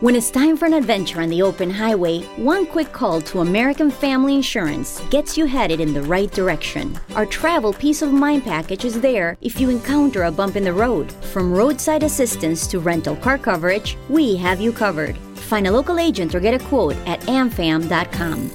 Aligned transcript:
When 0.00 0.16
it's 0.16 0.30
time 0.30 0.56
for 0.56 0.64
an 0.64 0.72
adventure 0.72 1.20
on 1.20 1.28
the 1.28 1.42
open 1.42 1.68
highway, 1.68 2.22
one 2.36 2.64
quick 2.64 2.90
call 2.90 3.20
to 3.20 3.40
American 3.40 3.90
Family 3.90 4.34
Insurance 4.34 5.02
gets 5.10 5.36
you 5.36 5.44
headed 5.44 5.78
in 5.78 5.92
the 5.92 6.00
right 6.00 6.32
direction. 6.32 6.98
Our 7.14 7.26
travel 7.26 7.74
peace 7.74 8.00
of 8.00 8.10
mind 8.10 8.44
package 8.44 8.86
is 8.86 8.98
there 8.98 9.36
if 9.42 9.60
you 9.60 9.68
encounter 9.68 10.22
a 10.22 10.32
bump 10.32 10.56
in 10.56 10.64
the 10.64 10.72
road. 10.72 11.12
From 11.12 11.52
roadside 11.52 12.02
assistance 12.02 12.66
to 12.68 12.80
rental 12.80 13.14
car 13.14 13.36
coverage, 13.36 13.98
we 14.08 14.36
have 14.36 14.58
you 14.58 14.72
covered. 14.72 15.18
Find 15.50 15.66
a 15.66 15.70
local 15.70 15.98
agent 15.98 16.34
or 16.34 16.40
get 16.40 16.54
a 16.54 16.64
quote 16.64 16.96
at 17.06 17.20
amfam.com. 17.28 18.50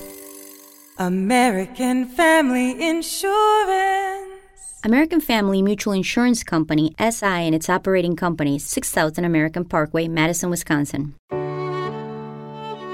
American 0.98 2.07
Family 2.07 2.89
Insurance. 2.89 4.25
American 4.86 5.20
Family 5.20 5.63
Mutual 5.63 5.93
Insurance 5.93 6.43
Company, 6.43 6.93
SI, 6.99 7.25
and 7.25 7.55
its 7.55 7.71
operating 7.71 8.15
company, 8.15 8.59
6000 8.59 9.25
American 9.25 9.65
Parkway, 9.65 10.07
Madison, 10.07 10.51
Wisconsin. 10.51 11.15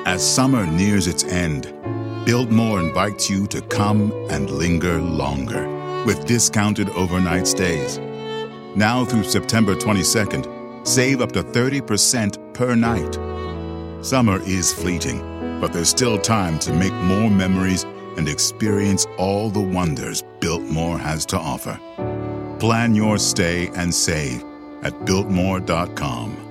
As 0.06 0.26
summer 0.26 0.66
nears 0.66 1.08
its 1.08 1.26
end, 1.26 1.64
Biltmore 2.26 2.80
invites 2.80 3.30
you 3.30 3.46
to 3.48 3.60
come 3.64 4.14
and 4.30 4.50
linger 4.50 5.02
longer 5.02 5.68
with 6.06 6.26
discounted 6.26 6.90
overnight 6.92 7.46
stays. 7.46 8.00
Now 8.74 9.04
through 9.04 9.26
September 9.26 9.76
22nd, 9.76 10.88
save 10.88 11.20
up 11.20 11.34
to 11.34 11.44
30% 11.44 12.54
per 12.54 12.74
night. 12.74 13.20
Summer 14.02 14.42
is 14.44 14.72
fleeting, 14.72 15.20
but 15.60 15.74
there's 15.74 15.90
still 15.90 16.18
time 16.18 16.58
to 16.60 16.72
make 16.72 16.94
more 16.94 17.30
memories 17.30 17.86
and 18.22 18.30
experience 18.30 19.08
all 19.18 19.50
the 19.50 19.60
wonders 19.60 20.24
Biltmore 20.40 21.00
has 21.00 21.26
to 21.26 21.40
offer. 21.40 21.80
Plan 22.60 22.94
your 22.94 23.18
stay 23.18 23.72
and 23.74 23.92
save 23.92 24.46
at 24.84 24.94
Biltmore.com. 25.06 26.51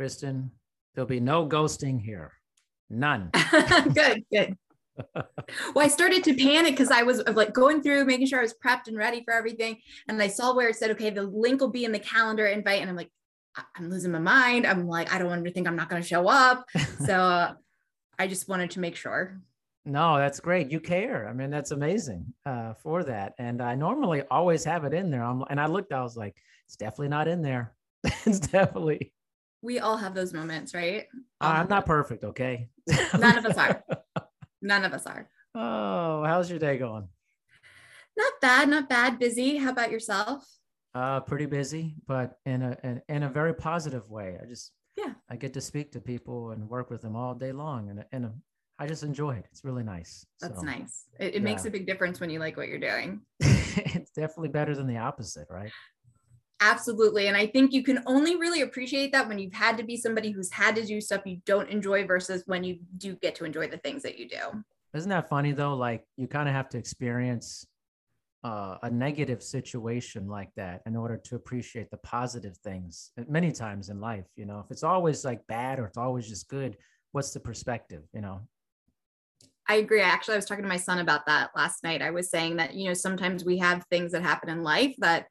Kristen, 0.00 0.50
there'll 0.94 1.06
be 1.06 1.20
no 1.20 1.46
ghosting 1.46 2.00
here. 2.00 2.32
None. 2.88 3.28
good, 3.92 4.24
good. 4.32 4.56
well, 5.74 5.84
I 5.84 5.88
started 5.88 6.24
to 6.24 6.34
panic 6.34 6.72
because 6.72 6.90
I 6.90 7.02
was 7.02 7.22
like 7.28 7.52
going 7.52 7.82
through, 7.82 8.06
making 8.06 8.26
sure 8.26 8.38
I 8.38 8.42
was 8.42 8.54
prepped 8.54 8.88
and 8.88 8.96
ready 8.96 9.22
for 9.22 9.34
everything. 9.34 9.76
And 10.08 10.22
I 10.22 10.28
saw 10.28 10.56
where 10.56 10.70
it 10.70 10.76
said, 10.76 10.90
okay, 10.92 11.10
the 11.10 11.24
link 11.24 11.60
will 11.60 11.68
be 11.68 11.84
in 11.84 11.92
the 11.92 11.98
calendar 11.98 12.46
invite. 12.46 12.80
And 12.80 12.88
I'm 12.88 12.96
like, 12.96 13.12
I'm 13.76 13.90
losing 13.90 14.10
my 14.10 14.18
mind. 14.18 14.66
I'm 14.66 14.88
like, 14.88 15.12
I 15.12 15.18
don't 15.18 15.28
want 15.28 15.44
to 15.44 15.50
think 15.50 15.68
I'm 15.68 15.76
not 15.76 15.90
going 15.90 16.00
to 16.00 16.08
show 16.08 16.26
up. 16.26 16.64
So 17.04 17.12
uh, 17.12 17.52
I 18.18 18.26
just 18.26 18.48
wanted 18.48 18.70
to 18.70 18.80
make 18.80 18.96
sure. 18.96 19.38
No, 19.84 20.16
that's 20.16 20.40
great. 20.40 20.70
You 20.70 20.80
care. 20.80 21.28
I 21.28 21.34
mean, 21.34 21.50
that's 21.50 21.72
amazing 21.72 22.32
uh, 22.46 22.72
for 22.82 23.04
that. 23.04 23.34
And 23.38 23.60
I 23.60 23.74
normally 23.74 24.22
always 24.30 24.64
have 24.64 24.84
it 24.84 24.94
in 24.94 25.10
there. 25.10 25.22
I'm, 25.22 25.44
and 25.50 25.60
I 25.60 25.66
looked, 25.66 25.92
I 25.92 26.02
was 26.02 26.16
like, 26.16 26.34
it's 26.66 26.76
definitely 26.76 27.08
not 27.08 27.28
in 27.28 27.42
there. 27.42 27.74
it's 28.24 28.40
definitely. 28.40 29.12
We 29.62 29.78
all 29.78 29.96
have 29.96 30.14
those 30.14 30.32
moments, 30.32 30.74
right? 30.74 31.06
I'm 31.40 31.68
not 31.68 31.86
perfect, 31.86 32.24
okay? 32.24 32.68
None 33.18 33.38
of 33.38 33.46
us 33.46 33.56
are. 33.56 33.84
None 34.62 34.84
of 34.84 34.92
us 34.92 35.06
are. 35.06 35.28
Oh, 35.54 36.24
how's 36.24 36.48
your 36.50 36.58
day 36.58 36.78
going? 36.78 37.08
Not 38.16 38.32
bad, 38.40 38.68
not 38.68 38.88
bad. 38.88 39.18
Busy. 39.18 39.56
How 39.56 39.70
about 39.70 39.90
yourself? 39.90 40.46
Uh, 40.94 41.20
pretty 41.20 41.46
busy, 41.46 41.94
but 42.06 42.38
in 42.44 42.62
a 42.62 42.76
in, 42.82 43.02
in 43.08 43.22
a 43.22 43.28
very 43.28 43.54
positive 43.54 44.08
way. 44.10 44.36
I 44.42 44.46
just 44.46 44.72
Yeah. 44.96 45.12
I 45.28 45.36
get 45.36 45.54
to 45.54 45.60
speak 45.60 45.92
to 45.92 46.00
people 46.00 46.50
and 46.50 46.68
work 46.68 46.90
with 46.90 47.00
them 47.02 47.14
all 47.16 47.34
day 47.34 47.52
long, 47.52 47.90
and 47.90 48.04
and 48.12 48.32
I 48.78 48.86
just 48.86 49.02
enjoy 49.02 49.36
it. 49.36 49.46
It's 49.52 49.64
really 49.64 49.84
nice. 49.84 50.26
That's 50.40 50.56
So, 50.58 50.62
nice. 50.62 51.06
It, 51.18 51.36
it 51.36 51.42
makes 51.42 51.64
a 51.66 51.70
big 51.70 51.86
difference 51.86 52.18
when 52.18 52.30
you 52.30 52.38
like 52.40 52.56
what 52.56 52.68
you're 52.68 52.78
doing. 52.78 53.20
it's 53.40 54.10
definitely 54.10 54.48
better 54.48 54.74
than 54.74 54.86
the 54.86 54.96
opposite, 54.98 55.46
right? 55.50 55.70
Absolutely. 56.60 57.28
And 57.28 57.36
I 57.36 57.46
think 57.46 57.72
you 57.72 57.82
can 57.82 58.00
only 58.06 58.36
really 58.36 58.60
appreciate 58.60 59.12
that 59.12 59.26
when 59.26 59.38
you've 59.38 59.54
had 59.54 59.78
to 59.78 59.82
be 59.82 59.96
somebody 59.96 60.30
who's 60.30 60.52
had 60.52 60.76
to 60.76 60.84
do 60.84 61.00
stuff 61.00 61.22
you 61.24 61.40
don't 61.46 61.70
enjoy 61.70 62.06
versus 62.06 62.42
when 62.46 62.62
you 62.64 62.78
do 62.98 63.16
get 63.16 63.34
to 63.36 63.44
enjoy 63.44 63.68
the 63.68 63.78
things 63.78 64.02
that 64.02 64.18
you 64.18 64.28
do. 64.28 64.62
Isn't 64.92 65.08
that 65.08 65.28
funny 65.28 65.52
though? 65.52 65.74
Like 65.74 66.04
you 66.16 66.26
kind 66.26 66.48
of 66.48 66.54
have 66.54 66.68
to 66.70 66.78
experience 66.78 67.66
uh, 68.44 68.76
a 68.82 68.90
negative 68.90 69.42
situation 69.42 70.28
like 70.28 70.50
that 70.56 70.82
in 70.86 70.96
order 70.96 71.16
to 71.16 71.36
appreciate 71.36 71.90
the 71.90 71.96
positive 71.98 72.56
things. 72.58 73.12
Many 73.28 73.52
times 73.52 73.88
in 73.88 74.00
life, 74.00 74.26
you 74.36 74.44
know, 74.44 74.60
if 74.60 74.70
it's 74.70 74.82
always 74.82 75.24
like 75.24 75.46
bad 75.46 75.78
or 75.78 75.86
it's 75.86 75.98
always 75.98 76.28
just 76.28 76.48
good, 76.48 76.76
what's 77.12 77.32
the 77.32 77.40
perspective? 77.40 78.02
You 78.12 78.20
know? 78.20 78.40
I 79.68 79.76
agree. 79.76 80.00
Actually, 80.00 80.34
I 80.34 80.38
was 80.38 80.46
talking 80.46 80.64
to 80.64 80.68
my 80.68 80.76
son 80.76 80.98
about 80.98 81.26
that 81.26 81.50
last 81.54 81.84
night. 81.84 82.02
I 82.02 82.10
was 82.10 82.30
saying 82.30 82.56
that, 82.56 82.74
you 82.74 82.88
know, 82.88 82.94
sometimes 82.94 83.44
we 83.44 83.58
have 83.58 83.84
things 83.88 84.12
that 84.12 84.22
happen 84.22 84.48
in 84.48 84.62
life 84.62 84.94
that 84.98 85.26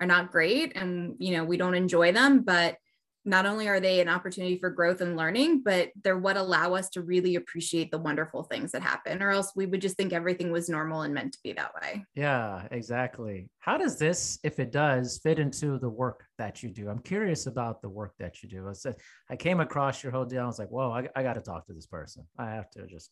are 0.00 0.06
not 0.06 0.32
great 0.32 0.76
and, 0.76 1.14
you 1.18 1.36
know, 1.36 1.44
we 1.44 1.56
don't 1.56 1.74
enjoy 1.74 2.12
them, 2.12 2.42
but 2.42 2.76
not 3.24 3.44
only 3.44 3.68
are 3.68 3.80
they 3.80 4.00
an 4.00 4.08
opportunity 4.08 4.58
for 4.58 4.70
growth 4.70 5.02
and 5.02 5.14
learning, 5.14 5.60
but 5.62 5.90
they're 6.02 6.16
what 6.16 6.38
allow 6.38 6.72
us 6.72 6.88
to 6.88 7.02
really 7.02 7.34
appreciate 7.34 7.90
the 7.90 7.98
wonderful 7.98 8.44
things 8.44 8.72
that 8.72 8.80
happen, 8.80 9.22
or 9.22 9.30
else 9.30 9.52
we 9.54 9.66
would 9.66 9.82
just 9.82 9.96
think 9.96 10.14
everything 10.14 10.50
was 10.50 10.70
normal 10.70 11.02
and 11.02 11.12
meant 11.12 11.32
to 11.32 11.38
be 11.44 11.52
that 11.52 11.72
way. 11.74 12.04
Yeah, 12.14 12.66
exactly. 12.70 13.50
How 13.58 13.76
does 13.76 13.98
this, 13.98 14.38
if 14.44 14.58
it 14.58 14.72
does, 14.72 15.18
fit 15.22 15.38
into 15.38 15.78
the 15.78 15.90
work 15.90 16.24
that 16.38 16.62
you 16.62 16.70
do? 16.70 16.88
I'm 16.88 17.00
curious 17.00 17.46
about 17.46 17.82
the 17.82 17.90
work 17.90 18.14
that 18.18 18.42
you 18.42 18.48
do. 18.48 18.66
I 18.66 18.72
said 18.72 18.94
I 19.28 19.36
came 19.36 19.60
across 19.60 20.02
your 20.02 20.12
whole 20.12 20.24
deal. 20.24 20.44
I 20.44 20.46
was 20.46 20.58
like, 20.58 20.70
whoa, 20.70 20.90
I, 20.90 21.08
I 21.14 21.22
got 21.22 21.34
to 21.34 21.42
talk 21.42 21.66
to 21.66 21.74
this 21.74 21.86
person. 21.86 22.24
I 22.38 22.50
have 22.50 22.70
to 22.70 22.86
just. 22.86 23.10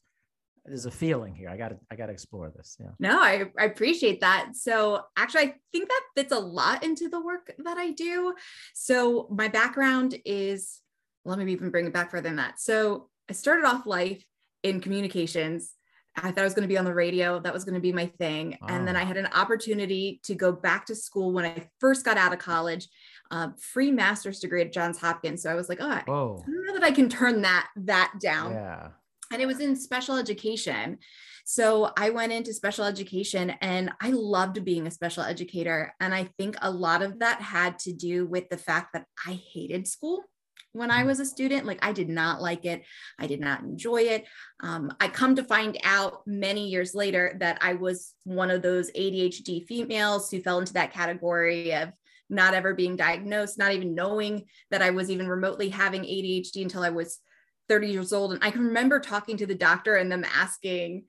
There's 0.67 0.87
a 0.87 0.91
feeling 0.91 1.35
here. 1.35 1.49
I 1.49 1.57
got 1.57 1.69
to. 1.69 1.79
I 1.91 1.97
got 1.97 2.07
to 2.07 2.13
explore 2.13 2.51
this. 2.51 2.77
Yeah. 2.81 2.91
No, 2.99 3.21
I, 3.21 3.45
I 3.59 3.65
appreciate 3.65 4.21
that. 4.21 4.51
So, 4.55 5.03
actually, 5.17 5.43
I 5.43 5.55
think 5.73 5.89
that 5.89 6.01
fits 6.17 6.33
a 6.33 6.39
lot 6.39 6.83
into 6.83 7.09
the 7.09 7.21
work 7.21 7.53
that 7.59 7.79
I 7.79 7.93
do. 7.93 8.35
So, 8.75 9.29
my 9.31 9.49
background 9.49 10.17
is, 10.25 10.81
let 11.25 11.39
me 11.39 11.53
even 11.53 11.71
bring 11.71 11.87
it 11.87 11.93
back 11.93 12.11
further 12.11 12.29
than 12.29 12.37
that. 12.37 12.61
So, 12.61 13.09
I 13.31 13.33
started 13.33 13.65
off 13.65 13.87
life 13.87 14.25
in 14.63 14.81
communications. 14.81 15.73
I 16.17 16.31
thought 16.31 16.39
I 16.41 16.45
was 16.45 16.55
going 16.55 16.63
to 16.63 16.73
be 16.73 16.79
on 16.79 16.87
the 16.87 16.95
radio. 16.95 17.39
That 17.39 17.53
was 17.53 17.65
going 17.65 17.75
to 17.75 17.81
be 17.81 17.93
my 17.93 18.07
thing. 18.07 18.57
And 18.67 18.89
then 18.89 18.97
Oh. 18.97 19.01
I 19.01 19.03
had 19.05 19.19
an 19.19 19.27
opportunity 19.35 20.19
to 20.25 20.35
go 20.35 20.51
back 20.51 20.87
to 20.87 20.95
school 20.95 21.31
when 21.33 21.45
I 21.45 21.69
first 21.79 22.07
got 22.07 22.17
out 22.17 22.33
of 22.33 22.39
college, 22.39 22.89
uh, 23.31 23.49
free 23.59 23.91
master's 23.91 24.41
degree 24.41 24.63
at 24.63 24.73
Johns 24.73 24.99
Hopkins. 24.99 25.43
So 25.43 25.51
I 25.51 25.55
was 25.55 25.69
like, 25.69 25.79
oh, 25.83 25.91
I 25.91 26.03
don't 26.07 26.67
know 26.67 26.73
that 26.73 26.83
I 26.85 26.91
can 26.91 27.11
turn 27.11 27.43
that 27.43 27.69
that 27.77 28.15
down 28.19 28.53
Yeah. 28.53 28.89
And 29.33 29.43
it 29.43 29.47
was 29.47 29.61
in 29.61 29.77
special 29.77 30.17
education. 30.17 30.99
So 31.45 31.93
I 31.97 32.11
went 32.11 32.33
into 32.33 32.53
special 32.53 32.85
education 32.85 33.51
and 33.61 33.93
I 34.01 34.11
loved 34.11 34.65
being 34.65 34.87
a 34.87 34.91
special 34.91 35.23
educator. 35.23 35.95
And 36.01 36.13
I 36.13 36.29
think 36.39 36.57
a 36.61 36.71
lot 36.71 37.03
of 37.03 37.21
that 37.21 37.41
had 37.41 37.79
to 37.81 37.93
do 37.93 38.27
with 38.27 38.49
the 38.49 38.57
fact 38.57 38.93
that 38.93 39.07
I 39.25 39.41
hated 39.53 39.87
school 39.87 40.25
when 40.73 40.91
I 40.91 41.05
was 41.05 41.21
a 41.21 41.25
student. 41.25 41.65
Like 41.65 41.85
I 41.85 41.93
did 41.93 42.09
not 42.09 42.43
like 42.43 42.65
it, 42.65 42.83
I 43.19 43.29
did 43.29 43.41
not 43.41 43.63
enjoy 43.63 44.03
it. 44.03 44.25
Um, 44.61 44.93
I 45.01 45.07
come 45.07 45.37
to 45.37 45.45
find 45.45 45.79
out 45.85 46.27
many 46.27 46.69
years 46.69 46.95
later 46.95 47.37
that 47.39 47.59
I 47.61 47.75
was 47.75 48.15
one 48.25 48.51
of 48.51 48.63
those 48.63 48.91
ADHD 48.91 49.67
females 49.67 50.31
who 50.31 50.43
fell 50.43 50.59
into 50.59 50.73
that 50.73 50.93
category 50.93 51.75
of 51.75 51.93
not 52.29 52.55
ever 52.55 52.75
being 52.75 52.97
diagnosed, 52.97 53.57
not 53.57 53.73
even 53.73 53.95
knowing 53.95 54.47
that 54.73 54.83
I 54.83 54.91
was 54.91 55.11
even 55.11 55.29
remotely 55.29 55.69
having 55.69 56.03
ADHD 56.03 56.63
until 56.63 56.83
I 56.83 56.91
was 56.91 57.21
30 57.69 57.89
years 57.89 58.13
old. 58.13 58.33
And 58.33 58.43
I 58.43 58.51
can 58.51 58.63
remember 58.67 59.01
talking 59.01 59.37
to 59.39 59.47
the 59.47 59.55
doctor 59.55 59.97
and 59.97 60.11
them 60.11 60.25
asking, 60.25 61.05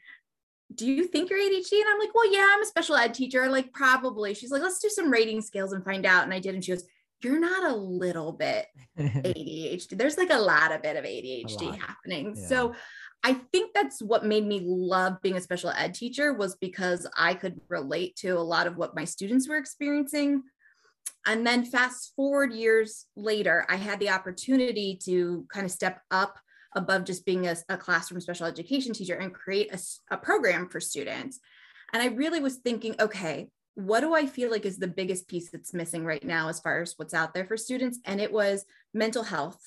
Do 0.74 0.86
you 0.86 1.06
think 1.07 1.30
you're 1.30 1.39
ADHD? 1.39 1.74
And 1.74 1.89
I'm 1.89 2.00
like, 2.00 2.13
Well, 2.13 2.31
yeah, 2.31 2.48
I'm 2.50 2.63
a 2.63 2.65
special 2.65 2.95
ed 2.95 3.13
teacher. 3.13 3.50
Like, 3.50 3.74
probably. 3.74 4.33
She's 4.33 4.51
like, 4.51 4.62
Let's 4.62 4.80
do 4.80 4.89
some 4.89 5.12
rating 5.12 5.42
scales 5.42 5.74
and 5.74 5.83
find 5.83 6.06
out. 6.06 6.24
And 6.24 6.33
I 6.33 6.39
did. 6.39 6.56
And 6.56 6.63
she 6.63 6.71
goes, 6.71 6.83
You're 7.21 7.39
not 7.39 7.71
a 7.71 7.75
little 7.75 8.33
bit 8.33 8.68
ADHD. 9.00 9.98
There's 9.98 10.18
like 10.18 10.31
a 10.31 10.39
lot 10.39 10.71
of 10.71 10.81
bit 10.81 10.98
of 10.98 11.06
ADHD 11.06 11.77
happening. 11.77 12.36
Yeah. 12.36 12.48
So 12.48 12.75
I 13.24 13.33
think 13.51 13.74
that's 13.74 14.01
what 14.01 14.25
made 14.25 14.45
me 14.45 14.62
love 14.63 15.21
being 15.21 15.38
a 15.38 15.42
special 15.42 15.71
ed 15.71 15.94
teacher 15.94 16.33
was 16.33 16.56
because 16.56 17.07
I 17.18 17.33
could 17.33 17.60
relate 17.68 18.15
to 18.18 18.30
a 18.30 18.39
lot 18.39 18.68
of 18.68 18.77
what 18.77 18.95
my 18.95 19.06
students 19.06 19.50
were 19.50 19.57
experiencing. 19.57 20.44
And 21.25 21.45
then 21.45 21.65
fast 21.65 22.13
forward 22.15 22.53
years 22.53 23.06
later, 23.15 23.65
I 23.69 23.75
had 23.75 24.00
the 24.00 24.12
opportunity 24.12 24.98
to 25.03 25.45
kind 25.51 25.65
of 25.65 25.71
step 25.71 26.01
up 26.10 26.38
above 26.75 27.05
just 27.05 27.25
being 27.25 27.47
a, 27.47 27.55
a 27.69 27.77
classroom 27.77 28.21
special 28.21 28.45
education 28.45 28.93
teacher 28.93 29.15
and 29.15 29.33
create 29.33 29.73
a 30.11 30.17
program 30.17 30.69
for 30.69 30.79
students. 30.79 31.39
And 31.93 32.01
I 32.01 32.07
really 32.07 32.39
was 32.39 32.57
thinking, 32.57 32.95
okay, 32.99 33.49
what 33.75 34.01
do 34.01 34.15
I 34.15 34.25
feel 34.25 34.49
like 34.49 34.65
is 34.65 34.77
the 34.77 34.87
biggest 34.87 35.27
piece 35.27 35.51
that's 35.51 35.73
missing 35.73 36.03
right 36.03 36.23
now 36.23 36.49
as 36.49 36.59
far 36.59 36.81
as 36.81 36.93
what's 36.97 37.13
out 37.13 37.33
there 37.33 37.45
for 37.45 37.57
students? 37.57 37.99
And 38.05 38.19
it 38.19 38.31
was 38.31 38.65
mental 38.93 39.23
health 39.23 39.59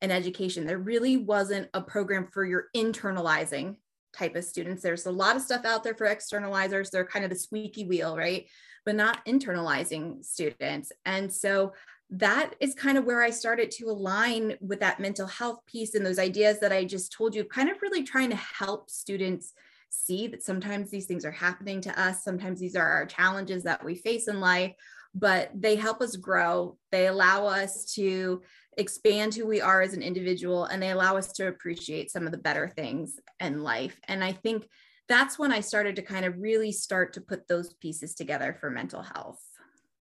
and 0.00 0.10
education. 0.10 0.66
There 0.66 0.78
really 0.78 1.16
wasn't 1.16 1.68
a 1.74 1.82
program 1.82 2.28
for 2.32 2.44
your 2.44 2.68
internalizing 2.74 3.76
type 4.14 4.36
of 4.36 4.44
students. 4.44 4.82
There's 4.82 5.06
a 5.06 5.12
lot 5.12 5.36
of 5.36 5.42
stuff 5.42 5.64
out 5.64 5.84
there 5.84 5.94
for 5.94 6.06
externalizers. 6.06 6.90
They're 6.90 7.04
kind 7.04 7.24
of 7.24 7.30
the 7.30 7.36
squeaky 7.36 7.84
wheel, 7.84 8.16
right? 8.16 8.46
But 8.86 8.94
not 8.94 9.24
internalizing 9.26 10.24
students. 10.24 10.90
And 11.04 11.30
so 11.30 11.74
that 12.10 12.54
is 12.60 12.74
kind 12.74 12.96
of 12.96 13.04
where 13.04 13.22
I 13.22 13.30
started 13.30 13.70
to 13.72 13.86
align 13.86 14.56
with 14.60 14.80
that 14.80 15.00
mental 15.00 15.26
health 15.26 15.60
piece 15.66 15.94
and 15.94 16.04
those 16.04 16.18
ideas 16.18 16.58
that 16.60 16.72
I 16.72 16.84
just 16.84 17.12
told 17.12 17.34
you, 17.34 17.44
kind 17.44 17.68
of 17.68 17.82
really 17.82 18.02
trying 18.02 18.30
to 18.30 18.36
help 18.36 18.88
students 18.88 19.52
see 19.90 20.26
that 20.28 20.42
sometimes 20.42 20.90
these 20.90 21.06
things 21.06 21.24
are 21.24 21.30
happening 21.30 21.80
to 21.82 22.00
us. 22.00 22.24
Sometimes 22.24 22.60
these 22.60 22.76
are 22.76 22.86
our 22.86 23.06
challenges 23.06 23.62
that 23.64 23.84
we 23.84 23.94
face 23.94 24.28
in 24.28 24.40
life, 24.40 24.72
but 25.14 25.50
they 25.54 25.76
help 25.76 26.00
us 26.00 26.16
grow. 26.16 26.76
They 26.92 27.08
allow 27.08 27.46
us 27.46 27.92
to 27.94 28.42
expand 28.76 29.34
who 29.34 29.46
we 29.46 29.60
are 29.60 29.82
as 29.82 29.92
an 29.92 30.02
individual 30.02 30.64
and 30.64 30.82
they 30.82 30.90
allow 30.90 31.16
us 31.16 31.32
to 31.32 31.48
appreciate 31.48 32.10
some 32.10 32.26
of 32.26 32.32
the 32.32 32.38
better 32.38 32.68
things 32.68 33.18
in 33.40 33.62
life. 33.62 33.98
And 34.06 34.22
I 34.22 34.32
think 34.32 34.68
that's 35.08 35.38
when 35.38 35.52
I 35.52 35.60
started 35.60 35.96
to 35.96 36.02
kind 36.02 36.24
of 36.24 36.38
really 36.38 36.70
start 36.70 37.14
to 37.14 37.20
put 37.20 37.48
those 37.48 37.72
pieces 37.74 38.14
together 38.14 38.56
for 38.60 38.70
mental 38.70 39.02
health. 39.02 39.47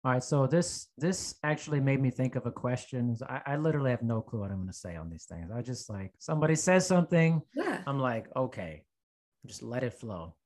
All 0.06 0.12
right, 0.12 0.22
so 0.22 0.46
this 0.46 0.86
this 0.96 1.34
actually 1.42 1.80
made 1.80 2.00
me 2.00 2.10
think 2.12 2.36
of 2.36 2.46
a 2.46 2.52
question. 2.52 3.16
I, 3.28 3.40
I 3.44 3.56
literally 3.56 3.90
have 3.90 4.04
no 4.04 4.20
clue 4.20 4.38
what 4.38 4.52
I'm 4.52 4.58
going 4.58 4.68
to 4.68 4.72
say 4.72 4.94
on 4.94 5.10
these 5.10 5.24
things. 5.24 5.50
I 5.52 5.62
just 5.62 5.90
like 5.90 6.12
somebody 6.20 6.54
says 6.54 6.86
something, 6.86 7.42
yeah. 7.56 7.82
I'm 7.88 7.98
like, 7.98 8.28
okay, 8.36 8.84
just 9.46 9.64
let 9.64 9.82
it 9.82 9.94
flow. 9.94 10.36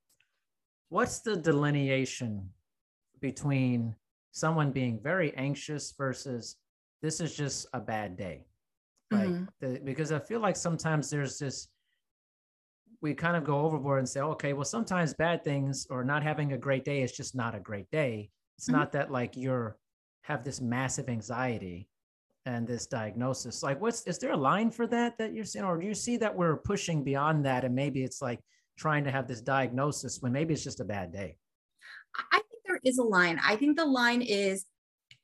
What's 0.89 1.21
the 1.21 1.37
delineation 1.37 2.49
between 3.21 3.97
someone 4.33 4.73
being 4.73 4.99
very 4.99 5.35
anxious 5.35 5.93
versus 5.93 6.57
this 7.03 7.21
is 7.21 7.37
just 7.37 7.67
a 7.75 7.81
bad 7.81 8.17
day? 8.17 8.47
Like, 9.11 9.29
mm-hmm. 9.29 9.45
the, 9.61 9.79
because 9.85 10.11
I 10.11 10.21
feel 10.21 10.41
like 10.41 10.57
sometimes 10.57 11.11
there's 11.11 11.39
this, 11.39 11.69
we 13.03 13.13
kind 13.13 13.37
of 13.37 13.45
go 13.45 13.61
overboard 13.61 13.99
and 13.99 14.09
say, 14.09 14.21
okay, 14.21 14.55
well, 14.55 14.65
sometimes 14.65 15.13
bad 15.13 15.45
things 15.45 15.87
or 15.91 16.03
not 16.03 16.23
having 16.23 16.55
a 16.55 16.59
great 16.59 16.87
day 16.87 17.03
is 17.03 17.13
just 17.13 17.35
not 17.35 17.55
a 17.55 17.61
great 17.61 17.91
day. 17.91 18.31
It's 18.61 18.69
mm-hmm. 18.69 18.79
not 18.79 18.93
that 18.93 19.11
like 19.11 19.39
you're 19.39 19.79
have 20.21 20.45
this 20.45 20.61
massive 20.61 21.09
anxiety 21.09 21.89
and 22.45 22.67
this 22.67 22.87
diagnosis. 22.87 23.63
Like, 23.63 23.81
what's 23.81 24.07
is 24.07 24.19
there 24.19 24.33
a 24.33 24.37
line 24.37 24.71
for 24.71 24.87
that 24.89 25.17
that 25.17 25.33
you're 25.33 25.47
seeing, 25.47 25.65
or 25.65 25.79
do 25.79 25.87
you 25.87 25.95
see 25.95 26.19
that 26.19 26.37
we're 26.37 26.59
pushing 26.59 27.03
beyond 27.03 27.47
that 27.47 27.65
and 27.65 27.75
maybe 27.75 28.05
it's 28.05 28.21
like 28.21 28.39
trying 28.77 29.05
to 29.05 29.11
have 29.11 29.27
this 29.27 29.41
diagnosis 29.41 30.21
when 30.21 30.33
maybe 30.33 30.53
it's 30.53 30.63
just 30.63 30.81
a 30.81 30.85
bad 30.85 31.11
day? 31.11 31.39
I 32.33 32.37
think 32.37 32.63
there 32.67 32.81
is 32.85 32.99
a 32.99 33.03
line. 33.03 33.41
I 33.43 33.57
think 33.57 33.79
the 33.79 33.87
line 33.87 34.21
is 34.21 34.67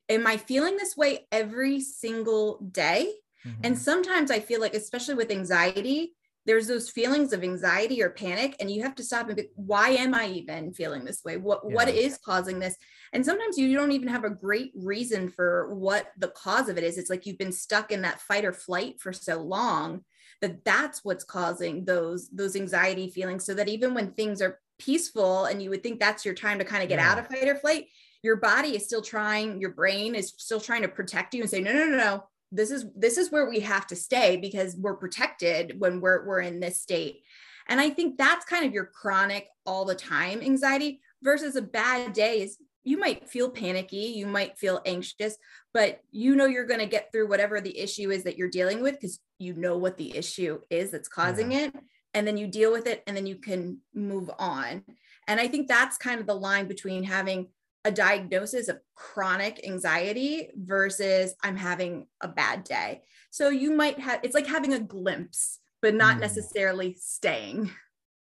Am 0.09 0.25
I 0.25 0.37
feeling 0.37 0.77
this 0.77 0.95
way 0.95 1.27
every 1.31 1.81
single 1.81 2.59
day? 2.71 3.13
Mm-hmm. 3.45 3.61
And 3.65 3.77
sometimes 3.77 4.31
I 4.31 4.39
feel 4.39 4.61
like, 4.61 4.73
especially 4.73 5.15
with 5.15 5.29
anxiety, 5.31 6.13
there's 6.47 6.67
those 6.67 6.89
feelings 6.89 7.33
of 7.33 7.43
anxiety 7.43 8.01
or 8.01 8.09
panic 8.09 8.55
and 8.59 8.71
you 8.71 8.81
have 8.81 8.95
to 8.95 9.03
stop 9.03 9.27
and 9.27 9.35
be 9.35 9.49
why 9.55 9.89
am 9.89 10.15
i 10.15 10.27
even 10.27 10.73
feeling 10.73 11.05
this 11.05 11.23
way 11.23 11.37
what 11.37 11.61
yeah. 11.67 11.75
what 11.75 11.89
is 11.89 12.17
causing 12.17 12.57
this 12.57 12.75
and 13.13 13.23
sometimes 13.23 13.57
you 13.57 13.75
don't 13.75 13.91
even 13.91 14.07
have 14.07 14.23
a 14.23 14.29
great 14.29 14.71
reason 14.75 15.29
for 15.29 15.75
what 15.75 16.11
the 16.17 16.29
cause 16.29 16.69
of 16.69 16.77
it 16.77 16.83
is 16.83 16.97
it's 16.97 17.09
like 17.09 17.25
you've 17.25 17.37
been 17.37 17.51
stuck 17.51 17.91
in 17.91 18.01
that 18.01 18.21
fight 18.21 18.45
or 18.45 18.53
flight 18.53 18.99
for 18.99 19.13
so 19.13 19.41
long 19.41 20.03
that 20.41 20.63
that's 20.63 21.03
what's 21.03 21.23
causing 21.23 21.85
those 21.85 22.29
those 22.29 22.55
anxiety 22.55 23.09
feelings 23.09 23.45
so 23.45 23.53
that 23.53 23.67
even 23.67 23.93
when 23.93 24.11
things 24.13 24.41
are 24.41 24.59
peaceful 24.79 25.45
and 25.45 25.61
you 25.61 25.69
would 25.69 25.83
think 25.83 25.99
that's 25.99 26.23
your 26.23 26.35
time 26.35 26.59
to 26.59 26.65
kind 26.65 26.83
of 26.83 26.89
get 26.89 26.99
yeah. 26.99 27.11
out 27.11 27.19
of 27.19 27.27
fight 27.27 27.47
or 27.47 27.55
flight 27.55 27.87
your 28.23 28.35
body 28.35 28.75
is 28.75 28.85
still 28.85 29.01
trying 29.01 29.59
your 29.59 29.71
brain 29.71 30.15
is 30.15 30.33
still 30.37 30.61
trying 30.61 30.81
to 30.81 30.87
protect 30.87 31.33
you 31.33 31.41
and 31.41 31.49
say 31.49 31.59
no 31.59 31.73
no 31.73 31.85
no 31.85 31.97
no 31.97 32.23
this 32.51 32.71
is 32.71 32.85
this 32.95 33.17
is 33.17 33.31
where 33.31 33.49
we 33.49 33.59
have 33.59 33.85
to 33.87 33.95
stay 33.95 34.37
because 34.37 34.75
we're 34.75 34.95
protected 34.95 35.79
when 35.79 36.01
we're 36.01 36.25
we're 36.25 36.41
in 36.41 36.59
this 36.59 36.81
state 36.81 37.21
and 37.67 37.79
i 37.81 37.89
think 37.89 38.17
that's 38.17 38.45
kind 38.45 38.65
of 38.65 38.73
your 38.73 38.85
chronic 38.85 39.47
all 39.65 39.85
the 39.85 39.95
time 39.95 40.41
anxiety 40.41 41.01
versus 41.21 41.55
a 41.55 41.61
bad 41.61 42.13
day 42.13 42.41
is 42.41 42.57
you 42.87 42.97
might 42.97 43.27
feel 43.27 43.49
panicky, 43.49 44.13
you 44.15 44.25
might 44.25 44.57
feel 44.57 44.81
anxious, 44.85 45.35
but 45.73 45.99
you 46.09 46.37
know 46.37 46.45
you're 46.45 46.65
going 46.65 46.79
to 46.79 46.85
get 46.85 47.11
through 47.11 47.27
whatever 47.27 47.59
the 47.59 47.77
issue 47.77 48.11
is 48.11 48.23
that 48.23 48.37
you're 48.37 48.49
dealing 48.49 48.81
with 48.81 48.93
because 48.93 49.19
you 49.39 49.53
know 49.53 49.77
what 49.77 49.97
the 49.97 50.15
issue 50.15 50.59
is 50.69 50.91
that's 50.91 51.09
causing 51.09 51.51
yeah. 51.51 51.65
it. 51.65 51.75
And 52.13 52.25
then 52.25 52.37
you 52.37 52.47
deal 52.47 52.71
with 52.71 52.87
it 52.87 53.03
and 53.05 53.15
then 53.15 53.27
you 53.27 53.35
can 53.35 53.79
move 53.93 54.31
on. 54.39 54.85
And 55.27 55.37
I 55.37 55.49
think 55.49 55.67
that's 55.67 55.97
kind 55.97 56.21
of 56.21 56.27
the 56.27 56.33
line 56.33 56.69
between 56.69 57.03
having 57.03 57.49
a 57.87 57.91
diagnosis 57.91 58.67
of 58.67 58.81
chronic 58.95 59.65
anxiety 59.65 60.49
versus 60.57 61.33
I'm 61.41 61.55
having 61.55 62.07
a 62.19 62.27
bad 62.27 62.65
day. 62.65 63.03
So 63.31 63.47
you 63.47 63.71
might 63.71 63.97
have, 63.99 64.19
it's 64.23 64.35
like 64.35 64.45
having 64.45 64.73
a 64.73 64.79
glimpse, 64.79 65.59
but 65.81 65.95
not 65.95 66.17
mm. 66.17 66.19
necessarily 66.19 66.97
staying. 66.99 67.71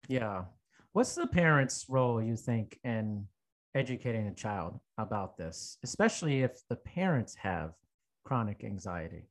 Yeah. 0.09 0.45
What's 0.93 1.13
the 1.13 1.27
parent's 1.27 1.85
role, 1.87 2.19
you 2.19 2.35
think, 2.35 2.79
in 2.83 3.27
educating 3.75 4.27
a 4.27 4.33
child 4.33 4.79
about 4.97 5.37
this, 5.37 5.77
especially 5.83 6.41
if 6.41 6.59
the 6.67 6.75
parents 6.77 7.35
have 7.35 7.73
chronic 8.25 8.63
anxiety? 8.63 9.29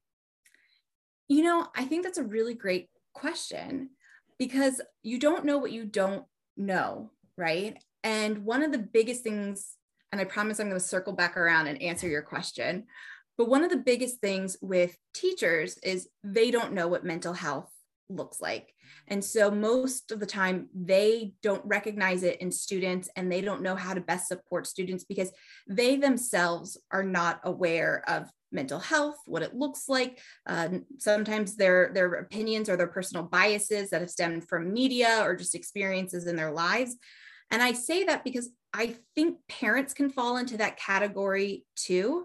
You 1.26 1.42
know, 1.42 1.66
I 1.74 1.84
think 1.84 2.04
that's 2.04 2.18
a 2.18 2.24
really 2.24 2.54
great 2.54 2.90
question 3.12 3.90
because 4.38 4.80
you 5.02 5.18
don't 5.18 5.44
know 5.44 5.58
what 5.58 5.72
you 5.72 5.84
don't 5.84 6.26
know, 6.56 7.10
right? 7.36 7.76
And 8.04 8.44
one 8.44 8.62
of 8.62 8.70
the 8.70 8.78
biggest 8.78 9.22
things, 9.22 9.76
and 10.12 10.20
I 10.20 10.24
promise 10.24 10.60
I'm 10.60 10.68
going 10.68 10.78
to 10.78 10.86
circle 10.86 11.14
back 11.14 11.36
around 11.36 11.66
and 11.66 11.80
answer 11.82 12.06
your 12.06 12.22
question, 12.22 12.84
but 13.38 13.48
one 13.48 13.64
of 13.64 13.70
the 13.70 13.78
biggest 13.78 14.20
things 14.20 14.56
with 14.60 14.96
teachers 15.14 15.78
is 15.82 16.08
they 16.22 16.50
don't 16.50 16.74
know 16.74 16.86
what 16.86 17.04
mental 17.04 17.32
health 17.32 17.70
looks 18.10 18.40
like. 18.40 18.74
And 19.08 19.24
so 19.24 19.50
most 19.50 20.12
of 20.12 20.20
the 20.20 20.26
time, 20.26 20.68
they 20.74 21.32
don't 21.42 21.64
recognize 21.64 22.22
it 22.22 22.40
in 22.42 22.50
students 22.50 23.08
and 23.16 23.32
they 23.32 23.40
don't 23.40 23.62
know 23.62 23.74
how 23.74 23.94
to 23.94 24.00
best 24.02 24.28
support 24.28 24.66
students 24.66 25.04
because 25.04 25.32
they 25.66 25.96
themselves 25.96 26.78
are 26.90 27.02
not 27.02 27.40
aware 27.44 28.04
of 28.06 28.30
mental 28.52 28.78
health, 28.78 29.16
what 29.24 29.42
it 29.42 29.56
looks 29.56 29.88
like. 29.88 30.20
Uh, 30.46 30.68
sometimes 30.98 31.56
their, 31.56 31.90
their 31.94 32.12
opinions 32.14 32.68
or 32.68 32.76
their 32.76 32.86
personal 32.86 33.24
biases 33.24 33.88
that 33.90 34.02
have 34.02 34.10
stemmed 34.10 34.46
from 34.46 34.74
media 34.74 35.20
or 35.22 35.34
just 35.34 35.54
experiences 35.54 36.26
in 36.26 36.36
their 36.36 36.52
lives. 36.52 36.96
And 37.50 37.62
I 37.62 37.72
say 37.72 38.04
that 38.04 38.24
because 38.24 38.50
I 38.74 38.96
think 39.14 39.38
parents 39.48 39.92
can 39.94 40.10
fall 40.10 40.36
into 40.36 40.56
that 40.58 40.78
category 40.78 41.64
too. 41.76 42.24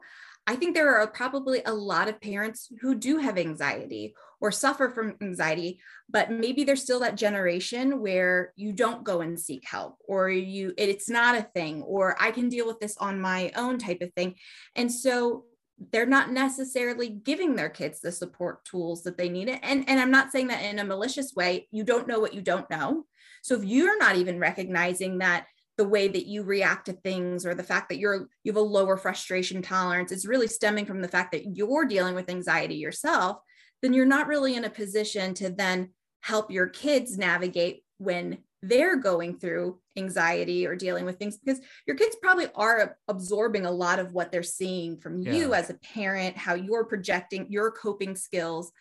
I 0.50 0.56
think 0.56 0.76
there 0.76 0.96
are 0.96 1.08
probably 1.08 1.62
a 1.66 1.74
lot 1.74 2.08
of 2.08 2.22
parents 2.22 2.72
who 2.82 2.96
do 2.96 3.18
have 3.18 3.38
anxiety 3.38 4.16
or 4.40 4.52
suffer 4.52 4.90
from 4.90 5.16
anxiety, 5.22 5.82
but 6.10 6.32
maybe 6.32 6.64
there's 6.64 6.84
still 6.84 7.02
that 7.02 7.18
generation 7.18 8.00
where 8.00 8.54
you 8.56 8.72
don't 8.72 9.04
go 9.04 9.20
and 9.20 9.38
seek 9.38 9.68
help 9.68 9.98
or 10.08 10.30
you 10.30 10.74
it's 10.78 11.10
not 11.10 11.36
a 11.36 11.42
thing 11.42 11.82
or 11.82 12.16
I 12.20 12.32
can 12.32 12.48
deal 12.48 12.66
with 12.66 12.80
this 12.80 12.96
on 12.98 13.20
my 13.20 13.52
own 13.58 13.78
type 13.78 14.02
of 14.02 14.14
thing. 14.14 14.36
And 14.76 14.90
so 14.90 15.44
they're 15.92 16.06
not 16.06 16.32
necessarily 16.32 17.10
giving 17.10 17.56
their 17.56 17.70
kids 17.70 18.00
the 18.00 18.12
support 18.12 18.64
tools 18.64 19.04
that 19.04 19.18
they 19.18 19.30
need. 19.30 19.50
And, 19.50 19.88
and 19.88 20.00
I'm 20.00 20.12
not 20.12 20.32
saying 20.32 20.48
that 20.48 20.64
in 20.64 20.80
a 20.80 20.84
malicious 20.84 21.34
way. 21.36 21.68
You 21.72 21.84
don't 21.84 22.08
know 22.08 22.20
what 22.20 22.34
you 22.34 22.42
don't 22.42 22.70
know. 22.70 23.06
So 23.44 23.56
if 23.56 23.64
you're 23.64 24.00
not 24.00 24.16
even 24.16 24.40
recognizing 24.40 25.20
that 25.20 25.46
the 25.78 25.88
way 25.88 26.08
that 26.08 26.26
you 26.26 26.44
react 26.44 26.88
to 26.88 26.94
things 26.94 27.46
or 27.46 27.54
the 27.54 27.64
fact 27.64 27.90
that 27.90 28.00
you're 28.00 28.28
you 28.44 28.52
have 28.52 28.58
a 28.58 28.62
lower 28.62 28.98
frustration 28.98 29.62
tolerance 29.62 30.12
is 30.12 30.28
really 30.28 30.48
stemming 30.48 30.86
from 30.86 31.02
the 31.02 31.08
fact 31.08 31.32
that 31.32 31.56
you're 31.56 31.86
dealing 31.86 32.16
with 32.16 32.30
anxiety 32.30 32.76
yourself 32.76 33.38
then 33.82 33.94
you're 33.94 34.06
not 34.06 34.28
really 34.28 34.56
in 34.56 34.66
a 34.66 34.70
position 34.70 35.34
to 35.36 35.50
then 35.50 35.90
help 36.22 36.52
your 36.52 36.68
kids 36.68 37.18
navigate 37.18 37.84
when 38.00 38.40
they're 38.64 38.96
going 38.96 39.38
through 39.38 39.80
anxiety 39.98 40.66
or 40.66 40.76
dealing 40.76 41.06
with 41.06 41.18
things 41.18 41.38
because 41.38 41.62
your 41.86 41.96
kids 41.96 42.16
probably 42.22 42.48
are 42.56 42.98
absorbing 43.08 43.66
a 43.66 43.72
lot 43.72 44.00
of 44.00 44.14
what 44.14 44.32
they're 44.32 44.44
seeing 44.44 44.98
from 44.98 45.22
yeah. 45.22 45.34
you 45.34 45.54
as 45.54 45.70
a 45.70 45.76
parent 45.76 46.36
how 46.36 46.56
you're 46.56 46.86
projecting 46.86 47.46
your 47.50 47.72
coping 47.72 48.16
skills 48.16 48.72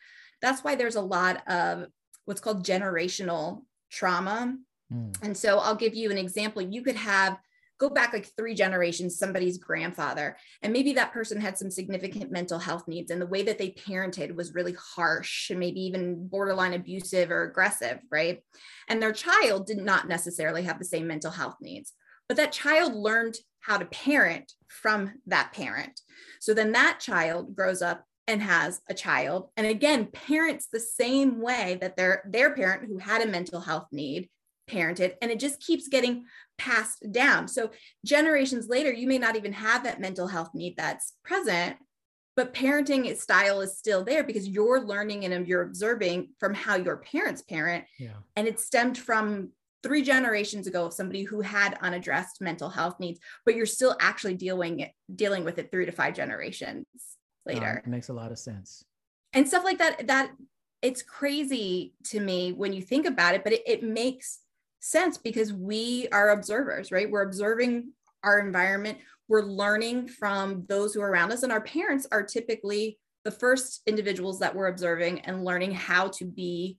that's 0.40 0.64
why 0.64 0.74
there's 0.74 0.96
a 0.96 1.00
lot 1.00 1.46
of 1.48 1.86
what's 2.24 2.40
called 2.40 2.64
generational 2.64 3.62
trauma 3.90 4.56
Mm. 4.92 5.16
And 5.22 5.36
so 5.36 5.58
I'll 5.58 5.74
give 5.74 5.94
you 5.94 6.10
an 6.10 6.18
example. 6.18 6.62
You 6.62 6.82
could 6.82 6.96
have 6.96 7.38
go 7.78 7.90
back 7.90 8.12
like 8.12 8.30
three 8.36 8.54
generations, 8.54 9.18
somebody's 9.18 9.58
grandfather, 9.58 10.36
and 10.62 10.72
maybe 10.72 10.94
that 10.94 11.12
person 11.12 11.40
had 11.40 11.58
some 11.58 11.70
significant 11.70 12.30
mental 12.30 12.58
health 12.58 12.88
needs, 12.88 13.10
and 13.10 13.20
the 13.20 13.26
way 13.26 13.42
that 13.42 13.58
they 13.58 13.70
parented 13.70 14.34
was 14.34 14.54
really 14.54 14.74
harsh 14.94 15.50
and 15.50 15.60
maybe 15.60 15.80
even 15.80 16.26
borderline 16.28 16.72
abusive 16.72 17.30
or 17.30 17.42
aggressive, 17.44 17.98
right? 18.10 18.42
And 18.88 19.02
their 19.02 19.12
child 19.12 19.66
did 19.66 19.78
not 19.78 20.08
necessarily 20.08 20.62
have 20.62 20.78
the 20.78 20.84
same 20.84 21.06
mental 21.06 21.30
health 21.30 21.56
needs, 21.60 21.92
but 22.28 22.36
that 22.38 22.52
child 22.52 22.94
learned 22.94 23.36
how 23.60 23.78
to 23.78 23.84
parent 23.86 24.52
from 24.68 25.14
that 25.26 25.52
parent. 25.52 26.00
So 26.40 26.54
then 26.54 26.72
that 26.72 27.00
child 27.00 27.54
grows 27.54 27.82
up 27.82 28.04
and 28.28 28.42
has 28.42 28.80
a 28.88 28.94
child 28.94 29.50
and 29.56 29.68
again 29.68 30.06
parents 30.06 30.66
the 30.66 30.80
same 30.80 31.40
way 31.40 31.78
that 31.80 31.96
their 31.96 32.28
their 32.28 32.52
parent 32.54 32.84
who 32.84 32.98
had 32.98 33.22
a 33.22 33.26
mental 33.26 33.60
health 33.60 33.86
need 33.92 34.28
parented 34.70 35.14
and 35.22 35.30
it 35.30 35.38
just 35.38 35.60
keeps 35.60 35.88
getting 35.88 36.24
passed 36.58 37.04
down 37.12 37.46
so 37.46 37.70
generations 38.04 38.68
later 38.68 38.92
you 38.92 39.06
may 39.06 39.18
not 39.18 39.36
even 39.36 39.52
have 39.52 39.84
that 39.84 40.00
mental 40.00 40.26
health 40.26 40.50
need 40.54 40.74
that's 40.76 41.14
present 41.24 41.76
but 42.34 42.52
parenting 42.52 43.16
style 43.16 43.60
is 43.62 43.78
still 43.78 44.04
there 44.04 44.22
because 44.24 44.46
you're 44.48 44.80
learning 44.80 45.24
and 45.24 45.46
you're 45.46 45.62
observing 45.62 46.28
from 46.38 46.52
how 46.52 46.76
your 46.76 46.96
parents 46.98 47.42
parent 47.42 47.84
Yeah. 47.98 48.14
and 48.34 48.46
it 48.48 48.58
stemmed 48.60 48.98
from 48.98 49.50
three 49.82 50.02
generations 50.02 50.66
ago 50.66 50.86
of 50.86 50.92
somebody 50.92 51.22
who 51.22 51.42
had 51.42 51.78
unaddressed 51.80 52.40
mental 52.40 52.68
health 52.68 52.98
needs 52.98 53.20
but 53.44 53.54
you're 53.54 53.66
still 53.66 53.96
actually 54.00 54.34
dealing 54.34 54.90
dealing 55.14 55.44
with 55.44 55.58
it 55.58 55.70
three 55.70 55.86
to 55.86 55.92
five 55.92 56.14
generations 56.14 56.86
later 57.44 57.82
it 57.84 57.88
makes 57.88 58.08
a 58.08 58.12
lot 58.12 58.32
of 58.32 58.38
sense. 58.38 58.84
and 59.32 59.46
stuff 59.46 59.62
like 59.62 59.78
that 59.78 60.06
that 60.08 60.32
it's 60.82 61.02
crazy 61.02 61.94
to 62.04 62.18
me 62.20 62.52
when 62.52 62.72
you 62.72 62.82
think 62.82 63.06
about 63.06 63.34
it 63.34 63.44
but 63.44 63.52
it, 63.52 63.62
it 63.66 63.82
makes 63.82 64.40
sense 64.86 65.18
because 65.18 65.52
we 65.52 66.06
are 66.12 66.30
observers 66.30 66.92
right 66.92 67.10
we're 67.10 67.22
observing 67.22 67.90
our 68.22 68.38
environment 68.38 68.96
we're 69.28 69.42
learning 69.42 70.06
from 70.06 70.64
those 70.68 70.94
who 70.94 71.00
are 71.00 71.10
around 71.10 71.32
us 71.32 71.42
and 71.42 71.52
our 71.52 71.60
parents 71.60 72.06
are 72.12 72.22
typically 72.22 72.98
the 73.24 73.30
first 73.30 73.82
individuals 73.86 74.38
that 74.38 74.54
we're 74.54 74.68
observing 74.68 75.20
and 75.22 75.44
learning 75.44 75.72
how 75.72 76.06
to 76.08 76.24
be 76.24 76.78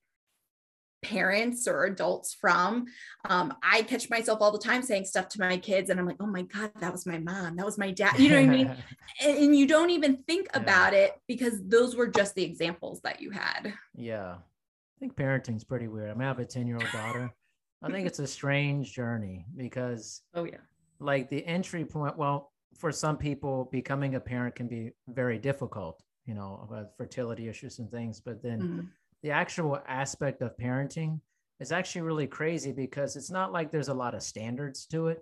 parents 1.04 1.68
or 1.68 1.84
adults 1.86 2.34
from 2.34 2.86
um, 3.30 3.54
i 3.62 3.82
catch 3.84 4.10
myself 4.10 4.40
all 4.42 4.52
the 4.52 4.58
time 4.58 4.82
saying 4.82 5.06
stuff 5.06 5.28
to 5.28 5.40
my 5.40 5.58
kids 5.58 5.90
and 5.90 6.00
i'm 6.00 6.06
like 6.06 6.18
oh 6.20 6.26
my 6.26 6.42
god 6.44 6.72
that 6.80 6.92
was 6.92 7.06
my 7.06 7.20
mom 7.20 7.56
that 7.56 7.66
was 7.66 7.78
my 7.78 7.92
dad 7.92 8.18
you 8.18 8.30
know 8.30 8.36
what 8.36 8.46
i 8.46 8.48
mean 8.48 8.68
and, 9.22 9.38
and 9.38 9.56
you 9.56 9.68
don't 9.68 9.90
even 9.92 10.18
think 10.28 10.48
Yeah. 10.54 10.62
about 10.62 10.94
it 10.94 11.14
because 11.28 11.62
those 11.68 11.96
were 11.96 12.08
just 12.08 12.34
the 12.36 12.44
examples 12.44 13.02
that 13.02 13.22
you 13.22 13.32
had 13.32 13.74
Yeah. 13.96 14.36
I 14.36 15.00
think 15.00 15.16
parenting's 15.16 15.64
pretty 15.64 15.88
weird. 15.88 16.10
I 16.10 16.14
mean, 16.16 16.24
I 16.24 16.28
have 16.30 16.40
a 16.40 16.46
10 16.46 16.66
year 16.66 16.78
old 16.78 16.92
daughter. 16.92 17.32
I 17.81 17.91
think 17.91 18.07
it's 18.07 18.19
a 18.19 18.27
strange 18.27 18.93
journey 18.93 19.46
because, 19.55 20.24
oh 20.34 20.46
yeah 20.46 20.57
like, 21.00 21.29
the 21.29 21.46
entry 21.46 21.86
point, 21.86 22.17
well, 22.17 22.51
for 22.75 22.91
some 22.91 23.17
people, 23.17 23.69
becoming 23.72 24.15
a 24.15 24.19
parent 24.19 24.55
can 24.55 24.67
be 24.67 24.91
very 25.07 25.38
difficult, 25.38 26.01
you 26.25 26.34
know, 26.34 26.67
with 26.69 26.88
fertility 26.98 27.48
issues 27.48 27.79
and 27.79 27.89
things. 27.91 28.19
But 28.19 28.41
then 28.41 28.60
Mhm. 28.60 28.88
the 29.22 29.31
actual 29.31 29.79
aspect 29.88 30.41
of 30.41 30.57
parenting 30.57 31.22
is 31.60 31.72
actually 31.72 32.01
really 32.01 32.27
crazy 32.27 32.72
because 32.72 33.15
it's 33.15 33.31
not 33.31 33.51
like 33.51 33.72
there's 33.72 33.88
a 33.89 33.93
lot 33.93 34.15
of 34.15 34.24
standards 34.24 34.86
to 34.88 35.07
it. 35.07 35.19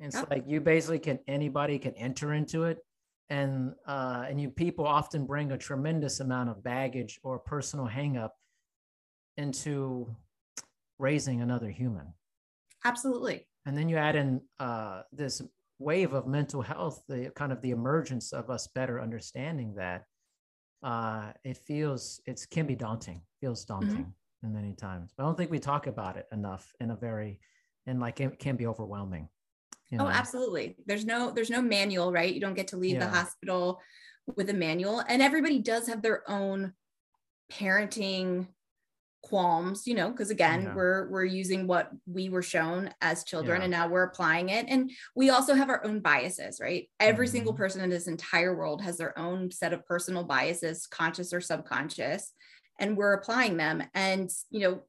It's 0.00 0.16
Yep. 0.16 0.30
like 0.30 0.44
you 0.46 0.60
basically 0.60 0.98
can 1.00 1.20
anybody 1.26 1.78
can 1.78 1.94
enter 1.94 2.32
into 2.34 2.64
it, 2.64 2.84
and 3.28 3.74
uh, 3.86 4.26
and 4.28 4.40
you 4.40 4.50
people 4.50 4.86
often 4.86 5.26
bring 5.26 5.52
a 5.52 5.58
tremendous 5.58 6.20
amount 6.20 6.50
of 6.50 6.62
baggage 6.62 7.20
or 7.22 7.38
personal 7.38 7.86
hangup 7.88 8.30
into 9.36 10.14
raising 10.98 11.40
another 11.40 11.70
human, 11.70 12.12
absolutely. 12.84 13.46
And 13.66 13.76
then 13.76 13.88
you 13.88 13.96
add 13.96 14.16
in 14.16 14.40
uh, 14.58 15.02
this 15.12 15.42
wave 15.78 16.12
of 16.12 16.26
mental 16.26 16.62
health, 16.62 17.02
the 17.08 17.30
kind 17.36 17.52
of 17.52 17.60
the 17.62 17.70
emergence 17.70 18.32
of 18.32 18.50
us 18.50 18.66
better 18.68 19.00
understanding 19.00 19.74
that 19.76 20.04
uh, 20.82 21.32
it 21.44 21.58
feels 21.58 22.20
it 22.26 22.44
can 22.50 22.66
be 22.66 22.74
daunting, 22.74 23.20
feels 23.40 23.64
daunting 23.64 24.12
in 24.42 24.54
many 24.54 24.72
times. 24.72 25.12
But 25.16 25.24
I 25.24 25.26
don't 25.26 25.36
think 25.36 25.50
we 25.50 25.58
talk 25.58 25.86
about 25.86 26.16
it 26.16 26.26
enough 26.32 26.72
in 26.80 26.90
a 26.90 26.96
very 26.96 27.40
and 27.86 28.00
like 28.00 28.20
it 28.20 28.38
can 28.38 28.56
be 28.56 28.66
overwhelming. 28.66 29.28
you 29.90 29.98
oh 30.00 30.06
absolutely. 30.06 30.76
There's 30.86 31.04
no 31.04 31.30
there's 31.30 31.50
no 31.50 31.62
manual 31.62 32.12
right? 32.12 32.32
You 32.32 32.40
don't 32.40 32.54
get 32.54 32.68
to 32.68 32.76
leave 32.76 33.00
the 33.00 33.08
hospital 33.08 33.80
with 34.36 34.50
a 34.50 34.54
manual. 34.54 35.02
And 35.08 35.22
everybody 35.22 35.58
does 35.58 35.88
have 35.88 36.02
their 36.02 36.28
own 36.30 36.74
parenting 37.50 38.48
qualms 39.28 39.86
you 39.86 39.94
know 39.94 40.10
because 40.10 40.30
again 40.30 40.62
Yeah. 40.62 40.74
we're 40.74 41.08
we're 41.10 41.24
using 41.24 41.66
what 41.66 41.90
we 42.06 42.28
were 42.28 42.42
shown 42.42 42.90
as 43.00 43.24
children 43.24 43.58
Yeah. 43.60 43.64
and 43.64 43.70
now 43.70 43.88
we're 43.88 44.04
applying 44.04 44.48
it 44.48 44.66
and 44.68 44.90
we 45.14 45.30
also 45.30 45.54
have 45.54 45.68
our 45.68 45.84
own 45.84 46.00
biases 46.00 46.60
right 46.60 46.88
every 46.98 47.28
single 47.28 47.52
Mhm. 47.52 47.58
person 47.58 47.80
in 47.82 47.90
this 47.90 48.08
entire 48.08 48.56
world 48.56 48.82
has 48.82 48.96
their 48.96 49.18
own 49.18 49.50
set 49.50 49.72
of 49.72 49.84
personal 49.86 50.24
biases 50.24 50.86
conscious 50.86 51.32
or 51.32 51.40
subconscious 51.40 52.32
and 52.80 52.96
we're 52.96 53.12
applying 53.14 53.56
them 53.56 53.82
and 53.94 54.30
you 54.50 54.60
know 54.60 54.82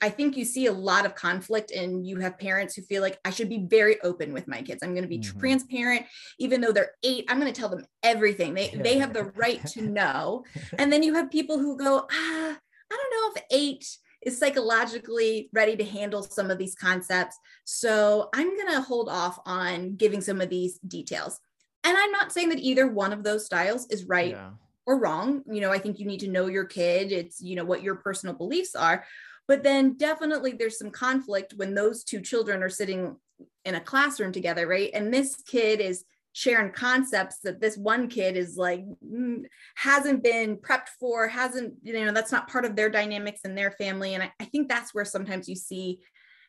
I 0.00 0.08
think 0.08 0.36
you 0.36 0.44
see 0.46 0.66
a 0.66 0.72
lot 0.72 1.04
of 1.04 1.14
conflict 1.14 1.72
and 1.72 2.06
you 2.06 2.16
have 2.20 2.38
parents 2.38 2.74
who 2.74 2.82
feel 2.82 3.02
like 3.02 3.18
I 3.24 3.30
should 3.30 3.48
be 3.50 3.66
very 3.68 4.00
open 4.00 4.32
with 4.32 4.48
my 4.48 4.62
kids. 4.62 4.82
I'm 4.82 4.94
going 4.94 5.02
to 5.02 5.08
be 5.08 5.18
Mhm. 5.18 5.38
transparent 5.38 6.06
even 6.38 6.60
though 6.62 6.72
they're 6.72 6.92
8. 7.02 7.26
I'm 7.28 7.38
going 7.38 7.52
to 7.52 7.60
tell 7.60 7.68
them 7.68 7.84
everything. 8.02 8.54
They 8.54 8.68
they 8.70 8.96
have 8.98 9.12
the 9.12 9.24
right 9.44 9.64
to 9.74 9.82
know. 9.82 10.44
And 10.80 10.90
then 10.92 11.02
you 11.02 11.14
have 11.14 11.30
people 11.30 11.58
who 11.58 11.76
go, 11.76 12.06
"Ah, 12.10 12.58
I 12.90 12.96
don't 12.96 13.10
know 13.10 13.40
if 13.40 13.44
8 13.50 13.98
is 14.22 14.38
psychologically 14.38 15.48
ready 15.52 15.76
to 15.76 15.84
handle 15.84 16.22
some 16.22 16.50
of 16.50 16.58
these 16.58 16.74
concepts. 16.74 17.36
So 17.64 18.28
I'm 18.34 18.56
going 18.56 18.72
to 18.72 18.80
hold 18.80 19.08
off 19.08 19.38
on 19.46 19.96
giving 19.96 20.20
some 20.20 20.40
of 20.40 20.48
these 20.48 20.78
details." 20.80 21.40
And 21.84 21.96
I'm 21.96 22.10
not 22.10 22.32
saying 22.32 22.48
that 22.48 22.58
either 22.58 22.88
one 22.88 23.12
of 23.12 23.22
those 23.22 23.46
styles 23.46 23.86
is 23.90 24.04
right 24.04 24.32
Yeah. 24.32 24.50
or 24.84 24.98
wrong. 24.98 25.42
You 25.46 25.60
know, 25.60 25.70
I 25.70 25.78
think 25.78 25.98
you 25.98 26.06
need 26.06 26.20
to 26.20 26.28
know 26.28 26.46
your 26.46 26.64
kid. 26.64 27.12
It's, 27.12 27.40
you 27.40 27.54
know, 27.54 27.64
what 27.64 27.82
your 27.82 27.94
personal 27.94 28.34
beliefs 28.34 28.74
are. 28.74 29.04
But 29.46 29.62
then 29.62 29.94
definitely 29.96 30.52
there's 30.52 30.78
some 30.78 30.90
conflict 30.90 31.54
when 31.56 31.74
those 31.74 32.04
two 32.04 32.20
children 32.20 32.62
are 32.62 32.68
sitting 32.68 33.16
in 33.64 33.76
a 33.76 33.80
classroom 33.80 34.32
together, 34.32 34.66
right? 34.66 34.90
And 34.92 35.14
this 35.14 35.36
kid 35.46 35.80
is 35.80 36.04
sharing 36.38 36.70
concepts 36.70 37.40
that 37.40 37.60
this 37.60 37.76
one 37.76 38.06
kid 38.06 38.36
is 38.36 38.56
like 38.56 38.84
mm, 39.04 39.42
hasn't 39.74 40.22
been 40.22 40.56
prepped 40.56 40.86
for, 41.00 41.26
hasn't, 41.26 41.74
you 41.82 41.92
know, 41.92 42.12
that's 42.12 42.30
not 42.30 42.48
part 42.48 42.64
of 42.64 42.76
their 42.76 42.88
dynamics 42.88 43.40
in 43.44 43.56
their 43.56 43.72
family. 43.72 44.14
And 44.14 44.22
I, 44.22 44.30
I 44.38 44.44
think 44.44 44.68
that's 44.68 44.94
where 44.94 45.04
sometimes 45.04 45.48
you 45.48 45.56
see 45.56 45.98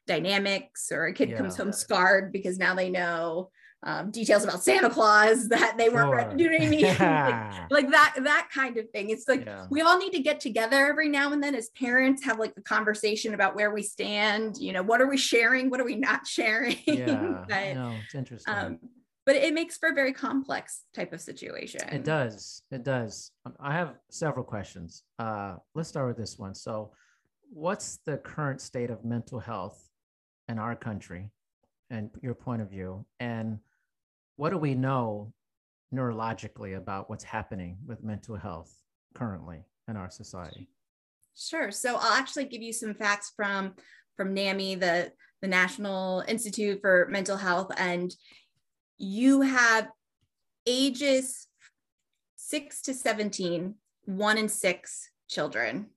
dynamics 0.05 0.91
or 0.91 1.05
a 1.05 1.13
kid 1.13 1.35
comes 1.35 1.57
home 1.57 1.73
scarred 1.73 2.31
because 2.31 2.59
now 2.59 2.75
they 2.75 2.91
know 2.91 3.49
um, 3.81 4.11
details 4.11 4.43
about 4.43 4.61
Santa 4.61 4.91
Claus 4.91 5.47
that 5.49 5.75
they 5.79 5.89
weren't 5.89 6.11
ready. 6.11 6.43
You 6.43 6.51
know 6.51 6.57
what 6.57 6.67
I 6.67 6.69
mean? 6.69 6.85
Like, 7.71 7.85
like 7.85 7.91
that 7.91 8.15
that 8.23 8.49
kind 8.53 8.77
of 8.77 8.89
thing 8.91 9.09
it's 9.09 9.27
like 9.27 9.45
Yeah. 9.45 9.65
we 9.71 9.81
all 9.81 9.97
need 9.97 10.11
to 10.11 10.19
get 10.19 10.39
together 10.39 10.85
every 10.85 11.09
now 11.09 11.33
and 11.33 11.41
then 11.41 11.55
as 11.55 11.69
parents 11.69 12.23
have 12.25 12.37
like 12.37 12.53
a 12.57 12.61
conversation 12.61 13.33
about 13.33 13.55
where 13.55 13.71
we 13.71 13.81
stand 13.81 14.57
you 14.59 14.73
know 14.73 14.83
what 14.83 15.01
are 15.01 15.07
we 15.07 15.17
sharing 15.17 15.69
what 15.69 15.79
are 15.79 15.85
we 15.85 15.95
not 15.95 16.27
sharing 16.27 16.77
yeah. 16.85 17.45
But, 17.49 17.73
no, 17.75 17.95
it's 18.03 18.15
interesting. 18.15 18.53
um, 18.53 18.79
but 19.29 19.35
it 19.35 19.53
makes 19.53 19.77
for 19.77 19.89
a 19.89 19.93
very 19.93 20.11
complex 20.11 20.85
type 20.91 21.13
of 21.13 21.21
situation 21.21 21.81
It 21.91 22.03
does. 22.03 22.63
It 22.71 22.83
does. 22.83 23.29
Um, 23.45 23.53
I 23.59 23.73
have 23.73 23.93
several 24.09 24.43
questions. 24.43 25.03
Uh, 25.19 25.57
let's 25.75 25.87
start 25.87 26.07
with 26.07 26.17
this 26.17 26.39
one. 26.39 26.55
So, 26.55 26.93
what's 27.53 27.99
the 28.07 28.17
current 28.17 28.59
state 28.59 28.89
of 28.89 29.05
mental 29.05 29.37
health 29.37 29.87
in 30.47 30.57
our 30.57 30.75
country 30.75 31.29
and 31.91 32.09
your 32.23 32.33
point 32.33 32.63
of 32.63 32.71
view? 32.71 33.05
And 33.19 33.59
what 34.37 34.49
do 34.49 34.57
we 34.57 34.73
know 34.73 35.31
neurologically 35.93 36.75
about 36.75 37.07
what's 37.07 37.23
happening 37.23 37.77
with 37.85 38.03
mental 38.03 38.35
health 38.35 38.73
currently 39.13 39.59
in 39.87 39.95
our 39.95 40.09
society? 40.09 40.71
Sure. 41.37 41.69
So 41.69 41.97
I'll 41.97 42.17
actually 42.17 42.45
give 42.45 42.63
you 42.63 42.73
some 42.73 42.95
facts 42.95 43.31
from 43.35 43.75
from 44.17 44.33
NAMI, 44.33 44.73
the 44.73 45.11
the 45.43 45.47
National 45.47 46.23
Institute 46.27 46.81
for 46.81 47.07
Mental 47.11 47.37
Health, 47.37 47.71
and 47.77 48.11
you 48.99 49.41
have 49.41 49.89
ages 50.67 51.47
six 52.35 52.81
to 52.83 52.93
17, 52.93 53.73
one 54.05 54.37
in 54.37 54.49
six 54.49 55.09
children 55.27 55.87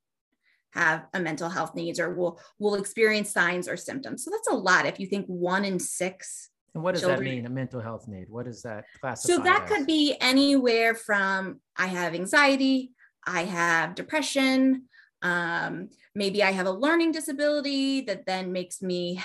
have 0.71 1.05
a 1.13 1.21
mental 1.21 1.51
health 1.51 1.75
needs 1.75 2.01
or 2.01 2.15
will 2.15 2.41
will 2.59 2.77
experience 2.77 3.31
signs 3.31 3.69
or 3.69 3.77
symptoms. 3.77 4.25
So 4.25 4.31
that's 4.31 4.49
a 4.49 4.55
lot. 4.55 4.87
If 4.87 4.99
you 4.99 5.07
think 5.07 5.27
one 5.27 5.65
in 5.67 5.79
six 5.79 6.49
And 6.75 6.83
what 6.83 6.93
does 6.93 7.03
Children- 7.03 7.25
that 7.25 7.31
mean? 7.31 7.47
A 7.47 7.51
mental 7.51 7.81
health 7.83 8.09
need? 8.09 8.31
What 8.31 8.47
is 8.47 8.63
that 8.63 8.85
classified? 8.99 9.37
So 9.37 9.43
that 9.43 9.65
as? 9.65 9.69
could 9.69 9.87
be 9.87 10.17
anywhere 10.21 10.95
from 10.95 11.61
I 11.77 11.89
have 11.89 12.15
anxiety, 12.15 12.93
I 13.27 13.45
have 13.45 13.95
depression, 13.95 14.85
um, 15.21 15.91
maybe 16.15 16.43
I 16.43 16.53
have 16.53 16.67
a 16.67 16.71
learning 16.73 17.13
disability 17.13 18.01
that 18.03 18.25
then 18.25 18.53
makes 18.53 18.81
me 18.81 19.21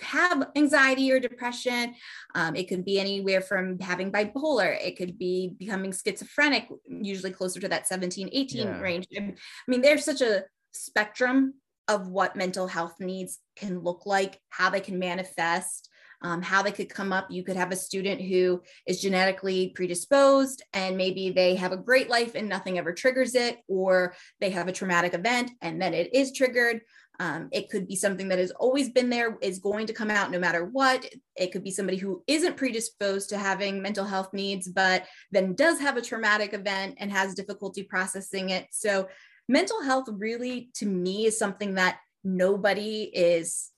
have 0.00 0.48
anxiety 0.56 1.10
or 1.10 1.20
depression. 1.20 1.94
Um, 2.34 2.54
it 2.56 2.68
could 2.68 2.84
be 2.84 2.98
anywhere 3.00 3.40
from 3.40 3.78
having 3.78 4.12
bipolar, 4.12 4.76
it 4.80 4.96
could 4.96 5.18
be 5.18 5.54
becoming 5.56 5.92
schizophrenic, 5.92 6.68
usually 6.88 7.32
closer 7.32 7.60
to 7.60 7.68
that 7.68 7.86
17, 7.86 8.28
18 8.32 8.66
Yeah. 8.66 8.80
range. 8.80 9.06
I 9.16 9.34
mean, 9.68 9.82
there's 9.82 10.04
such 10.04 10.20
a 10.20 10.44
spectrum 10.72 11.54
of 11.88 12.08
what 12.08 12.36
mental 12.36 12.66
health 12.66 12.94
needs 13.00 13.38
can 13.54 13.80
look 13.80 14.06
like, 14.06 14.40
how 14.50 14.70
they 14.70 14.80
can 14.80 14.98
manifest. 14.98 15.88
Um, 16.22 16.40
how 16.40 16.62
they 16.62 16.72
could 16.72 16.88
come 16.88 17.12
up. 17.12 17.30
You 17.30 17.44
could 17.44 17.56
have 17.56 17.72
a 17.72 17.76
student 17.76 18.22
who 18.22 18.62
is 18.86 19.02
genetically 19.02 19.68
predisposed 19.74 20.62
and 20.72 20.96
maybe 20.96 21.28
they 21.28 21.56
have 21.56 21.72
a 21.72 21.76
great 21.76 22.08
life 22.08 22.34
and 22.34 22.48
nothing 22.48 22.78
ever 22.78 22.94
triggers 22.94 23.34
it, 23.34 23.58
or 23.68 24.14
they 24.40 24.48
have 24.48 24.66
a 24.66 24.72
traumatic 24.72 25.12
event 25.12 25.50
and 25.60 25.80
then 25.80 25.92
it 25.92 26.14
is 26.14 26.32
triggered. 26.32 26.80
Um, 27.18 27.48
it 27.52 27.70
could 27.70 27.86
be 27.86 27.96
something 27.96 28.28
that 28.28 28.38
has 28.38 28.50
always 28.52 28.90
been 28.90 29.10
there, 29.10 29.38
is 29.40 29.58
going 29.58 29.86
to 29.86 29.92
come 29.92 30.10
out 30.10 30.30
no 30.30 30.38
matter 30.38 30.64
what. 30.64 31.08
It 31.36 31.52
could 31.52 31.64
be 31.64 31.70
somebody 31.70 31.98
who 31.98 32.22
isn't 32.26 32.56
predisposed 32.56 33.30
to 33.30 33.38
having 33.38 33.82
mental 33.82 34.04
health 34.04 34.32
needs, 34.32 34.68
but 34.68 35.04
then 35.30 35.54
does 35.54 35.80
have 35.80 35.96
a 35.96 36.02
traumatic 36.02 36.52
event 36.52 36.96
and 36.98 37.10
has 37.10 37.34
difficulty 37.34 37.82
processing 37.82 38.50
it. 38.50 38.66
So, 38.70 39.08
mental 39.48 39.82
health 39.82 40.08
really, 40.10 40.70
to 40.74 40.86
me, 40.86 41.26
is 41.26 41.38
something 41.38 41.74
that 41.74 41.98
nobody 42.24 43.04
is 43.14 43.70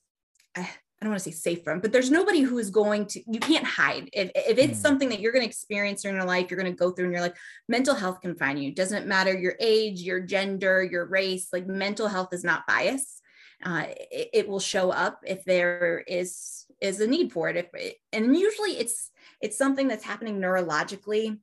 I 1.00 1.04
don't 1.04 1.12
want 1.12 1.22
to 1.22 1.30
say 1.30 1.36
safe 1.36 1.62
from, 1.62 1.78
but 1.78 1.92
there's 1.92 2.10
nobody 2.10 2.40
who 2.40 2.58
is 2.58 2.70
going 2.70 3.06
to, 3.06 3.22
you 3.30 3.38
can't 3.38 3.64
hide. 3.64 4.10
If, 4.12 4.32
if 4.34 4.58
it's 4.58 4.78
mm. 4.80 4.82
something 4.82 5.08
that 5.10 5.20
you're 5.20 5.30
going 5.30 5.44
to 5.44 5.48
experience 5.48 6.04
in 6.04 6.12
your 6.12 6.24
life, 6.24 6.50
you're 6.50 6.58
going 6.58 6.72
to 6.72 6.76
go 6.76 6.90
through 6.90 7.04
and 7.04 7.14
you're 7.14 7.22
like, 7.22 7.36
mental 7.68 7.94
health 7.94 8.20
can 8.20 8.34
find 8.34 8.60
you. 8.60 8.74
Doesn't 8.74 9.06
matter 9.06 9.32
your 9.32 9.54
age, 9.60 10.00
your 10.00 10.18
gender, 10.18 10.82
your 10.82 11.06
race, 11.06 11.50
like 11.52 11.68
mental 11.68 12.08
health 12.08 12.32
is 12.32 12.42
not 12.42 12.66
bias. 12.66 13.22
Uh, 13.64 13.86
it, 13.88 14.30
it, 14.32 14.48
will 14.48 14.60
show 14.60 14.90
up 14.90 15.18
if 15.26 15.44
there 15.44 16.04
is 16.06 16.64
is 16.80 17.00
a 17.00 17.06
need 17.06 17.32
for 17.32 17.48
it. 17.48 17.56
If 17.56 17.66
it, 17.74 17.96
and 18.12 18.36
usually 18.36 18.78
it's 18.78 19.10
it's 19.40 19.58
something 19.58 19.88
that's 19.88 20.04
happening 20.04 20.38
neurologically 20.38 21.38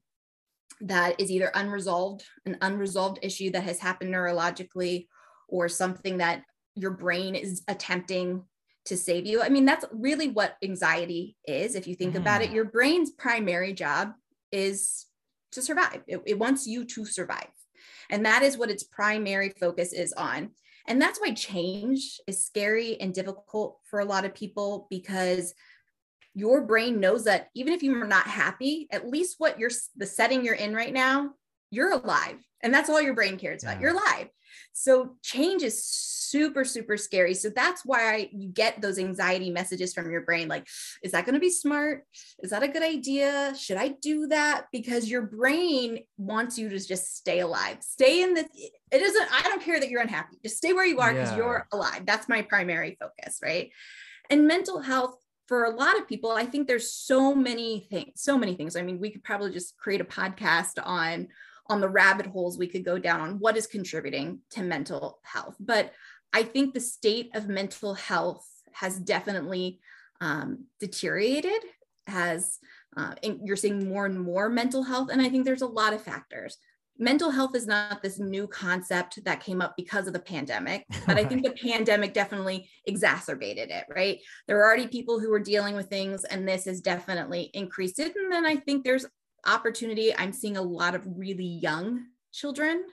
that 0.81 1.19
is 1.19 1.29
either 1.29 1.51
unresolved, 1.53 2.24
an 2.45 2.57
unresolved 2.62 3.19
issue 3.22 3.51
that 3.51 3.63
has 3.63 3.79
happened 3.79 4.13
neurologically, 4.13 5.07
or 5.50 5.67
something 5.67 6.17
that 6.19 6.43
your 6.75 6.91
brain 6.91 7.36
is 7.36 7.63
attempting 7.67 8.43
to 8.86 8.95
save 8.95 9.25
you. 9.25 9.41
I 9.41 9.50
mean, 9.50 9.65
that's 9.65 9.86
really 9.91 10.29
what 10.29 10.57
anxiety 10.63 11.36
is. 11.45 11.75
If 11.75 11.88
you 11.88 11.95
think 11.95 12.13
mm. 12.13 12.17
about 12.19 12.41
it, 12.41 12.51
mm. 12.51 12.53
your 12.53 12.65
brain's 12.65 13.12
primary 13.12 13.74
job 13.74 14.13
is 14.51 15.05
to 15.53 15.62
survive, 15.62 16.01
it, 16.07 16.22
it 16.25 16.39
wants 16.39 16.67
you 16.67 16.86
to 16.86 17.05
survive. 17.05 17.48
And 18.10 18.25
that 18.25 18.43
is 18.43 18.57
what 18.57 18.69
its 18.69 18.84
primary 18.84 19.53
focus 19.60 19.93
is 19.93 20.13
on. 20.13 20.51
And 20.87 21.01
that's 21.01 21.19
why 21.19 21.31
change 21.31 22.19
is 22.27 22.45
scary 22.45 22.99
and 22.99 23.13
difficult 23.13 23.79
for 23.89 23.99
a 23.99 24.05
lot 24.05 24.25
of 24.25 24.35
people 24.35 24.87
because 24.89 25.53
your 26.33 26.61
brain 26.61 26.99
knows 26.99 27.23
that 27.23 27.49
even 27.55 27.73
if 27.73 27.81
you're 27.81 28.05
not 28.05 28.27
happy, 28.27 28.87
at 28.91 29.09
least 29.09 29.35
what 29.37 29.57
you're 29.57 29.71
the 29.95 30.05
setting 30.05 30.43
you're 30.43 30.53
in 30.53 30.73
right 30.73 30.93
now, 30.93 31.31
you're 31.71 31.93
alive. 31.93 32.37
And 32.61 32.73
that's 32.73 32.89
all 32.89 33.01
your 33.01 33.13
brain 33.13 33.37
cares 33.37 33.63
about. 33.63 33.79
You're 33.81 33.91
alive. 33.91 34.27
So 34.73 35.15
change 35.23 35.63
is 35.63 35.83
super, 36.35 36.65
super 36.65 36.97
scary. 36.97 37.33
So 37.33 37.49
that's 37.49 37.85
why 37.85 38.29
you 38.33 38.49
get 38.49 38.81
those 38.81 38.99
anxiety 38.99 39.49
messages 39.49 39.93
from 39.93 40.11
your 40.11 40.19
brain 40.19 40.49
like, 40.49 40.67
is 41.01 41.13
that 41.13 41.25
going 41.25 41.35
to 41.35 41.39
be 41.39 41.49
smart? 41.49 42.03
Is 42.39 42.49
that 42.49 42.61
a 42.61 42.67
good 42.67 42.83
idea? 42.83 43.53
Should 43.57 43.77
I 43.77 43.95
do 44.01 44.27
that? 44.27 44.65
Because 44.69 45.09
your 45.09 45.21
brain 45.21 45.99
wants 46.17 46.57
you 46.59 46.67
to 46.67 46.77
just 46.77 47.15
stay 47.15 47.39
alive, 47.39 47.77
stay 47.79 48.21
in 48.21 48.33
the, 48.33 48.41
it 48.91 49.01
isn't, 49.01 49.27
I 49.31 49.43
don't 49.43 49.61
care 49.61 49.79
that 49.79 49.89
you're 49.89 50.01
unhappy, 50.01 50.35
just 50.43 50.57
stay 50.57 50.73
where 50.73 50.85
you 50.85 50.99
are 50.99 51.13
because 51.13 51.31
yeah. 51.31 51.37
you're 51.37 51.67
alive. 51.71 52.05
That's 52.05 52.27
my 52.27 52.41
primary 52.41 52.97
focus, 52.99 53.39
right? 53.41 53.71
And 54.29 54.45
mental 54.45 54.81
health 54.81 55.15
for 55.47 55.63
a 55.63 55.69
lot 55.69 55.97
of 55.97 56.05
people, 56.05 56.31
I 56.31 56.45
think 56.45 56.67
there's 56.67 56.91
so 56.91 57.33
many 57.33 57.87
things, 57.89 58.21
so 58.21 58.37
many 58.37 58.55
things. 58.55 58.75
I 58.75 58.81
mean, 58.81 58.99
we 58.99 59.09
could 59.09 59.23
probably 59.23 59.53
just 59.53 59.77
create 59.77 60.01
a 60.01 60.05
podcast 60.05 60.79
on 60.83 61.29
on 61.67 61.81
the 61.81 61.89
rabbit 61.89 62.27
holes 62.27 62.57
we 62.57 62.67
could 62.67 62.85
go 62.85 62.99
down 62.99 63.21
on 63.21 63.39
what 63.39 63.57
is 63.57 63.67
contributing 63.67 64.39
to 64.51 64.61
mental 64.61 65.19
health. 65.23 65.55
But 65.59 65.93
I 66.35 66.43
think 66.43 66.73
the 66.73 66.81
state 66.81 67.31
of 67.33 67.47
mental 67.47 67.93
health 67.93 68.45
has 68.73 68.99
definitely 68.99 69.79
um, 70.19 70.65
deteriorated, 70.81 71.63
has 72.07 72.59
uh, 72.97 73.15
you're 73.23 73.55
seeing 73.55 73.87
more 73.87 74.05
and 74.05 74.19
more 74.19 74.49
mental 74.49 74.83
health. 74.83 75.07
And 75.09 75.21
I 75.21 75.29
think 75.29 75.45
there's 75.45 75.61
a 75.61 75.67
lot 75.67 75.93
of 75.93 76.01
factors. 76.01 76.57
Mental 76.99 77.31
health 77.31 77.55
is 77.55 77.67
not 77.67 78.03
this 78.03 78.19
new 78.19 78.47
concept 78.47 79.23
that 79.23 79.39
came 79.39 79.61
up 79.61 79.75
because 79.77 80.07
of 80.07 80.13
the 80.13 80.19
pandemic, 80.19 80.85
but 81.07 81.17
I 81.17 81.23
think 81.23 81.41
the 81.41 81.51
pandemic 81.51 82.13
definitely 82.13 82.67
exacerbated 82.85 83.69
it, 83.71 83.85
right? 83.95 84.19
There 84.45 84.59
are 84.59 84.65
already 84.65 84.87
people 84.87 85.21
who 85.21 85.29
were 85.29 85.39
dealing 85.39 85.73
with 85.73 85.87
things, 85.87 86.25
and 86.25 86.45
this 86.45 86.65
has 86.65 86.81
definitely 86.81 87.49
increased 87.53 87.99
it. 87.99 88.13
And 88.13 88.29
then 88.29 88.45
I 88.45 88.57
think 88.57 88.83
there's 88.83 89.05
opportunity. 89.45 90.13
I'm 90.13 90.33
seeing 90.33 90.57
a 90.57 90.61
lot 90.61 90.95
of 90.95 91.07
really 91.17 91.45
young 91.45 92.07
children 92.33 92.83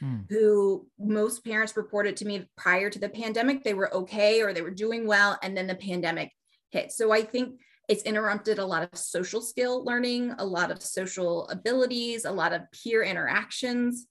hmm. 0.00 0.18
who 0.28 0.86
most 0.98 1.44
parents 1.44 1.76
reported 1.76 2.16
to 2.16 2.24
me 2.24 2.48
prior 2.56 2.90
to 2.90 2.98
the 2.98 3.08
pandemic 3.08 3.62
they 3.62 3.74
were 3.74 3.92
okay 3.94 4.42
or 4.42 4.52
they 4.52 4.62
were 4.62 4.70
doing 4.70 5.06
well 5.06 5.38
and 5.42 5.56
then 5.56 5.66
the 5.66 5.74
pandemic 5.74 6.32
hit. 6.70 6.92
So 6.92 7.12
i 7.12 7.22
think 7.22 7.60
it's 7.88 8.02
interrupted 8.02 8.58
a 8.58 8.66
lot 8.66 8.82
of 8.82 8.98
social 8.98 9.40
skill 9.40 9.84
learning 9.84 10.34
a 10.38 10.44
lot 10.44 10.70
of 10.70 10.82
social 10.82 11.48
abilities 11.48 12.24
a 12.24 12.32
lot 12.32 12.52
of 12.52 12.62
peer 12.72 13.02
interactions. 13.02 14.06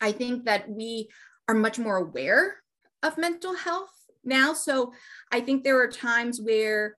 I 0.00 0.12
think 0.12 0.46
that 0.46 0.68
we 0.68 1.08
are 1.48 1.54
much 1.54 1.78
more 1.78 1.96
aware 1.96 2.56
of 3.02 3.18
mental 3.18 3.54
health 3.54 3.90
now. 4.24 4.52
So 4.52 4.92
i 5.30 5.40
think 5.40 5.64
there 5.64 5.80
are 5.80 5.88
times 5.88 6.40
where 6.40 6.96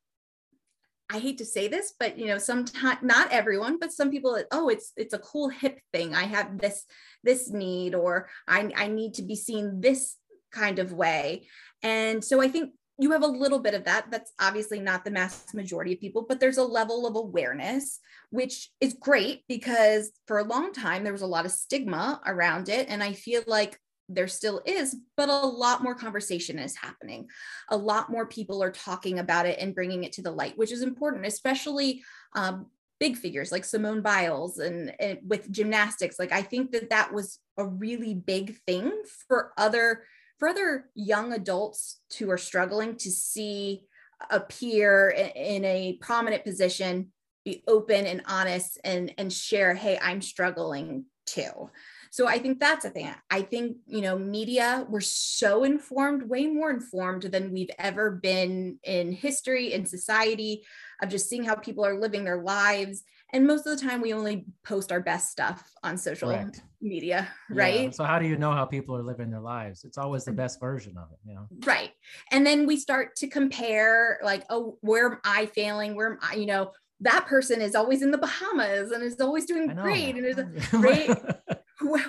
I 1.11 1.19
hate 1.19 1.39
to 1.39 1.45
say 1.45 1.69
this, 1.69 1.95
but 1.99 2.19
you 2.19 2.27
know, 2.27 2.39
sometimes 2.39 2.99
not 3.03 3.31
everyone, 3.31 3.79
but 3.79 3.93
some 3.93 4.11
people, 4.11 4.43
oh, 4.51 4.69
it's 4.69 4.93
it's 4.97 5.15
a 5.15 5.19
cool 5.19 5.49
hip 5.49 5.79
thing. 5.93 6.15
I 6.15 6.25
have 6.25 6.59
this 6.59 6.85
this 7.23 7.51
need, 7.51 7.95
or 7.95 8.29
I 8.49 8.71
I 8.75 8.89
need 8.89 9.15
to 9.15 9.23
be 9.23 9.37
seen 9.37 9.81
this 9.81 10.17
kind 10.51 10.79
of 10.79 10.93
way. 10.93 11.47
And 11.83 12.25
so 12.25 12.41
I 12.41 12.49
think 12.49 12.73
you 12.99 13.11
have 13.11 13.23
a 13.23 13.27
little 13.27 13.59
bit 13.59 13.75
of 13.75 13.85
that. 13.85 14.07
That's 14.11 14.33
obviously 14.41 14.79
not 14.81 15.05
the 15.05 15.11
mass 15.11 15.53
majority 15.53 15.95
of 15.95 16.01
people, 16.01 16.25
but 16.29 16.39
there's 16.39 16.59
a 16.59 16.65
level 16.65 17.07
of 17.07 17.17
awareness, 17.17 17.99
which 18.31 18.71
is 18.81 18.95
great 18.95 19.43
because 19.49 20.13
for 20.27 20.39
a 20.39 20.45
long 20.45 20.73
time 20.73 21.03
there 21.03 21.13
was 21.13 21.23
a 21.23 21.27
lot 21.27 21.45
of 21.45 21.51
stigma 21.51 22.21
around 22.25 22.69
it. 22.69 22.89
And 22.89 23.03
I 23.03 23.13
feel 23.13 23.43
like 23.47 23.79
there 24.09 24.29
still 24.29 24.61
is, 24.67 24.97
but 25.17 25.29
a 25.29 25.33
lot 25.33 25.83
more 25.83 25.95
conversation 25.95 26.59
is 26.59 26.77
happening. 26.77 27.29
A 27.71 27.77
lot 27.77 28.11
more 28.11 28.27
people 28.27 28.63
are 28.63 28.71
talking 28.71 29.19
about 29.19 29.47
it 29.47 29.59
and 29.59 29.75
bringing 29.75 30.05
it 30.05 30.13
to 30.13 30.23
the 30.23 30.31
light, 30.31 30.59
which 30.59 30.73
is 30.73 30.83
important, 30.83 31.27
especially 31.27 32.03
um, 32.37 32.67
big 33.01 33.17
figures 33.17 33.51
like 33.51 33.65
Simone 33.65 34.03
Biles 34.03 34.59
and, 34.59 34.93
and 35.01 35.19
with 35.27 35.51
gymnastics. 35.51 36.19
Like 36.19 36.33
I 36.33 36.43
think 36.43 36.73
that 36.73 36.91
that 36.91 37.13
was 37.13 37.39
a 37.57 37.67
really 37.67 38.15
big 38.15 38.57
thing 38.67 38.93
for 39.29 39.53
other 39.57 40.05
for 40.39 40.49
other 40.49 40.91
young 40.95 41.33
adults 41.33 42.01
who 42.19 42.31
are 42.31 42.39
struggling 42.39 42.97
to 42.97 43.11
see 43.11 43.85
a 44.31 44.41
peer 44.41 45.11
in 45.35 45.65
a 45.65 45.99
prominent 46.01 46.45
position 46.45 47.13
be 47.45 47.63
open 47.69 48.07
and 48.07 48.23
honest 48.27 48.81
and 48.85 49.13
and 49.19 49.33
share 49.33 49.75
hey 49.75 49.99
i'm 50.01 50.23
struggling 50.23 51.05
too 51.27 51.71
so 52.15 52.29
I 52.29 52.39
think 52.39 52.61
that's 52.61 52.85
a 52.85 52.91
thing. 52.91 53.13
I 53.29 53.43
think, 53.43 53.79
you 53.89 54.01
know, 54.01 54.17
media, 54.17 54.87
we're 54.89 55.01
so 55.01 55.65
informed, 55.65 56.23
way 56.31 56.47
more 56.47 56.71
informed 56.71 57.23
than 57.23 57.53
we've 57.53 57.73
ever 57.77 58.13
been 58.13 58.79
in 58.85 59.11
history, 59.11 59.73
in 59.73 59.85
society, 59.85 60.63
of 61.03 61.09
just 61.09 61.29
seeing 61.29 61.43
how 61.43 61.57
people 61.57 61.85
are 61.85 61.99
living 61.99 62.23
their 62.23 62.41
lives. 62.41 63.03
And 63.33 63.49
most 63.49 63.67
of 63.67 63.77
the 63.77 63.85
time, 63.85 64.01
we 64.01 64.13
only 64.13 64.47
post 64.65 64.93
our 64.93 65.01
best 65.01 65.33
stuff 65.33 65.69
on 65.83 65.99
social 65.99 66.29
Correct. 66.29 66.63
media, 66.81 67.27
right? 67.51 67.87
Yeah. 67.87 67.91
So, 67.91 68.05
how 68.05 68.21
do 68.21 68.29
you 68.29 68.37
know 68.37 68.53
how 68.53 68.65
people 68.65 68.95
are 68.95 69.03
living 69.03 69.33
their 69.33 69.41
lives? 69.41 69.83
It's 69.83 69.99
always 69.99 70.25
the 70.25 70.31
best 70.31 70.61
version 70.61 70.97
of 70.97 71.09
it, 71.11 71.19
you 71.27 71.35
know? 71.35 71.49
Right. 71.67 71.91
And 72.31 72.47
then 72.47 72.65
we 72.65 72.77
start 72.77 73.17
to 73.17 73.27
compare, 73.27 74.21
like, 74.23 74.45
oh, 74.51 74.79
where 74.83 75.15
am 75.15 75.19
I 75.25 75.47
failing? 75.47 75.97
Where 75.97 76.13
am 76.13 76.19
I, 76.23 76.37
you 76.37 76.47
know, 76.47 76.71
that 77.01 77.27
person 77.27 77.61
is 77.61 77.75
always 77.75 78.03
in 78.03 78.13
the 78.13 78.19
Bahamas 78.19 78.93
and 78.93 79.03
is 79.03 79.21
always 79.21 79.47
doing 79.47 79.67
great 79.67 80.15
and 80.15 80.25
is 80.25 80.69
great. 80.71 81.11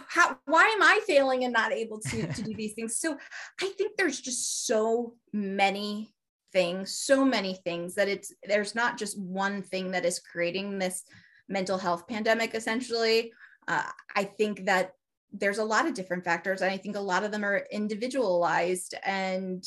How, 0.07 0.37
why 0.45 0.65
am 0.65 0.81
I 0.81 0.99
failing 1.05 1.43
and 1.43 1.53
not 1.53 1.71
able 1.71 1.99
to, 1.99 2.27
to 2.33 2.41
do 2.41 2.53
these 2.53 2.73
things? 2.73 2.97
So 2.97 3.17
I 3.61 3.67
think 3.77 3.97
there's 3.97 4.19
just 4.19 4.65
so 4.65 5.15
many 5.33 6.13
things, 6.51 6.97
so 6.97 7.25
many 7.25 7.53
things 7.53 7.95
that 7.95 8.07
it's 8.07 8.33
there's 8.43 8.75
not 8.75 8.97
just 8.97 9.19
one 9.19 9.61
thing 9.61 9.91
that 9.91 10.05
is 10.05 10.19
creating 10.19 10.79
this 10.79 11.03
mental 11.49 11.77
health 11.77 12.07
pandemic 12.07 12.55
essentially. 12.55 13.31
Uh, 13.67 13.83
I 14.15 14.23
think 14.23 14.65
that 14.65 14.93
there's 15.31 15.57
a 15.57 15.63
lot 15.63 15.85
of 15.85 15.93
different 15.93 16.23
factors 16.23 16.61
and 16.61 16.71
I 16.71 16.77
think 16.77 16.95
a 16.95 17.01
lot 17.01 17.23
of 17.23 17.31
them 17.31 17.43
are 17.43 17.67
individualized 17.71 18.95
and 19.03 19.63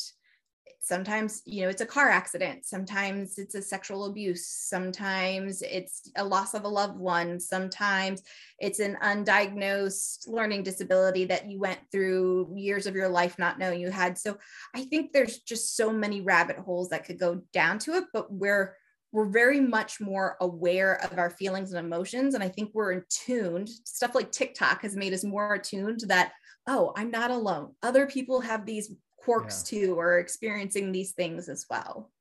sometimes 0.79 1.41
you 1.45 1.61
know 1.61 1.69
it's 1.69 1.81
a 1.81 1.85
car 1.85 2.09
accident 2.09 2.65
sometimes 2.65 3.37
it's 3.37 3.55
a 3.55 3.61
sexual 3.61 4.05
abuse 4.05 4.47
sometimes 4.47 5.61
it's 5.61 6.09
a 6.15 6.23
loss 6.23 6.53
of 6.53 6.63
a 6.63 6.67
loved 6.67 6.97
one 6.97 7.39
sometimes 7.39 8.23
it's 8.59 8.79
an 8.79 8.97
undiagnosed 9.03 10.27
learning 10.27 10.63
disability 10.63 11.25
that 11.25 11.49
you 11.49 11.59
went 11.59 11.79
through 11.91 12.51
years 12.55 12.87
of 12.87 12.95
your 12.95 13.09
life 13.09 13.37
not 13.37 13.59
knowing 13.59 13.79
you 13.79 13.89
had. 13.89 14.17
So 14.17 14.37
i 14.73 14.83
think 14.85 15.11
there's 15.11 15.39
just 15.39 15.75
so 15.75 15.91
many 15.91 16.21
rabbit 16.21 16.57
holes 16.57 16.89
that 16.89 17.05
could 17.05 17.19
go 17.19 17.41
down 17.53 17.79
to 17.79 17.93
it 17.93 18.05
but 18.13 18.31
we're 18.31 18.75
we're 19.11 19.25
very 19.25 19.59
much 19.59 19.99
more 19.99 20.37
aware 20.39 21.03
of 21.03 21.17
our 21.17 21.31
feelings 21.31 21.73
and 21.73 21.85
emotions. 21.85 22.35
And 22.35 22.43
i 22.43 22.47
think 22.47 22.71
we're 22.73 22.93
in 22.93 23.03
tuned 23.09 23.69
stuff 23.69 24.15
like 24.15 24.31
tiktok 24.31 24.81
has 24.83 24.95
made 24.95 25.13
us 25.13 25.23
more 25.23 25.55
attuned 25.55 26.01
that 26.07 26.31
oh 26.67 26.93
i'm 26.95 27.11
not 27.11 27.31
alone. 27.31 27.75
Other 27.83 28.07
people 28.07 28.41
have 28.41 28.65
these 28.65 28.91
quirks 29.23 29.71
yeah. 29.71 29.79
too 29.79 29.99
or 29.99 30.19
experiencing 30.19 30.91
these 30.91 31.11
things 31.11 31.49
as 31.49 31.65
well. 31.69 32.11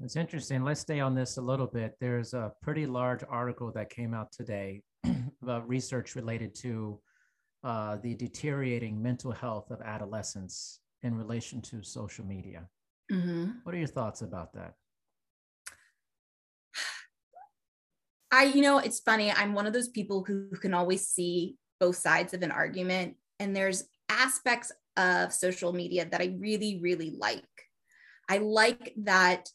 It's 0.00 0.16
interesting. 0.16 0.64
Let's 0.64 0.80
stay 0.80 1.00
on 1.00 1.14
this 1.14 1.36
a 1.36 1.42
little 1.42 1.66
bit. 1.66 1.94
There's 2.00 2.34
a 2.34 2.52
pretty 2.62 2.86
large 2.86 3.22
article 3.28 3.70
that 3.72 3.90
came 3.90 4.12
out 4.12 4.32
today 4.32 4.82
about 5.42 5.68
research 5.68 6.16
related 6.16 6.54
to 6.56 7.00
uh, 7.62 7.96
the 8.02 8.14
deteriorating 8.14 9.00
mental 9.00 9.32
health 9.32 9.70
of 9.70 9.80
adolescents 9.80 10.80
in 11.02 11.14
relation 11.16 11.62
to 11.62 11.82
social 11.82 12.24
media. 12.24 12.68
Mm-hmm. 13.10 13.50
What 13.62 13.74
are 13.74 13.78
your 13.78 13.86
thoughts 13.86 14.22
about 14.22 14.52
that? 14.54 14.74
I, 18.30 18.44
you 18.44 18.62
know, 18.62 18.78
it's 18.78 18.98
funny. 18.98 19.30
I'm 19.30 19.54
one 19.54 19.66
of 19.66 19.72
those 19.72 19.88
people 19.88 20.24
who 20.24 20.50
can 20.60 20.74
always 20.74 21.06
see 21.06 21.56
both 21.78 21.96
sides 21.96 22.34
of 22.34 22.42
an 22.42 22.50
argument. 22.50 23.14
And 23.38 23.54
there's 23.54 23.84
aspects 24.08 24.72
of 24.96 25.32
social 25.32 25.72
media 25.72 26.06
that 26.10 26.20
I 26.20 26.36
really, 26.38 26.78
really 26.80 27.10
like. 27.18 27.44
I 28.28 28.38
like 28.38 28.94
that 29.04 29.48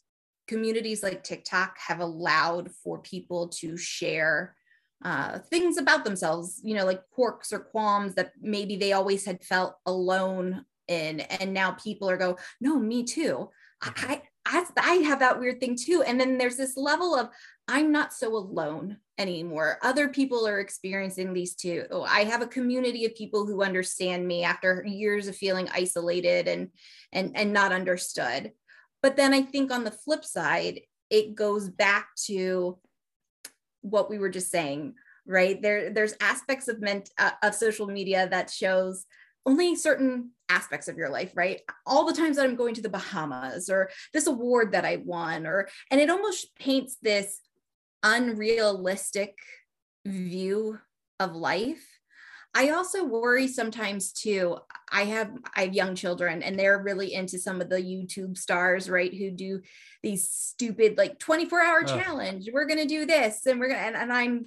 communities 0.46 1.02
like 1.02 1.22
TikTok 1.22 1.76
have 1.86 2.00
allowed 2.00 2.70
for 2.82 2.98
people 2.98 3.48
to 3.48 3.76
share 3.76 4.56
uh, 5.04 5.38
things 5.38 5.78
about 5.78 6.04
themselves, 6.04 6.60
you 6.62 6.74
know, 6.74 6.84
like 6.84 7.02
quirks 7.10 7.52
or 7.52 7.60
qualms 7.60 8.14
that 8.14 8.32
maybe 8.40 8.76
they 8.76 8.92
always 8.92 9.24
had 9.24 9.42
felt 9.42 9.76
alone 9.86 10.64
in. 10.88 11.20
And 11.20 11.54
now 11.54 11.72
people 11.72 12.10
are 12.10 12.16
go, 12.16 12.36
no, 12.60 12.78
me 12.78 13.04
too. 13.04 13.48
I, 13.80 14.22
I, 14.50 14.64
I 14.76 14.94
have 14.96 15.20
that 15.20 15.38
weird 15.38 15.60
thing 15.60 15.76
too. 15.76 16.02
And 16.02 16.20
then 16.20 16.36
there's 16.36 16.56
this 16.56 16.76
level 16.76 17.14
of, 17.14 17.28
I'm 17.68 17.92
not 17.92 18.12
so 18.12 18.34
alone 18.34 18.96
anymore. 19.16 19.78
Other 19.82 20.08
people 20.08 20.46
are 20.46 20.58
experiencing 20.58 21.32
these 21.32 21.54
too. 21.54 21.84
Oh, 21.90 22.02
I 22.02 22.24
have 22.24 22.42
a 22.42 22.48
community 22.48 23.04
of 23.04 23.14
people 23.14 23.46
who 23.46 23.62
understand 23.62 24.26
me 24.26 24.42
after 24.42 24.84
years 24.84 25.28
of 25.28 25.36
feeling 25.36 25.68
isolated 25.72 26.48
and 26.48 26.70
and 27.12 27.36
and 27.36 27.52
not 27.52 27.72
understood. 27.72 28.52
But 29.02 29.16
then 29.16 29.32
I 29.32 29.42
think 29.42 29.70
on 29.70 29.84
the 29.84 29.90
flip 29.92 30.24
side, 30.24 30.80
it 31.10 31.34
goes 31.34 31.68
back 31.68 32.08
to 32.26 32.78
what 33.82 34.10
we 34.10 34.18
were 34.18 34.30
just 34.30 34.50
saying, 34.50 34.94
right? 35.26 35.60
There 35.62 35.90
there's 35.90 36.16
aspects 36.20 36.66
of 36.66 36.80
ment 36.80 37.10
uh, 37.18 37.30
of 37.42 37.54
social 37.54 37.86
media 37.86 38.28
that 38.30 38.50
shows 38.50 39.06
only 39.46 39.74
certain 39.74 40.30
aspects 40.48 40.88
of 40.88 40.96
your 40.96 41.08
life, 41.08 41.32
right? 41.34 41.60
All 41.86 42.04
the 42.04 42.12
times 42.12 42.36
that 42.36 42.44
I'm 42.44 42.56
going 42.56 42.74
to 42.74 42.82
the 42.82 42.88
Bahamas 42.88 43.70
or 43.70 43.90
this 44.12 44.26
award 44.26 44.72
that 44.72 44.84
I 44.84 44.96
won 44.96 45.46
or 45.46 45.68
and 45.90 46.00
it 46.00 46.10
almost 46.10 46.54
paints 46.56 46.96
this 47.02 47.40
unrealistic 48.02 49.38
view 50.06 50.78
of 51.18 51.36
life. 51.36 51.86
I 52.52 52.70
also 52.70 53.04
worry 53.04 53.46
sometimes 53.46 54.12
too. 54.12 54.58
I 54.90 55.04
have 55.04 55.30
I 55.54 55.62
have 55.62 55.74
young 55.74 55.94
children 55.94 56.42
and 56.42 56.58
they're 56.58 56.82
really 56.82 57.14
into 57.14 57.38
some 57.38 57.60
of 57.60 57.68
the 57.68 57.76
YouTube 57.76 58.36
stars, 58.36 58.90
right? 58.90 59.14
Who 59.14 59.30
do 59.30 59.60
these 60.02 60.28
stupid 60.28 60.98
like 60.98 61.20
24 61.20 61.62
hour 61.62 61.82
oh. 61.84 61.86
challenge. 61.86 62.48
We're 62.52 62.66
gonna 62.66 62.86
do 62.86 63.06
this 63.06 63.46
and 63.46 63.60
we're 63.60 63.68
gonna 63.68 63.80
and, 63.80 63.96
and 63.96 64.12
I'm 64.12 64.46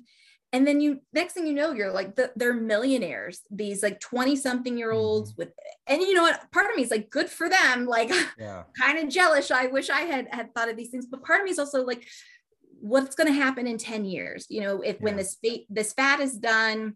and 0.54 0.68
then 0.68 0.80
you 0.80 1.02
next 1.12 1.34
thing 1.34 1.48
you 1.48 1.54
know 1.54 1.72
you're 1.74 1.92
like 1.92 2.16
the, 2.16 2.32
they're 2.36 2.54
millionaires 2.54 3.42
these 3.50 3.84
like 3.84 4.00
20 4.00 4.36
something 4.36 4.78
year 4.78 4.92
olds 4.92 5.32
mm-hmm. 5.32 5.42
with 5.42 5.50
and 5.88 6.02
you 6.02 6.14
know 6.14 6.22
what 6.22 6.50
part 6.52 6.70
of 6.70 6.76
me 6.78 6.84
is 6.84 6.92
like 6.92 7.10
good 7.10 7.28
for 7.28 7.50
them 7.50 7.86
like 7.88 8.12
yeah. 8.38 8.64
kind 8.80 9.00
of 9.00 9.10
jealous 9.10 9.52
i 9.52 9.66
wish 9.66 9.90
i 9.90 10.02
had 10.02 10.28
had 10.32 10.54
thought 10.54 10.70
of 10.70 10.78
these 10.78 10.90
things 10.90 11.08
but 11.08 11.24
part 11.24 11.40
of 11.40 11.46
me 11.46 11.52
is 11.52 11.60
also 11.60 11.84
like 11.84 12.08
what's 12.80 13.16
going 13.16 13.28
to 13.28 13.34
happen 13.34 13.68
in 13.68 13.78
10 13.78 14.06
years 14.06 14.46
you 14.50 14.62
know 14.62 14.82
if 14.82 14.96
yeah. 14.96 15.04
when 15.04 15.18
this 15.18 15.38
fat 15.44 15.60
this 15.70 15.94
fat 15.94 16.20
is 16.20 16.38
done 16.38 16.96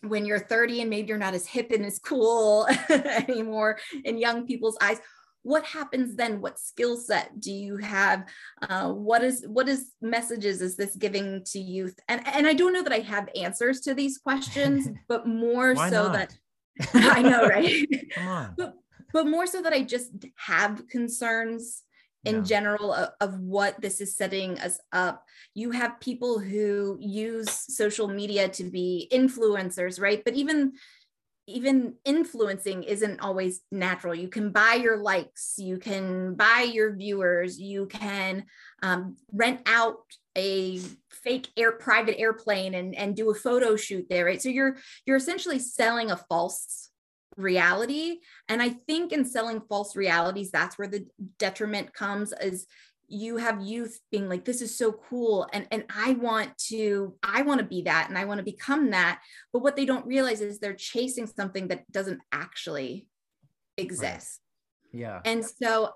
when 0.00 0.26
you're 0.26 0.38
30 0.38 0.80
and 0.80 0.90
maybe 0.90 1.08
you're 1.08 1.18
not 1.18 1.34
as 1.34 1.46
hip 1.46 1.70
and 1.70 1.86
as 1.86 1.98
cool 1.98 2.66
anymore 2.90 3.78
in 4.04 4.18
young 4.18 4.46
people's 4.46 4.76
eyes 4.80 4.98
what 5.42 5.64
happens 5.64 6.14
then 6.16 6.40
what 6.40 6.58
skill 6.58 6.96
set 6.96 7.40
do 7.40 7.52
you 7.52 7.76
have 7.76 8.24
uh, 8.62 8.88
what 8.90 9.22
is 9.22 9.44
what 9.48 9.68
is 9.68 9.92
messages 10.00 10.60
is 10.60 10.76
this 10.76 10.94
giving 10.96 11.42
to 11.44 11.58
youth 11.58 11.98
and 12.08 12.26
and 12.28 12.46
i 12.46 12.52
don't 12.52 12.72
know 12.72 12.82
that 12.82 12.92
i 12.92 13.00
have 13.00 13.28
answers 13.34 13.80
to 13.80 13.94
these 13.94 14.18
questions 14.18 14.88
but 15.08 15.26
more 15.26 15.74
so 15.74 16.08
not? 16.08 16.12
that 16.12 16.36
i 16.94 17.22
know 17.22 17.46
right 17.46 17.86
Come 18.14 18.28
on. 18.28 18.54
but 18.56 18.74
but 19.12 19.26
more 19.26 19.46
so 19.46 19.62
that 19.62 19.72
i 19.72 19.82
just 19.82 20.12
have 20.36 20.86
concerns 20.88 21.82
in 22.24 22.36
yeah. 22.36 22.42
general 22.42 22.92
of, 22.92 23.10
of, 23.20 23.40
what 23.40 23.80
this 23.80 24.00
is 24.00 24.16
setting 24.16 24.58
us 24.60 24.78
up. 24.92 25.24
You 25.54 25.72
have 25.72 25.98
people 25.98 26.38
who 26.38 26.96
use 27.00 27.50
social 27.50 28.06
media 28.06 28.48
to 28.50 28.64
be 28.64 29.08
influencers, 29.12 30.00
right? 30.00 30.22
But 30.24 30.34
even 30.34 30.74
even 31.52 31.94
influencing 32.04 32.82
isn't 32.82 33.20
always 33.20 33.60
natural. 33.70 34.14
You 34.14 34.28
can 34.28 34.50
buy 34.50 34.74
your 34.74 34.96
likes, 34.98 35.54
you 35.58 35.78
can 35.78 36.34
buy 36.34 36.68
your 36.72 36.94
viewers, 36.94 37.58
you 37.58 37.86
can 37.86 38.44
um, 38.82 39.16
rent 39.32 39.60
out 39.66 39.98
a 40.36 40.80
fake 41.10 41.48
air 41.56 41.72
private 41.72 42.18
airplane 42.18 42.74
and, 42.74 42.94
and 42.94 43.14
do 43.14 43.30
a 43.30 43.34
photo 43.34 43.76
shoot 43.76 44.06
there, 44.08 44.24
right? 44.24 44.40
So 44.40 44.48
you're 44.48 44.76
you're 45.06 45.16
essentially 45.16 45.58
selling 45.58 46.10
a 46.10 46.16
false 46.16 46.88
reality 47.38 48.18
and 48.48 48.60
i 48.60 48.68
think 48.68 49.10
in 49.10 49.24
selling 49.24 49.62
false 49.66 49.96
realities 49.96 50.50
that's 50.50 50.76
where 50.76 50.86
the 50.86 51.06
detriment 51.38 51.92
comes 51.94 52.34
is 52.42 52.66
you 53.12 53.36
have 53.36 53.60
youth 53.60 54.00
being 54.10 54.28
like 54.28 54.44
this 54.44 54.62
is 54.62 54.76
so 54.76 54.92
cool 54.92 55.46
and 55.52 55.66
and 55.70 55.84
i 55.94 56.12
want 56.14 56.56
to 56.56 57.14
i 57.22 57.42
want 57.42 57.60
to 57.60 57.66
be 57.66 57.82
that 57.82 58.08
and 58.08 58.16
i 58.16 58.24
want 58.24 58.38
to 58.38 58.44
become 58.44 58.90
that 58.90 59.20
but 59.52 59.62
what 59.62 59.76
they 59.76 59.84
don't 59.84 60.06
realize 60.06 60.40
is 60.40 60.58
they're 60.58 60.72
chasing 60.72 61.26
something 61.26 61.68
that 61.68 61.90
doesn't 61.92 62.20
actually 62.32 63.06
exist. 63.76 64.40
Right. 64.92 65.00
yeah. 65.00 65.20
And 65.24 65.44
so 65.44 65.90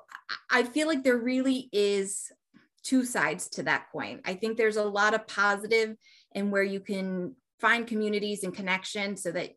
i 0.50 0.62
feel 0.62 0.88
like 0.88 1.04
there 1.04 1.18
really 1.18 1.68
is 1.72 2.30
two 2.86 3.04
sides 3.04 3.48
to 3.48 3.64
that 3.64 3.86
coin. 3.90 4.20
I 4.24 4.34
think 4.34 4.56
there's 4.56 4.76
a 4.76 4.84
lot 4.84 5.12
of 5.12 5.26
positive 5.26 5.96
and 6.34 6.52
where 6.52 6.62
you 6.62 6.78
can 6.78 7.34
find 7.60 7.86
communities 7.86 8.44
and 8.44 8.54
connection 8.54 9.16
so 9.16 9.32
that 9.32 9.50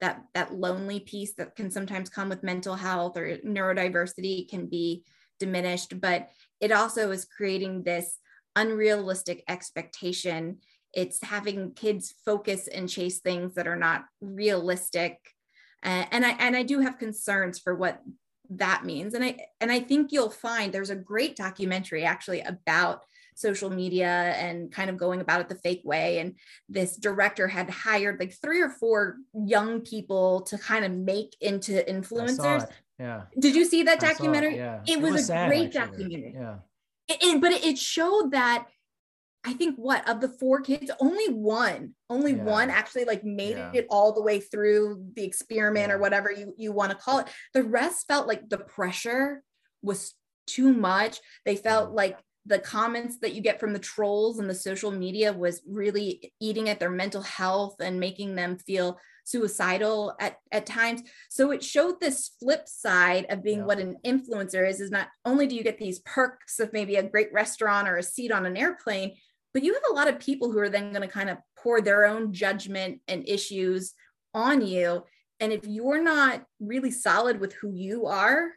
that 0.00 0.22
that 0.34 0.54
lonely 0.54 1.00
piece 1.00 1.34
that 1.34 1.56
can 1.56 1.70
sometimes 1.70 2.10
come 2.10 2.28
with 2.28 2.42
mental 2.42 2.76
health 2.76 3.16
or 3.16 3.38
neurodiversity 3.38 4.48
can 4.48 4.66
be 4.66 5.02
diminished 5.40 6.00
but 6.00 6.28
it 6.60 6.72
also 6.72 7.10
is 7.10 7.24
creating 7.24 7.82
this 7.82 8.18
unrealistic 8.54 9.44
expectation 9.48 10.58
it's 10.92 11.22
having 11.22 11.72
kids 11.74 12.14
focus 12.24 12.68
and 12.68 12.88
chase 12.88 13.18
things 13.18 13.54
that 13.54 13.66
are 13.66 13.76
not 13.76 14.04
realistic 14.20 15.18
uh, 15.84 16.04
and 16.10 16.24
i 16.24 16.30
and 16.38 16.56
i 16.56 16.62
do 16.62 16.80
have 16.80 16.98
concerns 16.98 17.58
for 17.58 17.74
what 17.74 18.00
that 18.48 18.84
means 18.84 19.14
and 19.14 19.24
i 19.24 19.36
and 19.60 19.70
i 19.70 19.80
think 19.80 20.12
you'll 20.12 20.30
find 20.30 20.72
there's 20.72 20.90
a 20.90 20.96
great 20.96 21.36
documentary 21.36 22.04
actually 22.04 22.40
about 22.40 23.02
social 23.36 23.68
media 23.68 24.34
and 24.38 24.72
kind 24.72 24.90
of 24.90 24.96
going 24.96 25.20
about 25.20 25.42
it 25.42 25.48
the 25.48 25.54
fake 25.56 25.82
way. 25.84 26.18
And 26.18 26.34
this 26.68 26.96
director 26.96 27.46
had 27.46 27.70
hired 27.70 28.18
like 28.18 28.34
three 28.40 28.62
or 28.62 28.70
four 28.70 29.18
young 29.34 29.82
people 29.82 30.40
to 30.42 30.58
kind 30.58 30.84
of 30.84 30.90
make 30.90 31.36
into 31.40 31.84
influencers. 31.88 32.66
Yeah. 32.98 33.22
Did 33.38 33.54
you 33.54 33.64
see 33.64 33.82
that 33.84 34.00
documentary? 34.00 34.54
It, 34.54 34.58
yeah. 34.58 34.80
it, 34.86 35.00
was, 35.00 35.12
was 35.12 35.22
a 35.22 35.24
sad, 35.24 35.48
great 35.48 35.76
actually. 35.76 35.80
documentary. 35.80 36.34
Yeah. 36.34 36.54
It, 37.08 37.22
it, 37.22 37.40
but 37.40 37.52
it 37.52 37.78
showed 37.78 38.30
that 38.32 38.66
I 39.44 39.52
think 39.52 39.76
what 39.76 40.08
of 40.08 40.20
the 40.20 40.28
four 40.28 40.60
kids, 40.60 40.90
only 41.00 41.28
one, 41.28 41.94
only 42.10 42.32
yeah. 42.32 42.42
one 42.42 42.68
actually 42.68 43.04
like 43.04 43.22
made 43.22 43.56
yeah. 43.56 43.70
it 43.72 43.86
all 43.90 44.12
the 44.12 44.22
way 44.22 44.40
through 44.40 45.04
the 45.14 45.22
experiment 45.22 45.88
yeah. 45.88 45.94
or 45.94 45.98
whatever 45.98 46.32
you, 46.32 46.52
you 46.56 46.72
want 46.72 46.90
to 46.90 46.96
call 46.96 47.20
it. 47.20 47.28
The 47.54 47.62
rest 47.62 48.06
felt 48.08 48.26
like 48.26 48.48
the 48.48 48.58
pressure 48.58 49.42
was 49.82 50.14
too 50.48 50.72
much. 50.72 51.20
They 51.44 51.54
felt 51.54 51.92
like 51.92 52.18
the 52.44 52.58
comments 52.58 53.18
that 53.18 53.34
you 53.34 53.40
get 53.40 53.60
from 53.60 53.72
the 53.72 53.78
trolls 53.78 54.40
and 54.40 54.50
the 54.50 54.54
social 54.54 54.90
media 54.90 55.32
was 55.32 55.62
really 55.66 56.32
eating 56.40 56.68
at 56.68 56.80
their 56.80 56.90
mental 56.90 57.22
health 57.22 57.76
and 57.80 58.00
making 58.00 58.34
them 58.34 58.58
feel 58.58 58.98
suicidal 59.26 60.14
at, 60.20 60.38
at 60.52 60.66
times 60.66 61.02
so 61.28 61.50
it 61.50 61.62
showed 61.62 62.00
this 62.00 62.30
flip 62.38 62.68
side 62.68 63.26
of 63.28 63.42
being 63.42 63.58
yeah. 63.58 63.64
what 63.64 63.80
an 63.80 63.96
influencer 64.06 64.68
is 64.68 64.80
is 64.80 64.90
not 64.90 65.08
only 65.24 65.46
do 65.46 65.56
you 65.56 65.64
get 65.64 65.78
these 65.78 65.98
perks 66.00 66.60
of 66.60 66.72
maybe 66.72 66.96
a 66.96 67.02
great 67.02 67.32
restaurant 67.32 67.88
or 67.88 67.96
a 67.96 68.02
seat 68.02 68.30
on 68.30 68.46
an 68.46 68.56
airplane 68.56 69.14
but 69.52 69.64
you 69.64 69.74
have 69.74 69.82
a 69.90 69.94
lot 69.94 70.08
of 70.08 70.20
people 70.20 70.52
who 70.52 70.58
are 70.58 70.68
then 70.68 70.92
going 70.92 71.02
to 71.02 71.08
kind 71.08 71.28
of 71.28 71.38
pour 71.58 71.80
their 71.80 72.06
own 72.06 72.32
judgment 72.32 73.00
and 73.08 73.28
issues 73.28 73.94
on 74.32 74.64
you 74.64 75.02
and 75.40 75.52
if 75.52 75.66
you're 75.66 76.02
not 76.02 76.44
really 76.60 76.92
solid 76.92 77.40
with 77.40 77.52
who 77.54 77.72
you 77.72 78.06
are 78.06 78.52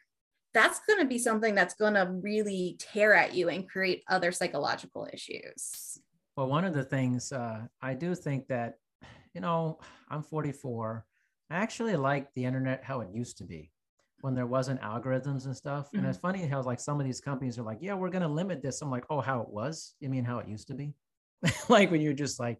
that's 0.53 0.79
going 0.87 0.99
to 0.99 1.05
be 1.05 1.17
something 1.17 1.55
that's 1.55 1.75
going 1.75 1.93
to 1.93 2.11
really 2.21 2.75
tear 2.79 3.13
at 3.13 3.33
you 3.33 3.49
and 3.49 3.69
create 3.69 4.03
other 4.09 4.31
psychological 4.31 5.07
issues. 5.11 5.99
Well, 6.35 6.47
one 6.47 6.65
of 6.65 6.73
the 6.73 6.83
things 6.83 7.31
uh, 7.31 7.61
I 7.81 7.93
do 7.93 8.15
think 8.15 8.47
that, 8.47 8.75
you 9.33 9.41
know, 9.41 9.79
I'm 10.09 10.23
44. 10.23 11.05
I 11.49 11.55
actually 11.55 11.95
like 11.95 12.33
the 12.33 12.45
internet 12.45 12.83
how 12.83 13.01
it 13.01 13.09
used 13.13 13.37
to 13.39 13.43
be 13.43 13.71
when 14.21 14.35
there 14.35 14.45
wasn't 14.45 14.81
algorithms 14.81 15.45
and 15.45 15.55
stuff. 15.55 15.87
Mm-hmm. 15.87 15.99
And 15.99 16.07
it's 16.07 16.17
funny 16.17 16.45
how 16.45 16.61
like 16.61 16.79
some 16.79 16.99
of 16.99 17.05
these 17.05 17.21
companies 17.21 17.57
are 17.57 17.63
like, 17.63 17.79
yeah, 17.81 17.93
we're 17.93 18.09
going 18.09 18.21
to 18.21 18.27
limit 18.27 18.61
this. 18.61 18.81
I'm 18.81 18.91
like, 18.91 19.05
oh, 19.09 19.21
how 19.21 19.41
it 19.41 19.49
was? 19.49 19.95
You 19.99 20.09
mean 20.09 20.25
how 20.25 20.39
it 20.39 20.47
used 20.47 20.67
to 20.67 20.73
be? 20.73 20.93
like 21.69 21.91
when 21.91 22.01
you're 22.01 22.13
just 22.13 22.39
like, 22.39 22.59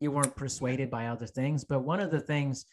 you 0.00 0.10
weren't 0.10 0.36
persuaded 0.36 0.90
by 0.90 1.06
other 1.06 1.26
things. 1.26 1.64
But 1.64 1.80
one 1.80 2.00
of 2.00 2.10
the 2.10 2.20
things 2.20 2.66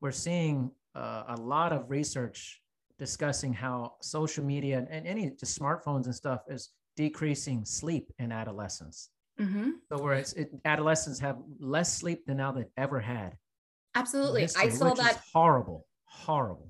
we're 0.00 0.12
seeing 0.12 0.70
uh, 0.94 1.24
a 1.28 1.36
lot 1.36 1.72
of 1.72 1.90
research 1.90 2.60
discussing 2.98 3.52
how 3.52 3.94
social 4.00 4.44
media 4.44 4.86
and 4.90 5.06
any 5.06 5.30
just 5.38 5.58
smartphones 5.58 6.04
and 6.04 6.14
stuff 6.14 6.42
is 6.48 6.70
decreasing 6.96 7.64
sleep 7.64 8.12
in 8.18 8.32
adolescence. 8.32 9.10
Mm-hmm. 9.40 9.70
So 9.88 10.02
where 10.02 10.14
it's 10.14 10.32
it, 10.34 10.50
adolescents 10.64 11.18
have 11.20 11.38
less 11.58 11.96
sleep 11.96 12.26
than 12.26 12.36
now 12.36 12.52
they've 12.52 12.64
ever 12.76 13.00
had. 13.00 13.36
Absolutely, 13.94 14.44
I 14.56 14.68
saw 14.68 14.94
that 14.94 15.20
horrible, 15.32 15.86
horrible. 16.04 16.68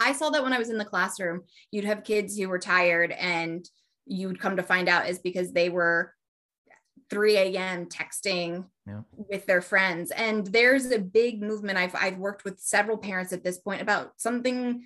I 0.00 0.12
saw 0.12 0.30
that 0.30 0.42
when 0.42 0.52
I 0.52 0.58
was 0.58 0.70
in 0.70 0.78
the 0.78 0.84
classroom. 0.84 1.42
You'd 1.70 1.84
have 1.84 2.04
kids 2.04 2.38
who 2.38 2.48
were 2.48 2.58
tired, 2.58 3.10
and 3.12 3.68
you'd 4.06 4.40
come 4.40 4.56
to 4.56 4.62
find 4.62 4.88
out 4.88 5.08
is 5.08 5.18
because 5.18 5.52
they 5.52 5.68
were 5.68 6.14
3 7.10 7.36
a.m. 7.36 7.86
texting 7.86 8.64
yeah. 8.86 9.00
with 9.12 9.46
their 9.46 9.60
friends. 9.60 10.10
And 10.10 10.46
there's 10.46 10.90
a 10.90 10.98
big 10.98 11.42
movement. 11.42 11.78
I've 11.78 11.94
I've 11.94 12.18
worked 12.18 12.44
with 12.44 12.60
several 12.60 12.96
parents 12.96 13.32
at 13.32 13.44
this 13.44 13.58
point 13.58 13.82
about 13.82 14.12
something 14.16 14.84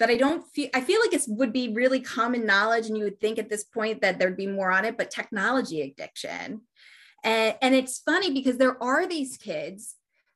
that 0.00 0.10
I 0.10 0.16
don't 0.16 0.44
feel 0.48 0.68
I 0.74 0.80
feel 0.80 1.00
like 1.00 1.12
it 1.12 1.22
would 1.28 1.52
be 1.52 1.72
really 1.72 2.00
common 2.00 2.44
knowledge 2.44 2.86
and 2.86 2.96
you 2.96 3.04
would 3.04 3.20
think 3.20 3.38
at 3.38 3.48
this 3.48 3.62
point 3.62 4.00
that 4.00 4.18
there'd 4.18 4.36
be 4.36 4.46
more 4.46 4.72
on 4.72 4.84
it 4.84 4.98
but 4.98 5.10
technology 5.10 5.82
addiction. 5.82 6.62
And 7.22 7.54
and 7.62 7.74
it's 7.74 8.00
funny 8.00 8.32
because 8.32 8.56
there 8.58 8.82
are 8.82 9.06
these 9.06 9.36
kids 9.36 9.94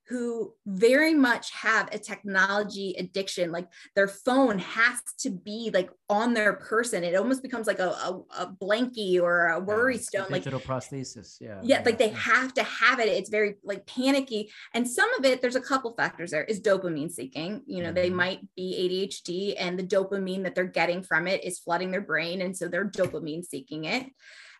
who 0.09 0.53
very 0.67 1.15
much 1.15 1.51
have 1.53 1.89
a 1.93 1.99
technology 1.99 2.95
addiction 2.99 3.51
like 3.51 3.67
their 3.95 4.09
phone 4.09 4.59
has 4.59 5.01
to 5.19 5.31
be 5.31 5.71
like 5.73 5.91
on 6.11 6.35
their 6.35 6.55
person. 6.55 7.05
It 7.05 7.15
almost 7.15 7.43
becomes 7.43 7.67
like 7.67 7.79
a, 7.79 7.89
a, 7.89 8.23
a 8.39 8.47
blankie 8.47 9.21
or 9.21 9.49
a 9.49 9.61
worry 9.61 9.97
stone 9.97 10.27
like 10.29 10.43
digital 10.43 10.61
prosthesis. 10.61 11.39
Yeah 11.41 11.61
yeah 11.63 11.83
like 11.85 11.99
they 11.99 12.11
have 12.11 12.53
to 12.55 12.63
have 12.63 13.01
it. 13.01 13.09
It's 13.09 13.31
very 13.31 13.55
like 13.65 13.87
panicky. 13.87 14.51
And 14.75 14.89
some 14.89 15.13
of 15.15 15.25
it 15.25 15.41
there's 15.41 15.57
a 15.57 15.61
couple 15.61 15.95
factors 15.95 16.31
there 16.33 16.45
is 16.45 16.61
dopamine 16.61 17.11
seeking. 17.11 17.63
You 17.67 17.83
know 17.83 17.89
mm-hmm. 17.89 17.95
they 17.95 18.11
might 18.11 18.41
be 18.55 19.09
adhd 19.09 19.55
and 19.59 19.79
the 19.79 19.83
dopamine 19.83 20.43
that 20.43 20.55
they're 20.55 20.65
getting 20.65 21.03
from 21.03 21.27
it 21.27 21.45
is 21.45 21.59
flooding 21.59 21.91
their 21.91 22.01
brain 22.01 22.43
and 22.43 22.57
so 22.57 22.69
they're 22.69 22.89
dopamine 22.89 23.45
seeking 23.45 23.85
it 23.85 24.07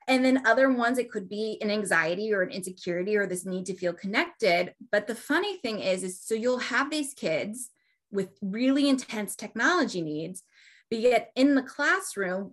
and 0.07 0.25
then 0.25 0.47
other 0.47 0.71
ones, 0.71 0.99
it 0.99 1.11
could 1.11 1.29
be 1.29 1.59
an 1.63 1.71
anxiety 1.71 2.33
or 2.33 2.43
an 2.43 2.51
insecurity 2.51 3.17
or 3.17 3.27
this 3.27 3.47
need 3.47 3.67
to 3.67 3.75
feel 3.75 3.93
connected. 3.93 4.75
But 4.93 5.07
the 5.07 5.15
funny 5.15 5.57
thing 5.59 5.81
is, 5.81 6.03
is 6.03 6.21
so 6.21 6.35
you'll 6.35 6.59
have 6.59 6.91
these 6.91 7.15
kids 7.15 7.71
with 8.11 8.29
really 8.43 8.89
intense 8.89 9.35
technology 9.35 10.03
needs, 10.03 10.43
but 10.91 11.01
yet 11.01 11.31
in 11.35 11.55
the 11.55 11.63
classroom, 11.63 12.53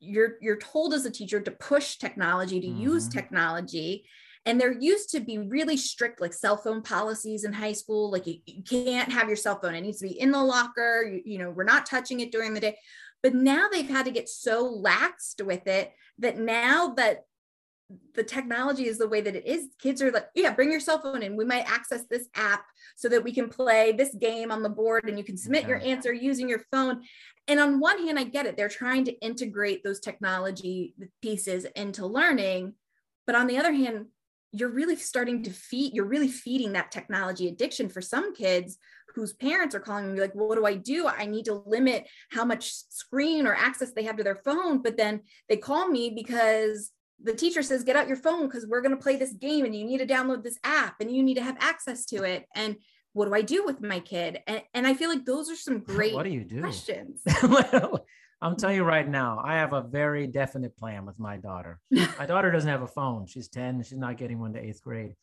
you're 0.00 0.34
you're 0.40 0.58
told 0.58 0.92
as 0.94 1.06
a 1.06 1.10
teacher 1.10 1.40
to 1.40 1.50
push 1.50 1.96
technology, 1.96 2.60
to 2.60 2.66
mm-hmm. 2.66 2.80
use 2.80 3.08
technology. 3.08 4.06
And 4.46 4.60
there 4.60 4.72
used 4.72 5.08
to 5.10 5.20
be 5.20 5.38
really 5.38 5.76
strict 5.78 6.20
like 6.20 6.34
cell 6.34 6.58
phone 6.58 6.82
policies 6.82 7.44
in 7.44 7.52
high 7.54 7.72
school. 7.72 8.10
Like 8.10 8.26
you, 8.26 8.40
you 8.44 8.62
can't 8.62 9.10
have 9.10 9.26
your 9.26 9.36
cell 9.36 9.58
phone. 9.58 9.74
It 9.74 9.80
needs 9.80 10.00
to 10.00 10.08
be 10.08 10.20
in 10.20 10.32
the 10.32 10.42
locker. 10.42 11.02
You, 11.10 11.22
you 11.24 11.38
know, 11.38 11.50
we're 11.50 11.64
not 11.64 11.86
touching 11.86 12.20
it 12.20 12.30
during 12.30 12.52
the 12.52 12.60
day. 12.60 12.78
But 13.24 13.34
now 13.34 13.68
they've 13.72 13.88
had 13.88 14.04
to 14.04 14.10
get 14.10 14.28
so 14.28 14.70
laxed 14.70 15.42
with 15.42 15.66
it 15.66 15.94
that 16.18 16.38
now 16.38 16.88
that 16.98 17.24
the 18.14 18.22
technology 18.22 18.86
is 18.86 18.98
the 18.98 19.08
way 19.08 19.22
that 19.22 19.34
it 19.34 19.46
is, 19.46 19.68
kids 19.78 20.02
are 20.02 20.10
like, 20.10 20.26
yeah, 20.34 20.52
bring 20.52 20.70
your 20.70 20.78
cell 20.78 21.00
phone 21.00 21.22
in. 21.22 21.34
We 21.34 21.46
might 21.46 21.70
access 21.70 22.04
this 22.04 22.28
app 22.34 22.66
so 22.96 23.08
that 23.08 23.24
we 23.24 23.32
can 23.32 23.48
play 23.48 23.92
this 23.92 24.14
game 24.14 24.52
on 24.52 24.62
the 24.62 24.68
board 24.68 25.08
and 25.08 25.16
you 25.16 25.24
can 25.24 25.38
submit 25.38 25.66
your 25.66 25.80
answer 25.80 26.12
using 26.12 26.50
your 26.50 26.64
phone. 26.70 27.00
And 27.48 27.58
on 27.58 27.80
one 27.80 28.06
hand, 28.06 28.18
I 28.18 28.24
get 28.24 28.44
it. 28.44 28.58
They're 28.58 28.68
trying 28.68 29.06
to 29.06 29.18
integrate 29.20 29.82
those 29.82 30.00
technology 30.00 30.94
pieces 31.22 31.64
into 31.76 32.06
learning. 32.06 32.74
But 33.26 33.36
on 33.36 33.46
the 33.46 33.56
other 33.56 33.72
hand, 33.72 34.08
you're 34.54 34.70
really 34.70 34.96
starting 34.96 35.42
to 35.42 35.50
feed, 35.50 35.94
you're 35.94 36.06
really 36.06 36.28
feeding 36.28 36.72
that 36.72 36.92
technology 36.92 37.48
addiction 37.48 37.88
for 37.88 38.00
some 38.00 38.34
kids 38.34 38.78
whose 39.14 39.32
parents 39.32 39.74
are 39.74 39.80
calling 39.80 40.12
me 40.12 40.20
like, 40.20 40.34
well, 40.34 40.48
what 40.48 40.56
do 40.56 40.66
I 40.66 40.74
do? 40.74 41.06
I 41.06 41.26
need 41.26 41.44
to 41.46 41.62
limit 41.66 42.06
how 42.30 42.44
much 42.44 42.72
screen 42.72 43.46
or 43.46 43.54
access 43.54 43.92
they 43.92 44.04
have 44.04 44.16
to 44.16 44.24
their 44.24 44.40
phone. 44.44 44.82
But 44.82 44.96
then 44.96 45.20
they 45.48 45.56
call 45.56 45.88
me 45.88 46.10
because 46.14 46.90
the 47.22 47.34
teacher 47.34 47.62
says, 47.62 47.84
get 47.84 47.96
out 47.96 48.08
your 48.08 48.16
phone 48.16 48.46
because 48.46 48.66
we're 48.66 48.80
going 48.80 48.94
to 48.94 49.02
play 49.02 49.16
this 49.16 49.32
game 49.32 49.64
and 49.64 49.74
you 49.74 49.84
need 49.84 49.98
to 49.98 50.06
download 50.06 50.42
this 50.42 50.58
app 50.64 50.96
and 51.00 51.14
you 51.14 51.22
need 51.22 51.34
to 51.34 51.42
have 51.42 51.56
access 51.60 52.04
to 52.06 52.24
it. 52.24 52.46
And 52.54 52.76
what 53.12 53.26
do 53.26 53.34
I 53.34 53.42
do 53.42 53.64
with 53.64 53.80
my 53.80 54.00
kid? 54.00 54.40
And, 54.46 54.62
and 54.72 54.86
I 54.86 54.94
feel 54.94 55.08
like 55.08 55.24
those 55.24 55.50
are 55.50 55.56
some 55.56 55.78
great 55.84 56.14
what 56.14 56.24
do 56.24 56.30
you 56.30 56.44
do? 56.44 56.60
questions. 56.60 57.22
I'm 58.44 58.56
telling 58.56 58.76
you 58.76 58.84
right 58.84 59.08
now, 59.08 59.40
I 59.42 59.54
have 59.54 59.72
a 59.72 59.80
very 59.80 60.26
definite 60.26 60.76
plan 60.76 61.06
with 61.06 61.18
my 61.18 61.38
daughter. 61.38 61.80
my 61.90 62.26
daughter 62.26 62.50
doesn't 62.50 62.68
have 62.68 62.82
a 62.82 62.86
phone. 62.86 63.24
She's 63.26 63.48
10. 63.48 63.82
She's 63.84 63.96
not 63.96 64.18
getting 64.18 64.38
one 64.38 64.52
to 64.52 64.60
eighth 64.62 64.82
grade. 64.82 65.14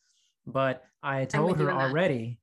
But 0.44 0.82
I 1.04 1.26
told 1.26 1.60
her 1.60 1.70
already 1.70 2.40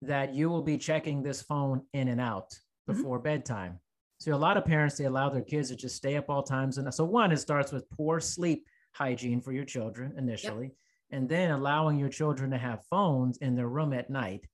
that 0.00 0.34
you 0.34 0.48
will 0.48 0.62
be 0.62 0.78
checking 0.78 1.22
this 1.22 1.42
phone 1.42 1.82
in 1.92 2.08
and 2.08 2.18
out 2.18 2.48
mm-hmm. 2.48 2.94
before 2.94 3.18
mm-hmm. 3.18 3.24
bedtime. 3.24 3.78
So 4.18 4.34
a 4.34 4.36
lot 4.36 4.56
of 4.56 4.64
parents 4.64 4.96
they 4.96 5.04
allow 5.04 5.28
their 5.28 5.42
kids 5.42 5.68
to 5.68 5.76
just 5.76 5.96
stay 5.96 6.16
up 6.16 6.30
all 6.30 6.42
times, 6.42 6.78
and 6.78 6.94
so 6.94 7.04
one 7.04 7.30
it 7.30 7.36
starts 7.36 7.70
with 7.70 7.90
poor 7.90 8.18
sleep 8.18 8.66
hygiene 8.92 9.42
for 9.42 9.52
your 9.52 9.66
children 9.66 10.14
initially, 10.16 10.64
yep. 10.64 10.74
and 11.10 11.28
then 11.28 11.50
allowing 11.50 11.98
your 11.98 12.08
children 12.08 12.50
to 12.52 12.56
have 12.56 12.86
phones 12.88 13.36
in 13.38 13.54
their 13.54 13.68
room 13.68 13.92
at 13.92 14.08
night. 14.08 14.46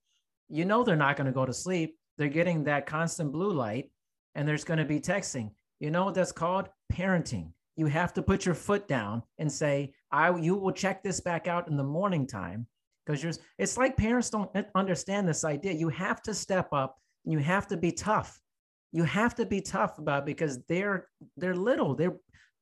You 0.49 0.65
know 0.65 0.83
they're 0.83 0.97
not 0.97 1.17
going 1.17 1.29
to 1.29 1.33
go 1.33 1.47
to 1.47 1.55
sleep. 1.55 1.97
They're 2.19 2.27
getting 2.27 2.65
that 2.65 2.87
constant 2.87 3.31
blue 3.31 3.53
light, 3.53 3.92
and 4.35 4.47
there's 4.47 4.65
going 4.65 4.79
to 4.79 4.85
be 4.85 5.01
texting. 5.01 5.51
You 5.81 5.91
know 5.91 6.05
what 6.05 6.15
that's 6.15 6.33
called? 6.33 6.69
Parenting. 6.93 7.53
You 7.77 7.87
have 7.87 8.13
to 8.15 8.23
put 8.23 8.45
your 8.45 8.55
foot 8.55 8.87
down 8.87 9.23
and 9.39 9.51
say, 9.51 9.95
"I 10.11 10.37
you 10.37 10.57
will 10.57 10.73
check 10.73 11.03
this 11.03 11.21
back 11.21 11.49
out 11.49 11.69
in 11.69 11.77
the 11.77 11.85
morning 11.85 12.27
time." 12.27 12.67
because 13.05 13.23
you're 13.23 13.33
it's 13.59 13.77
like 13.77 13.97
parents 13.97 14.31
don't 14.31 14.51
understand 14.75 15.29
this 15.29 15.45
idea 15.45 15.73
you 15.73 15.89
have 15.89 16.23
to 16.23 16.35
step 16.35 16.69
up 16.73 16.99
and 17.25 17.33
you 17.33 17.39
have 17.39 17.67
to 17.67 17.77
be 17.77 17.93
tough 17.93 18.39
you 18.93 19.05
have 19.05 19.35
to 19.35 19.47
be 19.47 19.61
tough 19.61 19.99
about 19.99 20.27
because 20.27 20.63
they're 20.69 21.09
they're 21.37 21.57
little 21.57 21.95
they're 21.95 22.17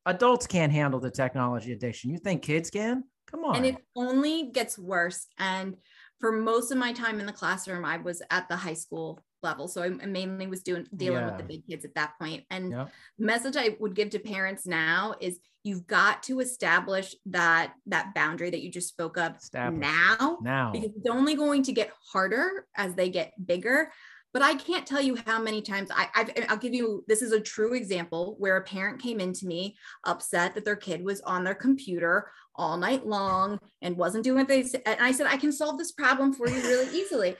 adults 0.05 0.47
can't 0.47 0.71
handle 0.71 0.99
the 0.99 1.11
technology 1.11 1.71
addiction 1.71 2.09
you 2.09 2.17
think 2.17 2.41
kids 2.41 2.69
can 2.69 3.03
come 3.29 3.43
on 3.43 3.55
and 3.55 3.65
it 3.65 3.77
only 3.95 4.51
gets 4.51 4.77
worse 4.77 5.27
and 5.37 5.75
for 6.19 6.31
most 6.31 6.71
of 6.71 6.77
my 6.77 6.91
time 6.93 7.19
in 7.19 7.25
the 7.25 7.31
classroom 7.31 7.85
i 7.85 7.97
was 7.97 8.21
at 8.31 8.47
the 8.49 8.55
high 8.55 8.73
school 8.73 9.19
level. 9.43 9.67
So 9.67 9.83
I 9.83 9.89
mainly 9.89 10.47
was 10.47 10.63
doing 10.63 10.87
dealing 10.95 11.19
yeah. 11.19 11.25
with 11.27 11.37
the 11.37 11.43
big 11.43 11.67
kids 11.67 11.85
at 11.85 11.95
that 11.95 12.13
point. 12.19 12.43
And 12.49 12.71
yep. 12.71 12.91
message 13.17 13.55
I 13.57 13.75
would 13.79 13.95
give 13.95 14.09
to 14.11 14.19
parents 14.19 14.65
now 14.65 15.15
is 15.19 15.39
you've 15.63 15.87
got 15.87 16.23
to 16.23 16.39
establish 16.39 17.15
that 17.27 17.73
that 17.87 18.13
boundary 18.13 18.49
that 18.49 18.61
you 18.61 18.71
just 18.71 18.89
spoke 18.89 19.17
of 19.17 19.35
now. 19.53 20.37
Now. 20.41 20.71
Because 20.71 20.91
it's 20.95 21.09
only 21.09 21.35
going 21.35 21.63
to 21.63 21.71
get 21.71 21.91
harder 22.11 22.65
as 22.75 22.95
they 22.95 23.09
get 23.09 23.33
bigger. 23.45 23.91
But 24.33 24.41
I 24.41 24.55
can't 24.55 24.87
tell 24.87 25.01
you 25.01 25.17
how 25.25 25.41
many 25.41 25.61
times 25.61 25.89
I, 25.93 26.07
I've, 26.15 26.31
I'll 26.47 26.57
give 26.57 26.73
you 26.73 27.03
this 27.07 27.21
is 27.21 27.33
a 27.33 27.39
true 27.39 27.73
example 27.73 28.35
where 28.39 28.55
a 28.55 28.63
parent 28.63 29.01
came 29.01 29.19
into 29.19 29.45
me 29.45 29.75
upset 30.05 30.55
that 30.55 30.63
their 30.63 30.77
kid 30.77 31.03
was 31.03 31.19
on 31.21 31.43
their 31.43 31.55
computer 31.55 32.31
all 32.55 32.77
night 32.77 33.05
long 33.05 33.59
and 33.81 33.97
wasn't 33.97 34.23
doing 34.23 34.37
what 34.37 34.47
they 34.47 34.63
said. 34.63 34.83
And 34.85 35.01
I 35.01 35.11
said, 35.11 35.27
I 35.27 35.37
can 35.37 35.51
solve 35.51 35.77
this 35.77 35.91
problem 35.91 36.33
for 36.33 36.47
you 36.47 36.61
really 36.61 36.97
easily. 36.97 37.35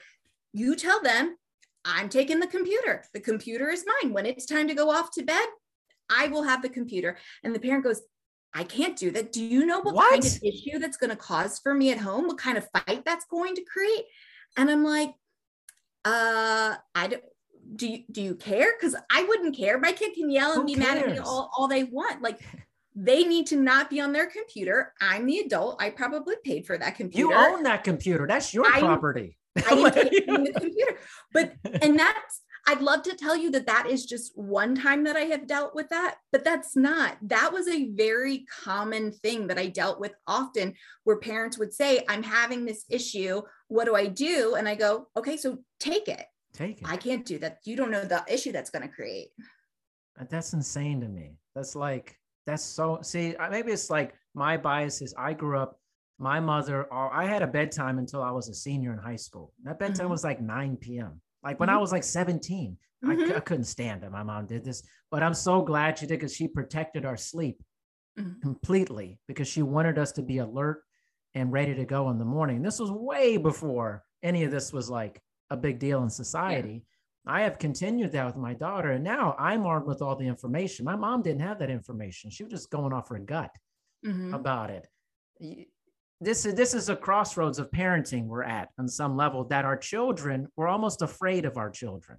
You 0.52 0.76
tell 0.76 1.00
them 1.02 1.36
I'm 1.84 2.08
taking 2.08 2.40
the 2.40 2.46
computer. 2.46 3.04
The 3.12 3.20
computer 3.20 3.68
is 3.68 3.84
mine. 4.02 4.12
When 4.12 4.26
it's 4.26 4.46
time 4.46 4.68
to 4.68 4.74
go 4.74 4.90
off 4.90 5.10
to 5.12 5.22
bed, 5.22 5.46
I 6.10 6.28
will 6.28 6.44
have 6.44 6.62
the 6.62 6.68
computer. 6.68 7.16
And 7.42 7.54
the 7.54 7.60
parent 7.60 7.84
goes, 7.84 8.02
I 8.54 8.64
can't 8.64 8.96
do 8.96 9.10
that. 9.12 9.32
Do 9.32 9.42
you 9.42 9.64
know 9.66 9.80
what, 9.80 9.94
what? 9.94 10.10
kind 10.10 10.24
of 10.24 10.42
issue 10.42 10.78
that's 10.78 10.96
going 10.96 11.10
to 11.10 11.16
cause 11.16 11.58
for 11.58 11.74
me 11.74 11.90
at 11.90 11.98
home? 11.98 12.26
What 12.26 12.38
kind 12.38 12.58
of 12.58 12.68
fight 12.72 13.02
that's 13.04 13.24
going 13.26 13.54
to 13.54 13.64
create? 13.64 14.04
And 14.56 14.70
I'm 14.70 14.84
like, 14.84 15.10
uh, 16.04 16.76
I 16.94 17.06
don't. 17.08 17.22
Do 17.76 17.86
you 17.86 18.00
do 18.10 18.20
you 18.20 18.34
care? 18.34 18.74
Because 18.78 18.96
I 19.10 19.22
wouldn't 19.22 19.56
care. 19.56 19.78
My 19.78 19.92
kid 19.92 20.14
can 20.14 20.30
yell 20.30 20.52
and 20.52 20.62
Who 20.62 20.66
be 20.66 20.74
cares? 20.74 20.86
mad 20.86 20.98
at 20.98 21.10
me 21.10 21.18
all, 21.18 21.50
all 21.56 21.68
they 21.68 21.84
want. 21.84 22.20
Like 22.20 22.40
they 22.94 23.24
need 23.24 23.46
to 23.46 23.56
not 23.56 23.88
be 23.88 24.00
on 24.00 24.12
their 24.12 24.26
computer. 24.26 24.92
I'm 25.00 25.26
the 25.26 25.38
adult. 25.38 25.80
I 25.80 25.90
probably 25.90 26.34
paid 26.44 26.66
for 26.66 26.76
that 26.76 26.96
computer. 26.96 27.32
You 27.32 27.34
own 27.34 27.62
that 27.62 27.84
computer. 27.84 28.26
That's 28.26 28.52
your 28.52 28.66
I, 28.66 28.80
property. 28.80 29.38
I 29.70 29.90
taking 29.90 30.44
the 30.44 30.52
computer. 30.52 30.98
But 31.32 31.52
and 31.82 31.98
that's 31.98 32.42
I'd 32.66 32.80
love 32.80 33.02
to 33.02 33.16
tell 33.16 33.36
you 33.36 33.50
that 33.50 33.66
that 33.66 33.86
is 33.88 34.06
just 34.06 34.32
one 34.36 34.74
time 34.74 35.04
that 35.04 35.16
I 35.16 35.22
have 35.22 35.46
dealt 35.46 35.74
with 35.74 35.88
that, 35.88 36.16
but 36.30 36.44
that's 36.44 36.76
not. 36.76 37.16
That 37.22 37.52
was 37.52 37.66
a 37.66 37.90
very 37.90 38.46
common 38.62 39.10
thing 39.10 39.48
that 39.48 39.58
I 39.58 39.66
dealt 39.66 39.98
with 39.98 40.12
often 40.26 40.74
where 41.04 41.18
parents 41.18 41.58
would 41.58 41.74
say, 41.74 42.04
I'm 42.08 42.22
having 42.22 42.64
this 42.64 42.84
issue. 42.88 43.42
What 43.66 43.86
do 43.86 43.96
I 43.96 44.06
do? 44.06 44.54
And 44.54 44.68
I 44.68 44.76
go, 44.76 45.08
okay, 45.16 45.36
so 45.36 45.58
take 45.80 46.06
it. 46.06 46.24
Take 46.54 46.82
it. 46.82 46.88
I 46.88 46.96
can't 46.96 47.24
do 47.24 47.38
that. 47.38 47.58
You 47.64 47.76
don't 47.76 47.90
know 47.90 48.04
the 48.04 48.24
issue 48.28 48.52
that's 48.52 48.70
going 48.70 48.88
to 48.88 48.94
create. 48.94 49.28
That's 50.30 50.52
insane 50.52 51.00
to 51.00 51.08
me. 51.08 51.38
That's 51.56 51.74
like, 51.74 52.16
that's 52.46 52.62
so, 52.62 53.00
see, 53.02 53.34
maybe 53.50 53.72
it's 53.72 53.90
like 53.90 54.14
my 54.34 54.56
bias 54.56 55.02
is 55.02 55.14
I 55.18 55.32
grew 55.32 55.58
up 55.58 55.80
my 56.18 56.40
mother, 56.40 56.92
uh, 56.92 57.08
I 57.12 57.24
had 57.24 57.42
a 57.42 57.46
bedtime 57.46 57.98
until 57.98 58.22
I 58.22 58.30
was 58.30 58.48
a 58.48 58.54
senior 58.54 58.92
in 58.92 58.98
high 58.98 59.16
school. 59.16 59.52
That 59.64 59.78
bedtime 59.78 60.04
mm-hmm. 60.04 60.12
was 60.12 60.24
like 60.24 60.40
9 60.40 60.76
p.m. 60.76 61.20
Like 61.42 61.58
when 61.58 61.68
mm-hmm. 61.68 61.78
I 61.78 61.80
was 61.80 61.92
like 61.92 62.04
17, 62.04 62.76
mm-hmm. 63.04 63.32
I, 63.32 63.36
I, 63.36 63.40
couldn't 63.40 63.64
stand 63.64 64.04
it. 64.04 64.12
My 64.12 64.22
mom 64.22 64.46
did 64.46 64.64
this, 64.64 64.82
but 65.10 65.22
I'm 65.22 65.34
so 65.34 65.62
glad 65.62 65.98
she 65.98 66.06
did 66.06 66.20
because 66.20 66.34
she 66.34 66.46
protected 66.46 67.04
our 67.04 67.16
sleep 67.16 67.62
mm-hmm. 68.18 68.40
completely 68.40 69.18
because 69.26 69.48
she 69.48 69.62
wanted 69.62 69.98
us 69.98 70.12
to 70.12 70.22
be 70.22 70.38
alert 70.38 70.82
and 71.34 71.52
ready 71.52 71.74
to 71.74 71.84
go 71.84 72.10
in 72.10 72.18
the 72.18 72.24
morning. 72.24 72.62
This 72.62 72.78
was 72.78 72.90
way 72.90 73.36
before 73.36 74.04
any 74.22 74.44
of 74.44 74.50
this 74.50 74.72
was 74.72 74.88
like 74.90 75.20
a 75.50 75.56
big 75.56 75.78
deal 75.78 76.02
in 76.02 76.10
society. 76.10 76.84
Yeah. 77.26 77.32
I 77.34 77.42
have 77.42 77.58
continued 77.58 78.12
that 78.12 78.26
with 78.26 78.36
my 78.36 78.52
daughter, 78.52 78.90
and 78.90 79.04
now 79.04 79.36
I'm 79.38 79.64
armed 79.64 79.86
with 79.86 80.02
all 80.02 80.16
the 80.16 80.26
information. 80.26 80.84
My 80.84 80.96
mom 80.96 81.22
didn't 81.22 81.42
have 81.42 81.60
that 81.60 81.70
information; 81.70 82.30
she 82.30 82.42
was 82.42 82.52
just 82.52 82.70
going 82.70 82.92
off 82.92 83.10
her 83.10 83.18
gut 83.20 83.52
mm-hmm. 84.04 84.34
about 84.34 84.70
it 84.70 84.88
this 86.22 86.46
is 86.46 86.54
this 86.54 86.74
is 86.74 86.88
a 86.88 86.96
crossroads 86.96 87.58
of 87.58 87.70
parenting 87.70 88.26
we're 88.26 88.42
at 88.42 88.68
on 88.78 88.88
some 88.88 89.16
level 89.16 89.44
that 89.44 89.64
our 89.64 89.76
children 89.76 90.46
we're 90.56 90.68
almost 90.68 91.02
afraid 91.02 91.44
of 91.44 91.56
our 91.56 91.70
children 91.70 92.18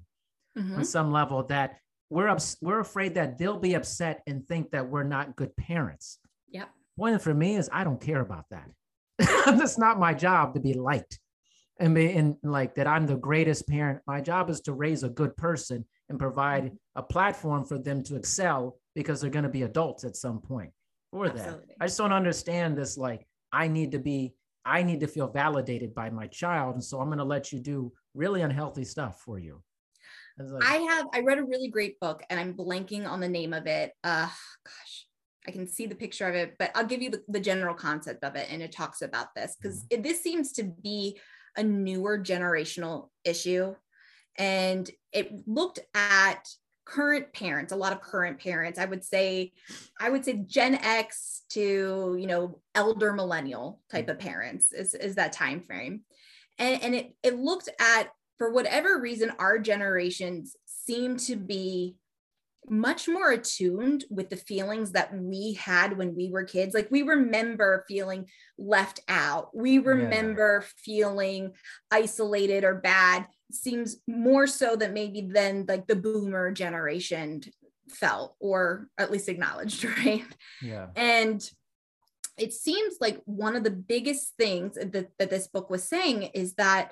mm-hmm. 0.57 0.75
on 0.75 0.85
some 0.85 1.11
level 1.11 1.43
that 1.43 1.77
we're 2.09 2.27
ups, 2.27 2.57
we're 2.61 2.79
afraid 2.79 3.15
that 3.15 3.37
they'll 3.37 3.57
be 3.57 3.73
upset 3.73 4.21
and 4.27 4.47
think 4.47 4.71
that 4.71 4.87
we're 4.87 5.03
not 5.03 5.35
good 5.35 5.55
parents. 5.57 6.19
Yep. 6.49 6.69
One 6.95 7.17
for 7.17 7.33
me 7.33 7.55
is 7.55 7.69
I 7.73 7.83
don't 7.83 7.99
care 7.99 8.21
about 8.21 8.45
that. 8.51 8.69
That's 9.57 9.79
not 9.79 9.99
my 9.99 10.13
job 10.13 10.53
to 10.53 10.59
be 10.59 10.73
liked. 10.73 11.19
and 11.79 11.95
be 11.95 12.11
and 12.11 12.35
like 12.43 12.75
that 12.75 12.85
I'm 12.85 13.07
the 13.07 13.15
greatest 13.15 13.67
parent. 13.67 14.01
My 14.05 14.21
job 14.21 14.49
is 14.51 14.61
to 14.61 14.73
raise 14.73 15.03
a 15.03 15.09
good 15.09 15.35
person 15.35 15.85
and 16.09 16.19
provide 16.19 16.65
Mm-hmm. 16.65 16.99
a 16.99 17.03
platform 17.03 17.65
for 17.65 17.79
them 17.79 18.03
to 18.03 18.15
excel 18.15 18.77
because 18.93 19.19
they're 19.19 19.31
going 19.31 19.43
to 19.43 19.49
be 19.49 19.63
adults 19.63 20.03
at 20.03 20.15
some 20.15 20.39
point 20.39 20.71
for 21.11 21.29
that. 21.29 21.61
I 21.81 21.87
just 21.87 21.97
don't 21.97 22.13
understand 22.13 22.77
this 22.77 22.95
like 22.97 23.25
I 23.53 23.67
need 23.67 23.91
to 23.91 23.99
be 23.99 24.33
I 24.65 24.83
need 24.83 25.01
to 25.01 25.07
feel 25.07 25.27
validated 25.27 25.93
by 25.93 26.09
my 26.09 26.27
child 26.27 26.75
and 26.75 26.83
so 26.83 26.99
I'm 26.99 27.07
going 27.07 27.17
to 27.19 27.23
let 27.23 27.51
you 27.51 27.59
do 27.59 27.91
really 28.13 28.41
unhealthy 28.41 28.85
stuff 28.85 29.21
for 29.21 29.37
you. 29.37 29.61
It's 30.39 30.51
like, 30.51 30.63
I 30.63 30.75
have 30.75 31.05
I 31.13 31.19
read 31.19 31.37
a 31.37 31.43
really 31.43 31.69
great 31.69 31.99
book 31.99 32.23
and 32.29 32.39
I'm 32.39 32.55
blanking 32.55 33.07
on 33.07 33.19
the 33.19 33.29
name 33.29 33.53
of 33.53 33.67
it. 33.67 33.91
Uh 34.03 34.27
gosh, 34.65 35.07
I 35.47 35.51
can 35.51 35.67
see 35.67 35.85
the 35.85 35.95
picture 35.95 36.27
of 36.27 36.35
it, 36.35 36.55
but 36.57 36.71
I'll 36.75 36.85
give 36.85 37.01
you 37.01 37.11
the, 37.11 37.21
the 37.27 37.39
general 37.39 37.75
concept 37.75 38.23
of 38.23 38.35
it 38.35 38.47
and 38.49 38.61
it 38.61 38.71
talks 38.71 39.01
about 39.01 39.35
this 39.35 39.55
because 39.61 39.85
this 39.89 40.23
seems 40.23 40.53
to 40.53 40.63
be 40.63 41.19
a 41.55 41.63
newer 41.63 42.17
generational 42.17 43.09
issue 43.23 43.75
and 44.37 44.89
it 45.11 45.31
looked 45.45 45.79
at 45.93 46.47
current 46.86 47.32
parents 47.34 47.72
a 47.72 47.76
lot 47.76 47.93
of 47.93 48.02
current 48.02 48.39
parents 48.39 48.78
i 48.78 48.86
would 48.86 49.04
say 49.04 49.52
i 50.00 50.10
would 50.10 50.26
say 50.26 50.34
gen 50.46 50.76
x 50.76 51.43
to 51.54 52.15
you 52.19 52.28
know 52.28 52.60
elder 52.76 53.13
millennial 53.13 53.80
type 53.91 54.10
of 54.10 54.19
parents 54.19 54.72
is, 54.72 54.93
is 54.96 55.15
that 55.15 55.34
time 55.34 55.62
frame. 55.62 56.02
And, 56.58 56.82
and 56.82 56.96
it, 56.96 57.15
it 57.24 57.39
looked 57.39 57.69
at 57.80 58.10
for 58.38 58.52
whatever 58.52 59.00
reason 59.00 59.32
our 59.39 59.60
generations 59.60 60.56
seem 60.65 61.17
to 61.17 61.36
be 61.36 61.96
much 62.69 63.08
more 63.10 63.32
attuned 63.32 64.06
with 64.10 64.30
the 64.30 64.38
feelings 64.38 64.93
that 64.93 65.13
we 65.13 65.54
had 65.54 65.98
when 65.98 66.15
we 66.15 66.30
were 66.30 66.46
kids. 66.46 66.74
Like 66.74 66.89
we 66.89 67.02
remember 67.02 67.84
feeling 67.88 68.28
left 68.58 69.02
out. 69.08 69.50
We 69.54 69.80
remember 69.80 70.65
feeling 70.78 71.52
isolated 71.91 72.63
or 72.63 72.76
bad 72.76 73.28
seems 73.51 73.97
more 74.08 74.47
so 74.47 74.75
that 74.75 74.93
maybe 74.93 75.21
than 75.21 75.65
like 75.67 75.88
the 75.88 75.95
boomer 75.95 76.51
generation 76.51 77.41
felt 77.89 78.36
or 78.39 78.88
at 78.97 79.12
least 79.12 79.29
acknowledged 79.29 79.84
right 80.06 80.23
yeah. 80.62 80.88
and 80.95 81.51
it 82.38 82.53
seems 82.53 82.95
like 82.99 83.21
one 83.25 83.56
of 83.56 83.63
the 83.63 83.71
biggest 83.71 84.34
things 84.38 84.75
that, 84.75 85.10
that 85.19 85.29
this 85.29 85.47
book 85.47 85.69
was 85.69 85.84
saying 85.84 86.23
is 86.34 86.53
that 86.56 86.91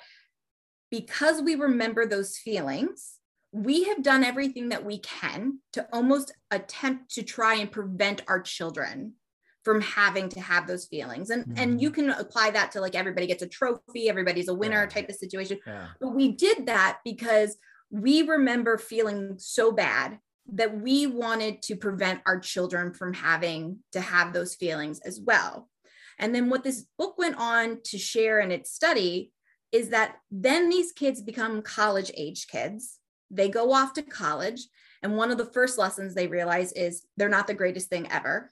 because 0.91 1.41
we 1.41 1.55
remember 1.55 2.05
those 2.05 2.37
feelings, 2.37 3.17
we 3.51 3.85
have 3.85 4.03
done 4.03 4.23
everything 4.23 4.69
that 4.69 4.85
we 4.85 4.99
can 4.99 5.59
to 5.73 5.87
almost 5.91 6.33
attempt 6.51 7.15
to 7.15 7.23
try 7.23 7.55
and 7.55 7.71
prevent 7.71 8.21
our 8.27 8.41
children 8.41 9.13
from 9.63 9.81
having 9.81 10.29
to 10.29 10.41
have 10.41 10.67
those 10.67 10.85
feelings. 10.85 11.29
And 11.29 11.57
and 11.57 11.81
you 11.81 11.91
mm-hmm. 11.91 12.09
can 12.09 12.19
apply 12.19 12.51
that 12.51 12.71
to 12.71 12.81
like 12.81 12.95
everybody 12.95 13.27
gets 13.27 13.43
a 13.43 13.47
trophy, 13.47 14.09
everybody's 14.09 14.47
a 14.47 14.53
winner 14.53 14.81
Yeah. 14.81 14.89
type 14.89 15.09
of 15.09 15.15
situation. 15.15 15.59
Yeah. 15.65 15.87
But 15.99 16.09
we 16.09 16.31
did 16.31 16.65
that 16.65 16.99
because 17.05 17.57
we 17.89 18.23
remember 18.23 18.77
feeling 18.77 19.35
so 19.37 19.71
bad 19.71 20.19
that 20.53 20.81
we 20.81 21.07
wanted 21.07 21.61
to 21.63 21.75
prevent 21.75 22.21
our 22.25 22.39
children 22.39 22.93
from 22.93 23.13
having 23.13 23.79
to 23.91 24.01
have 24.01 24.33
those 24.33 24.55
feelings 24.55 24.99
as 25.01 25.19
well. 25.19 25.69
And 26.17 26.33
then 26.33 26.49
what 26.49 26.63
this 26.63 26.85
book 26.97 27.17
went 27.17 27.35
on 27.37 27.81
to 27.85 27.97
share 27.97 28.39
in 28.39 28.51
its 28.51 28.71
study 28.71 29.31
is 29.71 29.89
that 29.89 30.17
then 30.29 30.69
these 30.69 30.91
kids 30.91 31.21
become 31.21 31.61
college 31.61 32.11
age 32.15 32.47
kids. 32.47 32.99
They 33.29 33.49
go 33.49 33.71
off 33.71 33.93
to 33.93 34.01
college. 34.01 34.67
And 35.03 35.15
one 35.15 35.31
of 35.31 35.37
the 35.37 35.45
first 35.45 35.77
lessons 35.77 36.13
they 36.13 36.27
realize 36.27 36.73
is 36.73 37.05
they're 37.17 37.29
not 37.29 37.47
the 37.47 37.53
greatest 37.53 37.89
thing 37.89 38.11
ever 38.11 38.51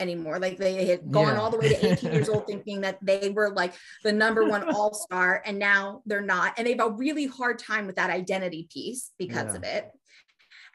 anymore. 0.00 0.38
Like 0.38 0.56
they 0.56 0.86
had 0.86 1.10
gone 1.10 1.34
Yeah. 1.34 1.40
all 1.40 1.50
the 1.50 1.58
way 1.58 1.68
to 1.68 1.92
18 1.92 2.12
years 2.12 2.28
old 2.28 2.46
thinking 2.48 2.80
that 2.80 2.98
they 3.02 3.30
were 3.30 3.50
like 3.50 3.74
the 4.02 4.12
number 4.12 4.46
one 4.46 4.64
all 4.74 4.94
star, 4.94 5.42
and 5.44 5.58
now 5.58 6.02
they're 6.06 6.22
not. 6.22 6.54
And 6.56 6.66
they 6.66 6.72
have 6.72 6.86
a 6.86 6.90
really 6.90 7.26
hard 7.26 7.58
time 7.58 7.86
with 7.86 7.96
that 7.96 8.10
identity 8.10 8.68
piece 8.72 9.12
because 9.18 9.52
Yeah. 9.52 9.56
of 9.56 9.62
it. 9.64 9.90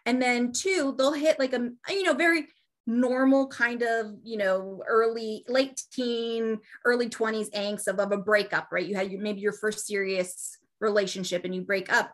And 0.06 0.22
then 0.22 0.52
two, 0.52 0.94
they'll 0.98 1.14
hit 1.14 1.40
like 1.40 1.54
a 1.54 1.70
you 1.90 2.04
know 2.04 2.14
very 2.14 2.48
normal 2.88 3.48
kind 3.48 3.82
of 3.82 4.12
you 4.24 4.38
know 4.38 4.84
early 4.88 5.44
late 5.48 5.82
teen 5.92 6.60
early 6.86 7.10
20s 7.10 7.50
angst 7.50 7.88
of, 7.88 8.00
of 8.00 8.12
a 8.12 8.18
breakup 8.18 8.68
right 8.72 8.86
you 8.86 8.94
had 8.94 9.12
your, 9.12 9.20
maybe 9.20 9.42
your 9.42 9.52
first 9.52 9.88
serious 9.88 10.60
relationship 10.80 11.46
and 11.46 11.56
you 11.56 11.62
break 11.62 11.92
up 11.92 12.14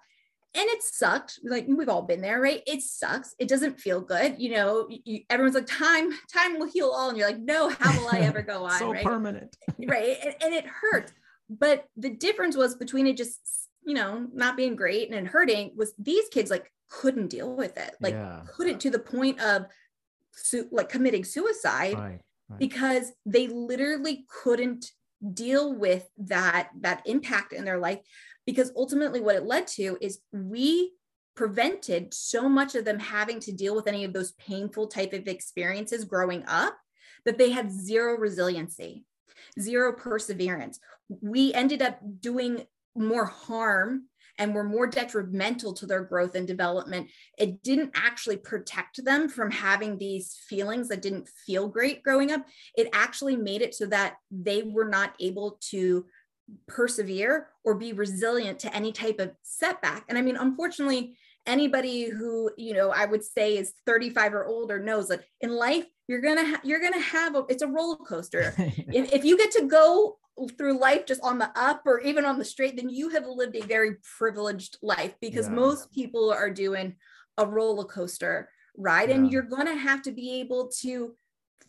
and 0.53 0.67
it 0.69 0.83
sucked 0.83 1.39
like 1.43 1.65
we've 1.67 1.89
all 1.89 2.01
been 2.01 2.21
there 2.21 2.41
right 2.41 2.61
it 2.67 2.81
sucks 2.81 3.33
it 3.39 3.47
doesn't 3.47 3.79
feel 3.79 4.01
good 4.01 4.35
you 4.37 4.51
know 4.53 4.87
you, 4.89 5.21
everyone's 5.29 5.55
like 5.55 5.65
time 5.67 6.11
time 6.33 6.59
will 6.59 6.67
heal 6.67 6.89
all 6.89 7.09
and 7.09 7.17
you're 7.17 7.27
like 7.27 7.39
no 7.39 7.69
how 7.69 7.97
will 7.99 8.09
i 8.11 8.19
ever 8.21 8.41
go 8.41 8.63
on 8.65 8.77
so 8.77 8.91
right 8.91 9.03
permanent. 9.03 9.55
right 9.87 10.17
and, 10.23 10.35
and 10.41 10.53
it 10.53 10.65
hurt 10.65 11.11
but 11.49 11.85
the 11.95 12.09
difference 12.09 12.55
was 12.57 12.75
between 12.75 13.07
it 13.07 13.15
just 13.17 13.39
you 13.85 13.93
know 13.93 14.27
not 14.33 14.57
being 14.57 14.75
great 14.75 15.09
and 15.11 15.27
hurting 15.27 15.71
was 15.75 15.93
these 15.97 16.27
kids 16.29 16.51
like 16.51 16.71
couldn't 16.89 17.27
deal 17.29 17.55
with 17.55 17.77
it 17.77 17.95
like 18.01 18.13
Yeah. 18.13 18.41
couldn't 18.55 18.79
to 18.81 18.89
the 18.89 18.99
point 18.99 19.39
of 19.41 19.65
su- 20.33 20.67
like 20.71 20.89
committing 20.89 21.23
suicide 21.23 21.93
Right. 21.97 22.19
right. 22.49 22.59
because 22.59 23.11
they 23.25 23.47
literally 23.47 24.25
couldn't 24.43 24.85
deal 25.33 25.73
with 25.77 26.09
that 26.17 26.69
that 26.81 27.03
impact 27.05 27.53
in 27.53 27.63
their 27.63 27.77
life 27.77 27.99
because 28.51 28.71
ultimately 28.75 29.21
what 29.21 29.35
it 29.35 29.45
led 29.45 29.67
to 29.67 29.97
is 30.01 30.19
we 30.31 30.91
prevented 31.35 32.13
so 32.13 32.49
much 32.49 32.75
of 32.75 32.83
them 32.83 32.99
having 32.99 33.39
to 33.39 33.51
deal 33.53 33.75
with 33.75 33.87
any 33.87 34.03
of 34.03 34.13
those 34.13 34.33
painful 34.33 34.87
type 34.87 35.13
of 35.13 35.27
experiences 35.27 36.03
growing 36.03 36.43
up 36.47 36.77
that 37.25 37.37
they 37.37 37.51
had 37.51 37.71
zero 37.71 38.17
resiliency 38.17 39.05
zero 39.59 39.93
perseverance. 39.93 40.79
We 41.21 41.53
ended 41.53 41.81
up 41.81 41.99
doing 42.19 42.65
more 42.95 43.25
harm 43.25 44.07
and 44.37 44.55
were 44.55 44.63
more 44.63 44.87
detrimental 44.87 45.73
to 45.73 45.85
their 45.85 46.03
growth 46.03 46.35
and 46.35 46.47
development. 46.47 47.09
It 47.37 47.61
didn't 47.63 47.91
actually 47.95 48.37
protect 48.37 49.03
them 49.03 49.29
from 49.29 49.51
having 49.51 49.97
these 49.97 50.37
feelings 50.47 50.87
that 50.87 51.01
didn't 51.01 51.29
feel 51.45 51.67
great 51.67 52.01
growing 52.01 52.31
up. 52.31 52.45
It 52.75 52.89
actually 52.93 53.35
made 53.35 53.61
it 53.61 53.75
so 53.75 53.85
that 53.87 54.15
they 54.31 54.63
were 54.63 54.89
not 54.89 55.15
able 55.19 55.59
to 55.69 56.05
persevere 56.67 57.47
or 57.63 57.75
be 57.75 57.93
resilient 57.93 58.59
to 58.59 58.75
any 58.75 58.91
type 58.91 59.19
of 59.19 59.31
setback. 59.43 60.05
And 60.09 60.17
i 60.17 60.21
mean 60.21 60.37
unfortunately 60.37 61.15
anybody 61.47 62.05
who 62.05 62.51
you 62.57 62.73
know 62.73 62.91
i 62.91 63.05
would 63.05 63.23
say 63.23 63.57
is 63.57 63.73
35 63.87 64.33
or 64.35 64.45
older 64.45 64.79
knows 64.79 65.07
that 65.07 65.23
in 65.41 65.49
life 65.51 65.85
you're 66.07 66.21
gonna 66.21 66.45
ha- 66.45 66.61
you're 66.63 66.79
gonna 66.79 66.99
have 66.99 67.35
a 67.35 67.45
it's 67.49 67.63
a 67.63 67.67
roller 67.67 67.97
coaster. 67.97 68.53
If, 68.93 69.11
if 69.13 69.25
you 69.25 69.37
get 69.37 69.51
to 69.51 69.65
go 69.65 70.17
through 70.57 70.79
life 70.79 71.05
just 71.05 71.21
on 71.21 71.37
the 71.39 71.49
up 71.55 71.81
or 71.85 71.99
even 72.01 72.25
on 72.25 72.37
the 72.37 72.45
straight 72.45 72.75
then 72.75 72.89
you 72.89 73.09
have 73.09 73.25
lived 73.27 73.55
a 73.55 73.61
very 73.61 73.95
privileged 74.17 74.77
life 74.81 75.15
because 75.21 75.47
Yeah. 75.47 75.53
most 75.55 75.91
people 75.91 76.31
are 76.31 76.49
doing 76.49 76.95
a 77.37 77.45
roller 77.45 77.85
coaster 77.85 78.49
ride 78.77 79.09
and 79.09 79.31
you're 79.31 79.41
going 79.55 79.67
to 79.67 79.75
have 79.75 80.01
to 80.03 80.11
be 80.11 80.39
able 80.41 80.69
to 80.81 81.15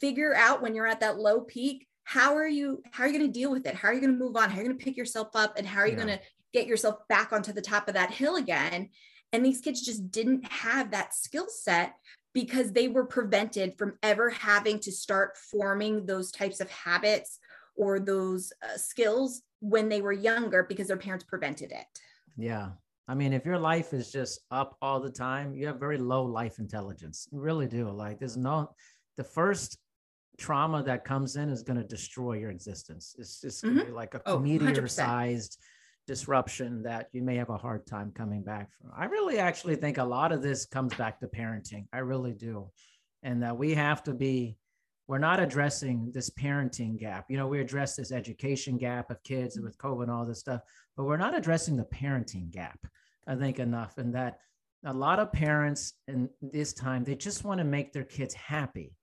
figure 0.01 0.35
out 0.35 0.63
when 0.63 0.75
you're 0.75 0.87
at 0.87 1.01
that 1.01 1.19
low 1.19 1.41
peak 1.41 1.87
how 2.05 2.35
are 2.35 2.49
you 2.49 2.83
how 2.91 3.05
are 3.05 3.07
you 3.07 3.19
going 3.19 3.33
to 3.33 3.39
deal 3.39 3.51
with 3.51 3.67
it 3.67 3.75
how 3.75 3.89
are 3.89 3.95
you 3.95 4.01
going 4.01 4.13
to 4.13 4.19
move 4.19 4.37
on 4.37 4.51
how 4.51 4.59
are 4.59 4.63
you 4.63 4.69
going 4.69 4.79
to 4.79 4.85
pick 4.85 4.97
yourself 4.97 5.29
up 5.35 5.57
and 5.57 5.67
how 5.67 5.81
are 5.81 5.87
you 5.87 5.93
Yeah. 5.97 6.05
going 6.05 6.19
to 6.19 6.25
get 6.53 6.67
yourself 6.67 7.07
back 7.09 7.33
onto 7.33 7.53
the 7.53 7.63
top 7.63 7.89
of 7.89 7.95
that 7.95 8.11
hill 8.11 8.37
again 8.37 8.91
and 9.33 9.45
these 9.45 9.61
kids 9.61 9.81
just 9.81 10.11
didn't 10.11 10.45
have 10.47 10.91
that 10.91 11.15
skill 11.15 11.47
set 11.49 11.95
because 12.35 12.73
they 12.73 12.89
were 12.89 13.05
prevented 13.05 13.77
from 13.77 13.99
ever 14.03 14.31
having 14.31 14.79
to 14.81 14.93
start 14.93 15.37
forming 15.37 16.07
those 16.07 16.31
types 16.31 16.61
of 16.61 16.71
habits 16.71 17.39
or 17.77 17.99
those 17.99 18.53
uh, 18.63 18.77
skills 18.77 19.43
when 19.61 19.89
they 19.89 20.01
were 20.03 20.13
younger 20.13 20.63
because 20.63 20.89
their 20.89 20.97
parents 20.97 21.25
prevented 21.25 21.73
it. 21.73 21.87
Yeah. 22.37 22.71
I 23.09 23.15
mean, 23.15 23.33
if 23.33 23.45
your 23.45 23.59
life 23.59 23.93
is 23.93 24.13
just 24.13 24.41
up 24.51 24.77
all 24.81 25.01
the 25.01 25.11
time, 25.11 25.55
you 25.55 25.67
have 25.67 25.81
very 25.81 25.99
low 25.99 26.25
life 26.25 26.59
intelligence. 26.59 27.29
You 27.33 27.41
really 27.41 27.67
do. 27.67 27.91
Like, 27.91 28.19
there's 28.19 28.37
no, 28.37 28.71
the 29.17 29.25
first 29.25 29.79
trauma 30.39 30.83
that 30.83 31.05
comes 31.05 31.37
in 31.37 31.49
is 31.51 31.63
going 31.63 31.79
to 31.79 31.87
destroy 31.87 32.35
your 32.35 32.51
existence. 32.51 33.15
It's 33.19 33.41
just 33.41 33.63
be 33.63 33.91
like 33.91 34.15
a 34.15 34.23
Oh, 34.27 34.39
meteor 34.39 34.89
sized 34.89 35.59
disruption 36.07 36.83
that 36.83 37.09
you 37.13 37.23
may 37.23 37.37
have 37.37 37.51
a 37.51 37.57
hard 37.57 37.87
time 37.87 38.13
coming 38.15 38.43
back 38.43 38.71
from. 38.73 38.91
I 38.97 39.05
really 39.05 39.39
actually 39.39 39.77
think 39.77 39.99
a 39.99 40.05
lot 40.05 40.33
of 40.33 40.43
this 40.43 40.67
comes 40.67 40.95
back 40.95 41.21
to 41.21 41.29
parenting. 41.29 41.87
I 41.93 41.99
really 41.99 42.33
do. 42.33 42.71
And 43.23 43.43
that 43.43 43.57
we 43.57 43.75
have 43.75 44.03
to 44.05 44.15
be, 44.15 44.57
we're 45.07 45.19
not 45.19 45.39
addressing 45.39 46.11
this 46.13 46.31
parenting 46.31 46.99
gap. 46.99 47.27
You 47.29 47.37
know, 47.37 47.47
we 47.47 47.61
address 47.61 47.95
this 47.95 48.11
education 48.11 48.79
gap 48.79 49.11
of 49.11 49.23
kids 49.23 49.61
with 49.61 49.79
COVID 49.79 50.03
and 50.03 50.11
all 50.11 50.27
this 50.27 50.41
stuff, 50.41 50.63
but 50.97 51.05
we're 51.05 51.17
not 51.17 51.37
addressing 51.37 51.77
the 51.77 51.85
parenting 51.85 52.51
gap, 52.51 52.79
I 53.27 53.37
think, 53.37 53.59
enough. 53.59 53.99
And 53.99 54.15
that 54.15 54.39
a 54.85 54.93
lot 54.93 55.21
of 55.21 55.33
parents 55.33 55.93
in 56.09 56.29
this 56.41 56.73
time, 56.73 57.05
they 57.05 57.15
just 57.15 57.45
want 57.45 57.59
to 57.59 57.65
make 57.65 57.93
their 57.93 58.05
kids 58.05 58.35
happy. 58.35 58.97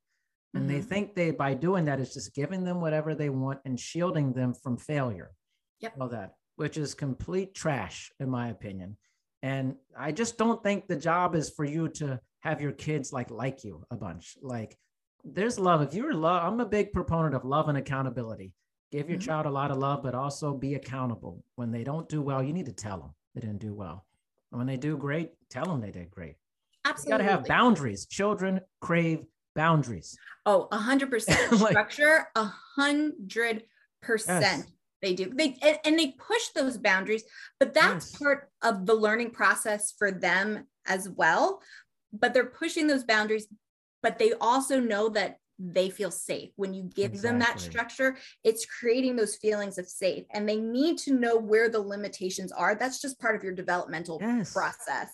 And 0.53 0.69
they 0.69 0.79
Mhm. 0.79 0.85
think 0.85 1.15
they, 1.15 1.31
by 1.31 1.53
doing 1.53 1.85
that, 1.85 1.99
is 1.99 2.13
just 2.13 2.33
giving 2.33 2.63
them 2.63 2.81
whatever 2.81 3.13
they 3.13 3.29
want 3.29 3.59
and 3.65 3.79
shielding 3.79 4.33
them 4.33 4.53
from 4.53 4.77
failure. 4.77 5.31
Yep. 5.79 5.93
All 6.01 6.09
that, 6.09 6.35
which 6.55 6.77
is 6.77 6.93
complete 6.95 7.53
trash, 7.53 8.11
in 8.19 8.29
my 8.29 8.49
opinion. 8.49 8.97
And 9.41 9.77
I 9.97 10.11
just 10.11 10.37
don't 10.37 10.61
think 10.63 10.87
the 10.87 10.95
job 10.95 11.35
is 11.35 11.49
for 11.49 11.65
you 11.65 11.87
to 11.89 12.19
have 12.39 12.61
your 12.61 12.71
kids 12.71 13.13
like 13.13 13.29
like 13.29 13.63
you 13.63 13.85
a 13.91 13.95
bunch. 13.95 14.37
Like 14.41 14.77
there's 15.23 15.59
love. 15.59 15.81
If 15.81 15.93
you're 15.93 16.13
love, 16.13 16.43
I'm 16.43 16.59
a 16.59 16.65
big 16.65 16.91
proponent 16.93 17.35
of 17.35 17.45
love 17.45 17.69
and 17.69 17.77
accountability. 17.77 18.53
Give 18.91 19.09
your 19.09 19.19
mm-hmm. 19.19 19.27
child 19.27 19.45
a 19.45 19.51
lot 19.51 19.71
of 19.71 19.77
love, 19.77 20.01
but 20.01 20.15
also 20.15 20.53
be 20.53 20.75
accountable. 20.75 21.43
When 21.55 21.71
they 21.71 21.83
don't 21.83 22.09
do 22.09 22.21
well, 22.21 22.41
you 22.41 22.53
need 22.53 22.65
to 22.65 22.73
tell 22.73 22.99
them 22.99 23.13
they 23.35 23.41
didn't 23.41 23.59
do 23.59 23.73
well. 23.73 24.05
And 24.51 24.57
when 24.57 24.67
they 24.67 24.77
do 24.77 24.97
great, 24.97 25.31
tell 25.49 25.65
them 25.65 25.79
they 25.79 25.91
did 25.91 26.09
great. 26.09 26.35
Absolutely. 26.85 27.11
You 27.11 27.17
got 27.17 27.23
to 27.23 27.37
have 27.37 27.45
boundaries. 27.45 28.07
Children 28.07 28.61
crave 28.81 29.25
boundaries. 29.59 30.17
Oh, 30.45 30.67
a 30.71 30.77
hundred 30.77 31.11
percent 31.11 31.53
structure, 31.59 32.27
a 32.35 32.51
hundred 32.75 33.63
percent. 34.01 34.65
They 35.01 35.13
do. 35.13 35.31
They 35.33 35.57
and, 35.61 35.77
and, 35.85 35.99
they 35.99 36.11
push 36.11 36.47
those 36.55 36.77
boundaries, 36.77 37.23
but 37.59 37.73
that's 37.73 38.11
yes. 38.11 38.19
part 38.19 38.49
of 38.61 38.85
the 38.85 38.95
learning 38.95 39.31
process 39.31 39.93
for 39.97 40.11
them 40.11 40.65
as 40.87 41.09
well. 41.09 41.61
But 42.11 42.33
they're 42.33 42.45
pushing 42.45 42.87
those 42.87 43.03
boundaries, 43.03 43.47
but 44.01 44.17
they 44.17 44.33
also 44.41 44.79
know 44.79 45.09
that 45.09 45.37
they 45.59 45.89
feel 45.89 46.11
safe. 46.11 46.49
When 46.55 46.73
you 46.73 46.83
give 46.83 47.11
exactly. 47.11 47.29
them 47.29 47.39
that 47.39 47.59
structure, 47.59 48.17
it's 48.45 48.65
creating 48.65 49.17
those 49.17 49.35
feelings 49.35 49.77
of 49.77 49.87
safe. 49.87 50.23
And 50.31 50.47
they 50.47 50.55
need 50.55 50.97
to 50.99 51.13
know 51.13 51.37
where 51.37 51.69
the 51.69 51.81
limitations 51.81 52.53
are. 52.53 52.75
That's 52.75 53.01
just 53.01 53.19
part 53.19 53.35
of 53.35 53.43
your 53.43 53.53
developmental 53.53 54.19
yes. 54.21 54.53
process 54.53 55.09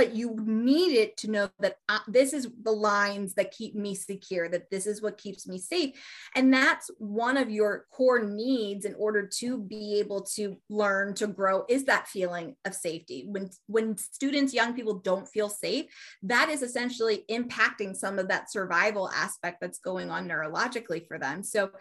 but 0.00 0.14
you 0.14 0.34
need 0.46 0.94
it 0.96 1.14
to 1.18 1.30
know 1.30 1.50
that 1.58 1.76
uh, 1.90 1.98
this 2.08 2.32
is 2.32 2.48
the 2.62 2.72
lines 2.72 3.34
that 3.34 3.50
keep 3.50 3.74
me 3.74 3.94
secure, 3.94 4.48
that 4.48 4.70
this 4.70 4.86
is 4.86 5.02
what 5.02 5.18
keeps 5.18 5.46
me 5.46 5.58
safe. 5.58 5.90
And 6.34 6.50
that's 6.50 6.90
one 6.96 7.36
of 7.36 7.50
your 7.50 7.84
core 7.92 8.24
needs 8.24 8.86
in 8.86 8.94
order 8.94 9.28
to 9.40 9.58
be 9.58 9.98
able 9.98 10.22
to 10.36 10.56
learn 10.70 11.12
to 11.16 11.26
grow 11.26 11.64
is 11.68 11.84
that 11.84 12.08
feeling 12.08 12.56
of 12.64 12.72
safety. 12.74 13.26
When, 13.28 13.50
when 13.66 13.98
students, 13.98 14.54
young 14.54 14.72
people 14.72 15.00
don't 15.00 15.28
feel 15.28 15.50
safe, 15.50 15.84
that 16.22 16.48
is 16.48 16.62
essentially 16.62 17.26
impacting 17.30 17.94
some 17.94 18.18
of 18.18 18.28
that 18.28 18.50
survival 18.50 19.10
aspect 19.10 19.58
that's 19.60 19.80
going 19.80 20.10
on 20.10 20.26
neurologically 20.26 21.06
for 21.06 21.18
them. 21.18 21.42
So 21.42 21.72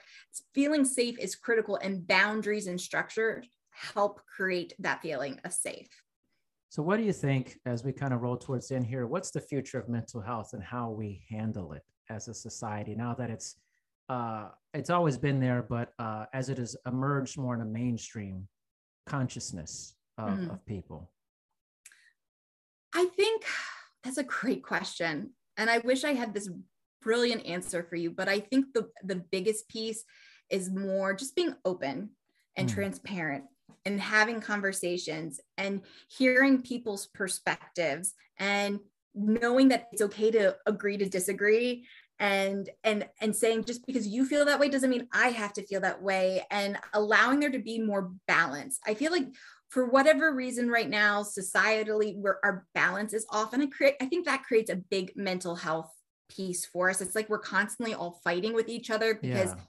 feeling 0.53 0.83
safe 0.83 1.17
is 1.19 1.37
critical 1.37 1.79
and 1.81 2.05
boundaries 2.05 2.67
and 2.67 2.81
structure 2.81 3.45
help 3.71 4.19
create 4.35 4.73
that 4.79 5.01
feeling 5.01 5.39
of 5.45 5.53
safe. 5.53 5.87
So, 6.69 6.83
what 6.83 6.97
do 6.97 7.03
you 7.03 7.13
think 7.13 7.59
as 7.65 7.83
we 7.83 7.91
kind 7.91 8.13
of 8.13 8.21
roll 8.21 8.37
towards 8.37 8.67
the 8.67 8.75
end 8.75 8.85
here? 8.85 9.07
What's 9.07 9.31
the 9.31 9.41
future 9.41 9.79
of 9.79 9.89
mental 9.89 10.21
health 10.21 10.53
and 10.53 10.63
how 10.63 10.91
we 10.91 11.23
handle 11.27 11.73
it 11.73 11.81
as 12.11 12.27
a 12.27 12.33
society 12.33 12.95
now 12.95 13.15
that 13.15 13.31
it's 13.31 13.55
uh, 14.07 14.49
it's 14.73 14.91
always 14.91 15.17
been 15.17 15.39
there, 15.39 15.63
but 15.67 15.93
uh, 15.99 16.25
as 16.33 16.49
it 16.49 16.57
has 16.59 16.75
emerged 16.85 17.37
more 17.37 17.55
in 17.55 17.61
a 17.61 17.65
mainstream 17.65 18.47
consciousness 19.05 19.95
of, 20.17 20.29
mm. 20.29 20.51
of 20.51 20.65
people? 20.65 21.11
I 22.93 23.05
think 23.15 23.43
that's 24.03 24.17
a 24.17 24.23
great 24.23 24.63
question, 24.63 25.31
and 25.57 25.71
I 25.71 25.79
wish 25.79 26.03
I 26.03 26.13
had 26.13 26.35
this 26.35 26.49
brilliant 27.01 27.45
answer 27.47 27.81
for 27.81 27.95
you. 27.95 28.11
But 28.11 28.29
I 28.29 28.39
think 28.39 28.67
the 28.75 28.89
the 29.03 29.23
biggest 29.31 29.69
piece 29.69 30.03
is 30.51 30.69
more 30.69 31.15
just 31.15 31.35
being 31.35 31.55
open 31.65 32.11
and 32.55 32.69
mm. 32.69 32.73
transparent 32.73 33.45
and 33.85 33.99
having 33.99 34.41
conversations 34.41 35.39
and 35.57 35.81
hearing 36.07 36.61
people's 36.61 37.07
perspectives 37.07 38.13
and 38.37 38.79
knowing 39.15 39.69
that 39.69 39.87
it's 39.91 40.01
okay 40.01 40.31
to 40.31 40.55
agree 40.65 40.97
to 40.97 41.09
disagree 41.09 41.85
and 42.19 42.69
and 42.83 43.07
and 43.21 43.35
saying 43.35 43.63
just 43.63 43.85
because 43.85 44.07
you 44.07 44.25
feel 44.25 44.45
that 44.45 44.59
way 44.59 44.69
doesn't 44.69 44.89
mean 44.89 45.07
i 45.13 45.29
have 45.29 45.53
to 45.53 45.65
feel 45.65 45.81
that 45.81 46.01
way 46.01 46.45
and 46.51 46.77
allowing 46.93 47.39
there 47.39 47.51
to 47.51 47.59
be 47.59 47.79
more 47.79 48.11
balance 48.27 48.79
i 48.85 48.93
feel 48.93 49.11
like 49.11 49.27
for 49.69 49.85
whatever 49.85 50.33
reason 50.33 50.69
right 50.69 50.89
now 50.89 51.23
societally 51.23 52.15
where 52.17 52.39
our 52.43 52.65
balance 52.73 53.13
is 53.13 53.25
off 53.29 53.53
and 53.53 53.63
i 53.63 53.65
create 53.67 53.95
i 54.01 54.05
think 54.05 54.25
that 54.25 54.43
creates 54.43 54.69
a 54.69 54.75
big 54.75 55.13
mental 55.15 55.55
health 55.55 55.91
piece 56.29 56.65
for 56.65 56.89
us 56.89 57.01
it's 57.01 57.15
like 57.15 57.29
we're 57.29 57.39
constantly 57.39 57.93
all 57.93 58.19
fighting 58.23 58.53
with 58.53 58.69
each 58.69 58.91
other 58.91 59.15
because 59.15 59.51
yeah. 59.51 59.61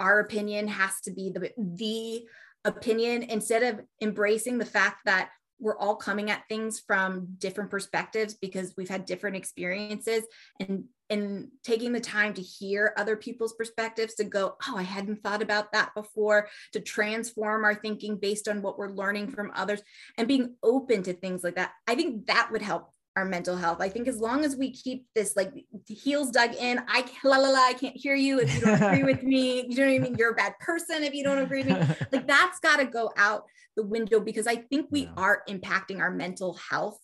our 0.00 0.20
opinion 0.20 0.66
has 0.66 1.00
to 1.00 1.10
be 1.10 1.30
the 1.30 1.52
the 1.56 2.26
opinion 2.64 3.22
instead 3.22 3.62
of 3.62 3.80
embracing 4.00 4.58
the 4.58 4.64
fact 4.64 5.00
that 5.04 5.30
we're 5.60 5.78
all 5.78 5.96
coming 5.96 6.30
at 6.30 6.44
things 6.48 6.80
from 6.86 7.26
different 7.38 7.70
perspectives 7.70 8.34
because 8.34 8.74
we've 8.76 8.88
had 8.88 9.04
different 9.04 9.36
experiences 9.36 10.24
and 10.60 10.84
and 11.10 11.48
taking 11.64 11.92
the 11.92 12.00
time 12.00 12.34
to 12.34 12.42
hear 12.42 12.92
other 12.98 13.16
people's 13.16 13.54
perspectives 13.54 14.14
to 14.14 14.24
go 14.24 14.54
oh 14.68 14.76
i 14.76 14.82
hadn't 14.82 15.22
thought 15.22 15.42
about 15.42 15.72
that 15.72 15.94
before 15.94 16.48
to 16.72 16.80
transform 16.80 17.64
our 17.64 17.74
thinking 17.74 18.16
based 18.16 18.46
on 18.46 18.62
what 18.62 18.78
we're 18.78 18.90
learning 18.90 19.30
from 19.30 19.50
others 19.54 19.82
and 20.16 20.28
being 20.28 20.54
open 20.62 21.02
to 21.02 21.12
things 21.12 21.42
like 21.42 21.56
that. 21.56 21.72
I 21.86 21.94
think 21.94 22.26
that 22.26 22.50
would 22.52 22.62
help 22.62 22.90
our 23.16 23.24
mental 23.24 23.56
health. 23.56 23.78
I 23.80 23.88
think 23.88 24.06
as 24.06 24.18
long 24.18 24.44
as 24.44 24.56
we 24.56 24.70
keep 24.70 25.06
this 25.14 25.34
like 25.36 25.52
heels 25.86 26.30
dug 26.30 26.54
in, 26.54 26.80
I 26.88 27.04
la 27.24 27.38
la 27.38 27.48
la, 27.48 27.58
I 27.58 27.72
can't 27.72 27.96
hear 27.96 28.14
you 28.14 28.38
if 28.40 28.54
you 28.54 28.60
don't 28.60 28.82
agree 28.82 29.02
with 29.02 29.22
me. 29.22 29.66
You 29.68 29.76
know 29.76 29.86
what 29.86 29.94
I 29.94 29.98
mean? 29.98 30.16
You're 30.16 30.32
a 30.32 30.36
bad 30.36 30.58
person 30.60 31.02
if 31.02 31.14
you 31.14 31.24
don't 31.24 31.38
agree 31.38 31.64
with 31.64 31.88
me. 31.88 31.96
Like 32.12 32.26
that's 32.26 32.60
got 32.60 32.76
to 32.76 32.84
go 32.84 33.10
out 33.16 33.44
the 33.76 33.82
window 33.82 34.20
because 34.20 34.46
I 34.46 34.56
think 34.56 34.88
we 34.90 35.02
yeah. 35.02 35.12
are 35.16 35.42
impacting 35.48 36.00
our 36.00 36.10
mental 36.10 36.54
health 36.70 36.98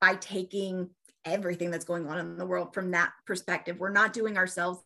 by 0.00 0.14
taking 0.14 0.90
everything 1.24 1.70
that's 1.70 1.84
going 1.84 2.08
on 2.08 2.18
in 2.18 2.38
the 2.38 2.46
world 2.46 2.72
from 2.72 2.92
that 2.92 3.12
perspective. 3.26 3.78
We're 3.78 3.90
not 3.90 4.12
doing 4.12 4.36
ourselves 4.36 4.80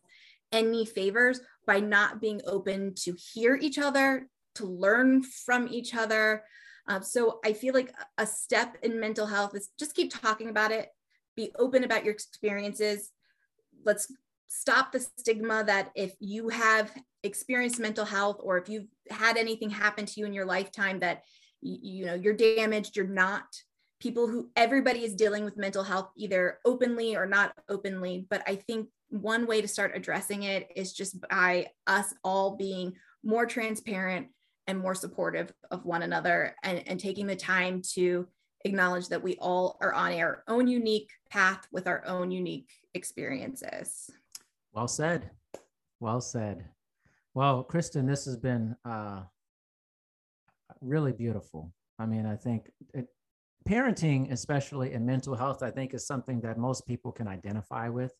any 0.51 0.85
favors 0.85 1.39
by 1.65 1.79
not 1.79 2.21
being 2.21 2.41
open 2.45 2.93
to 2.95 3.15
hear 3.33 3.55
each 3.55 3.79
other, 3.79 4.27
to 4.55 4.65
learn 4.65 5.23
from 5.23 5.67
each 5.67 5.95
other, 5.95 6.43
um, 6.87 7.03
so 7.03 7.39
I 7.45 7.53
feel 7.53 7.73
like 7.73 7.93
a 8.17 8.25
step 8.25 8.77
in 8.83 8.99
mental 8.99 9.25
health 9.25 9.55
is 9.55 9.69
just 9.79 9.95
keep 9.95 10.13
talking 10.13 10.49
about 10.49 10.71
it, 10.71 10.89
be 11.35 11.51
open 11.57 11.83
about 11.83 12.03
your 12.03 12.13
experiences. 12.13 13.11
Let's 13.85 14.11
stop 14.47 14.91
the 14.91 14.99
stigma 14.99 15.63
that 15.65 15.91
if 15.95 16.13
you 16.19 16.49
have 16.49 16.91
experienced 17.23 17.79
mental 17.79 18.05
health 18.05 18.39
or 18.41 18.57
if 18.57 18.69
you've 18.69 18.87
had 19.09 19.37
anything 19.37 19.69
happen 19.69 20.05
to 20.05 20.19
you 20.19 20.25
in 20.25 20.33
your 20.33 20.45
lifetime 20.45 20.99
that 20.99 21.23
you 21.61 22.05
know 22.05 22.13
you're 22.13 22.33
damaged, 22.33 22.95
you're 22.95 23.07
not 23.07 23.45
people 24.03 24.27
who 24.27 24.49
everybody 24.57 25.05
is 25.05 25.15
dealing 25.15 25.45
with 25.45 25.55
mental 25.55 25.81
health 25.81 26.09
either 26.17 26.59
openly 26.65 27.15
or 27.15 27.25
not 27.25 27.53
openly 27.69 28.27
but 28.29 28.43
i 28.45 28.53
think 28.53 28.89
one 29.07 29.47
way 29.47 29.61
to 29.61 29.67
start 29.67 29.93
addressing 29.95 30.43
it 30.43 30.67
is 30.75 30.91
just 30.91 31.21
by 31.29 31.65
us 31.87 32.13
all 32.21 32.57
being 32.57 32.93
more 33.23 33.45
transparent 33.45 34.27
and 34.67 34.79
more 34.79 34.95
supportive 34.95 35.53
of 35.71 35.85
one 35.85 36.03
another 36.03 36.55
and, 36.63 36.83
and 36.87 36.99
taking 36.99 37.27
the 37.27 37.35
time 37.35 37.81
to 37.93 38.27
acknowledge 38.65 39.09
that 39.09 39.21
we 39.21 39.35
all 39.35 39.77
are 39.81 39.93
on 39.93 40.13
our 40.13 40.43
own 40.47 40.67
unique 40.67 41.11
path 41.29 41.67
with 41.71 41.87
our 41.87 42.05
own 42.05 42.31
unique 42.31 42.69
experiences. 42.93 44.09
Well 44.71 44.87
said. 44.87 45.29
Well 45.99 46.21
said. 46.21 46.65
Well, 47.33 47.63
Kristen, 47.63 48.05
this 48.05 48.25
has 48.25 48.37
been 48.37 48.75
uh, 48.85 49.23
really 50.81 51.11
beautiful. 51.11 51.73
I 51.99 52.05
mean, 52.05 52.25
I 52.25 52.35
think 52.35 52.69
it, 52.93 53.07
parenting, 53.67 54.31
especially 54.31 54.93
in 54.93 55.05
mental 55.05 55.35
health, 55.35 55.63
I 55.63 55.71
think 55.71 55.93
is 55.93 56.05
something 56.07 56.39
that 56.41 56.57
most 56.57 56.87
people 56.87 57.11
can 57.11 57.27
identify 57.27 57.89
with. 57.89 58.13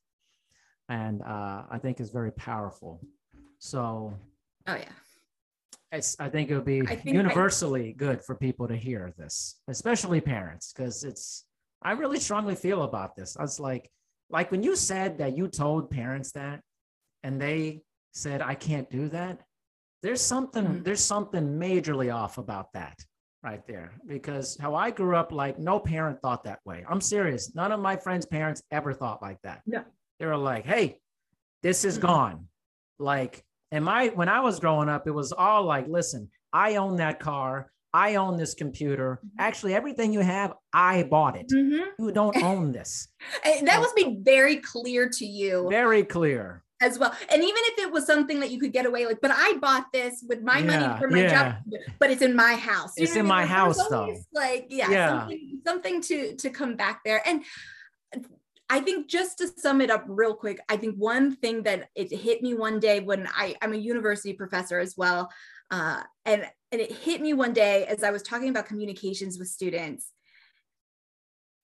And 0.89 1.21
uh, 1.21 1.63
I 1.71 1.79
think 1.81 2.01
is 2.01 2.09
very 2.09 2.31
powerful. 2.31 3.01
So, 3.59 4.13
oh, 4.67 4.75
yeah 4.75 4.91
it's, 5.93 6.15
I 6.19 6.29
think 6.29 6.49
it 6.49 6.55
would 6.55 6.65
be 6.65 6.81
universally 7.05 7.89
I, 7.89 7.91
good 7.91 8.23
for 8.23 8.35
people 8.35 8.67
to 8.67 8.75
hear 8.75 9.13
this, 9.17 9.61
especially 9.67 10.19
parents, 10.21 10.73
because 10.73 11.03
it's, 11.03 11.45
I 11.81 11.91
really 11.91 12.19
strongly 12.19 12.55
feel 12.55 12.83
about 12.83 13.15
this. 13.15 13.37
I 13.37 13.41
was 13.43 13.59
like, 13.59 13.89
like 14.29 14.51
when 14.51 14.63
you 14.63 14.75
said 14.75 15.19
that 15.19 15.37
you 15.37 15.47
told 15.47 15.91
parents 15.91 16.31
that 16.31 16.61
and 17.23 17.39
they 17.39 17.81
said, 18.13 18.41
I 18.41 18.55
can't 18.55 18.89
do 18.89 19.07
that. 19.09 19.39
There's 20.01 20.21
something, 20.21 20.65
mm-hmm. 20.65 20.83
there's 20.83 21.03
something 21.03 21.59
majorly 21.59 22.13
off 22.13 22.37
about 22.37 22.73
that 22.73 22.97
right 23.43 23.65
there. 23.67 23.91
Because 24.07 24.57
how 24.59 24.75
I 24.75 24.91
grew 24.91 25.15
up, 25.15 25.31
like 25.31 25.59
no 25.59 25.79
parent 25.79 26.19
thought 26.21 26.43
that 26.45 26.59
way. 26.65 26.83
I'm 26.89 27.01
serious. 27.01 27.53
None 27.53 27.71
of 27.71 27.79
my 27.79 27.97
friends' 27.97 28.25
parents 28.25 28.63
ever 28.71 28.93
thought 28.93 29.21
like 29.21 29.37
that. 29.43 29.61
Yeah. 29.65 29.83
They 30.19 30.25
were 30.25 30.37
like, 30.37 30.65
hey, 30.65 30.99
this 31.61 31.85
is 31.85 31.97
mm-hmm. 31.97 32.07
gone. 32.07 32.47
Like 32.99 33.43
and 33.73 33.83
my 33.83 34.07
when 34.09 34.29
I 34.29 34.39
was 34.39 34.59
growing 34.59 34.87
up, 34.87 35.07
it 35.07 35.11
was 35.11 35.31
all 35.31 35.63
like, 35.63 35.87
listen, 35.87 36.29
I 36.53 36.75
own 36.75 36.95
that 36.97 37.19
car. 37.19 37.71
I 37.91 38.15
own 38.15 38.37
this 38.37 38.53
computer. 38.53 39.19
Mm-hmm. 39.19 39.39
Actually, 39.39 39.73
everything 39.73 40.13
you 40.13 40.19
have, 40.19 40.53
I 40.73 41.03
bought 41.03 41.35
it. 41.35 41.47
Mm-hmm. 41.53 42.03
You 42.03 42.11
don't 42.11 42.37
own 42.41 42.71
this. 42.71 43.07
that 43.43 43.79
must 43.79 43.95
be 43.95 44.19
very 44.21 44.57
clear 44.57 45.09
to 45.09 45.25
you. 45.25 45.67
Very 45.69 46.03
clear. 46.03 46.63
As 46.81 46.99
well. 46.99 47.15
And 47.29 47.41
even 47.41 47.55
if 47.57 47.79
it 47.79 47.91
was 47.91 48.05
something 48.05 48.39
that 48.41 48.51
you 48.51 48.59
could 48.59 48.73
get 48.73 48.85
away 48.85 49.05
with, 49.05 49.21
but 49.21 49.31
I 49.33 49.53
bought 49.61 49.91
this 49.91 50.23
with 50.27 50.41
my 50.41 50.59
yeah, 50.59 50.65
money 50.65 50.99
for 50.99 51.07
my 51.07 51.21
yeah. 51.21 51.29
job, 51.29 51.55
but 51.97 52.11
it's 52.11 52.21
in 52.21 52.35
my 52.35 52.55
house. 52.55 52.93
You 52.97 53.05
it's 53.05 53.15
in 53.15 53.25
my 53.25 53.45
house 53.45 53.77
though. 53.89 54.13
Like, 54.33 54.67
yeah, 54.69 54.91
yeah. 54.91 55.19
Something, 55.19 55.61
something 55.65 56.01
to 56.01 56.35
to 56.35 56.49
come 56.49 56.75
back 56.75 57.01
there. 57.05 57.21
And 57.25 57.43
I 58.69 58.79
think 58.79 59.07
just 59.07 59.37
to 59.39 59.47
sum 59.57 59.81
it 59.81 59.91
up 59.91 60.05
real 60.07 60.33
quick, 60.33 60.59
I 60.69 60.77
think 60.77 60.95
one 60.95 61.35
thing 61.35 61.63
that 61.63 61.89
it 61.95 62.11
hit 62.11 62.41
me 62.41 62.53
one 62.53 62.79
day 62.79 62.99
when 63.01 63.27
I, 63.27 63.55
I'm 63.61 63.73
a 63.73 63.77
university 63.77 64.33
professor 64.33 64.79
as 64.79 64.95
well. 64.97 65.29
Uh, 65.69 66.01
and, 66.25 66.49
and 66.71 66.81
it 66.81 66.91
hit 66.91 67.21
me 67.21 67.33
one 67.33 67.53
day 67.53 67.85
as 67.85 68.03
I 68.03 68.11
was 68.11 68.23
talking 68.23 68.49
about 68.49 68.65
communications 68.65 69.37
with 69.37 69.47
students. 69.47 70.11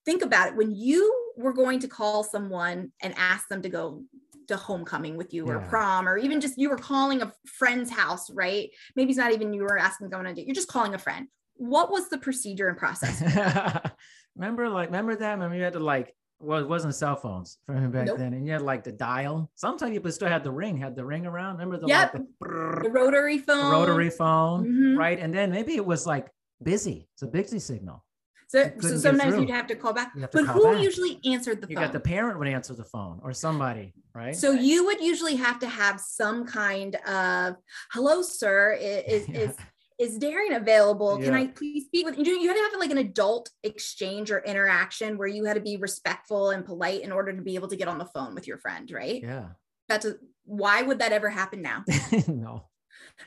Think 0.05 0.21
about 0.21 0.49
it 0.49 0.55
when 0.55 0.75
you 0.75 1.15
were 1.37 1.53
going 1.53 1.79
to 1.79 1.87
call 1.87 2.23
someone 2.23 2.91
and 3.01 3.13
ask 3.17 3.47
them 3.47 3.61
to 3.61 3.69
go 3.69 4.03
to 4.49 4.57
homecoming 4.57 5.15
with 5.15 5.33
you 5.33 5.47
or 5.47 5.59
prom 5.59 6.09
or 6.09 6.17
even 6.17 6.41
just 6.41 6.57
you 6.57 6.69
were 6.69 6.77
calling 6.77 7.21
a 7.21 7.31
friend's 7.45 7.91
house, 7.91 8.29
right? 8.31 8.69
Maybe 8.95 9.11
it's 9.11 9.17
not 9.17 9.31
even 9.31 9.53
you 9.53 9.61
were 9.61 9.77
asking 9.77 10.09
them 10.09 10.19
on 10.19 10.25
a 10.25 10.33
date. 10.33 10.47
You're 10.47 10.55
just 10.55 10.67
calling 10.67 10.95
a 10.95 10.99
friend. 10.99 11.27
What 11.55 11.91
was 11.91 12.09
the 12.09 12.17
procedure 12.17 12.67
and 12.67 12.77
process? 12.77 13.21
remember, 14.35 14.69
like, 14.69 14.87
remember 14.87 15.15
that? 15.15 15.31
Remember 15.33 15.55
you 15.55 15.63
had 15.63 15.73
to 15.73 15.79
like, 15.79 16.15
well, 16.39 16.59
it 16.61 16.67
wasn't 16.67 16.95
cell 16.95 17.15
phones 17.15 17.57
back 17.67 18.05
Nope. 18.05 18.17
then, 18.17 18.33
and 18.33 18.45
you 18.45 18.53
had 18.53 18.61
like 18.61 18.83
the 18.83 18.91
dial. 18.91 19.51
Sometimes 19.55 19.91
people 19.91 20.11
still 20.11 20.29
had 20.29 20.43
the 20.43 20.51
ring, 20.51 20.77
had 20.77 20.95
the 20.95 21.03
ring 21.05 21.25
around. 21.25 21.53
Remember 21.57 21.77
the, 21.77 21.87
Yep. 21.87 22.13
like, 22.13 22.23
the 22.23 22.27
brrrr, 22.45 22.83
the 22.83 22.89
rotary 22.89 23.37
the 23.39 23.43
phone. 23.43 23.71
rotary 23.71 24.09
phone, 24.09 24.65
Mhm. 24.67 24.97
right? 24.97 25.19
And 25.19 25.33
then 25.33 25.51
maybe 25.51 25.75
it 25.75 25.85
was 25.85 26.05
like 26.07 26.27
busy. 26.63 27.09
It's 27.13 27.23
a 27.23 27.27
busy 27.27 27.59
signal. 27.59 28.05
So, 28.47 28.71
so 28.79 28.97
sometimes 28.97 29.35
you'd 29.37 29.49
have 29.51 29.67
to 29.67 29.75
call 29.75 29.93
back. 29.93 30.11
To 30.13 30.21
But 30.33 30.45
call 30.45 30.53
who 30.55 30.63
back. 30.73 30.81
usually 30.83 31.19
answered 31.23 31.61
the 31.61 31.67
You 31.69 31.75
phone? 31.75 31.83
You 31.83 31.87
got 31.89 31.93
the 31.93 31.99
parent 31.99 32.39
would 32.39 32.47
answer 32.47 32.73
the 32.73 32.83
phone 32.83 33.19
or 33.21 33.31
somebody, 33.31 33.93
right? 34.15 34.35
So 34.35 34.51
you 34.53 34.85
would 34.85 34.99
usually 35.01 35.35
have 35.35 35.59
to 35.59 35.67
have 35.67 35.99
some 36.01 36.45
kind 36.47 36.95
of 37.07 37.57
hello, 37.91 38.23
sir. 38.23 38.73
i- 38.73 38.77
Is 39.07 39.27
Yeah. 39.29 39.39
is 39.41 39.55
is 39.99 40.17
Darren 40.17 40.55
available? 40.55 41.17
Can 41.17 41.33
I 41.33 41.47
please 41.47 41.85
speak 41.85 42.05
with 42.05 42.17
you? 42.17 42.23
You 42.23 42.47
had 42.47 42.55
to 42.55 42.61
have 42.61 42.79
like 42.79 42.91
an 42.91 42.97
adult 42.99 43.49
exchange 43.63 44.31
or 44.31 44.39
interaction 44.39 45.17
where 45.17 45.27
you 45.27 45.43
had 45.43 45.55
to 45.55 45.61
be 45.61 45.75
respectful 45.75 46.51
and 46.51 46.65
polite 46.65 47.01
in 47.01 47.11
order 47.11 47.33
to 47.33 47.41
be 47.41 47.55
able 47.55 47.67
to 47.67 47.75
get 47.75 47.89
on 47.89 47.97
the 47.97 48.05
phone 48.05 48.33
with 48.33 48.47
your 48.47 48.57
friend, 48.57 48.89
right? 48.91 49.21
yeah. 49.21 49.47
That's 49.89 50.05
a, 50.05 50.15
why 50.45 50.83
would 50.83 50.99
that 50.99 51.11
ever 51.11 51.29
happen 51.29 51.61
now? 51.61 51.83
no. 52.27 52.67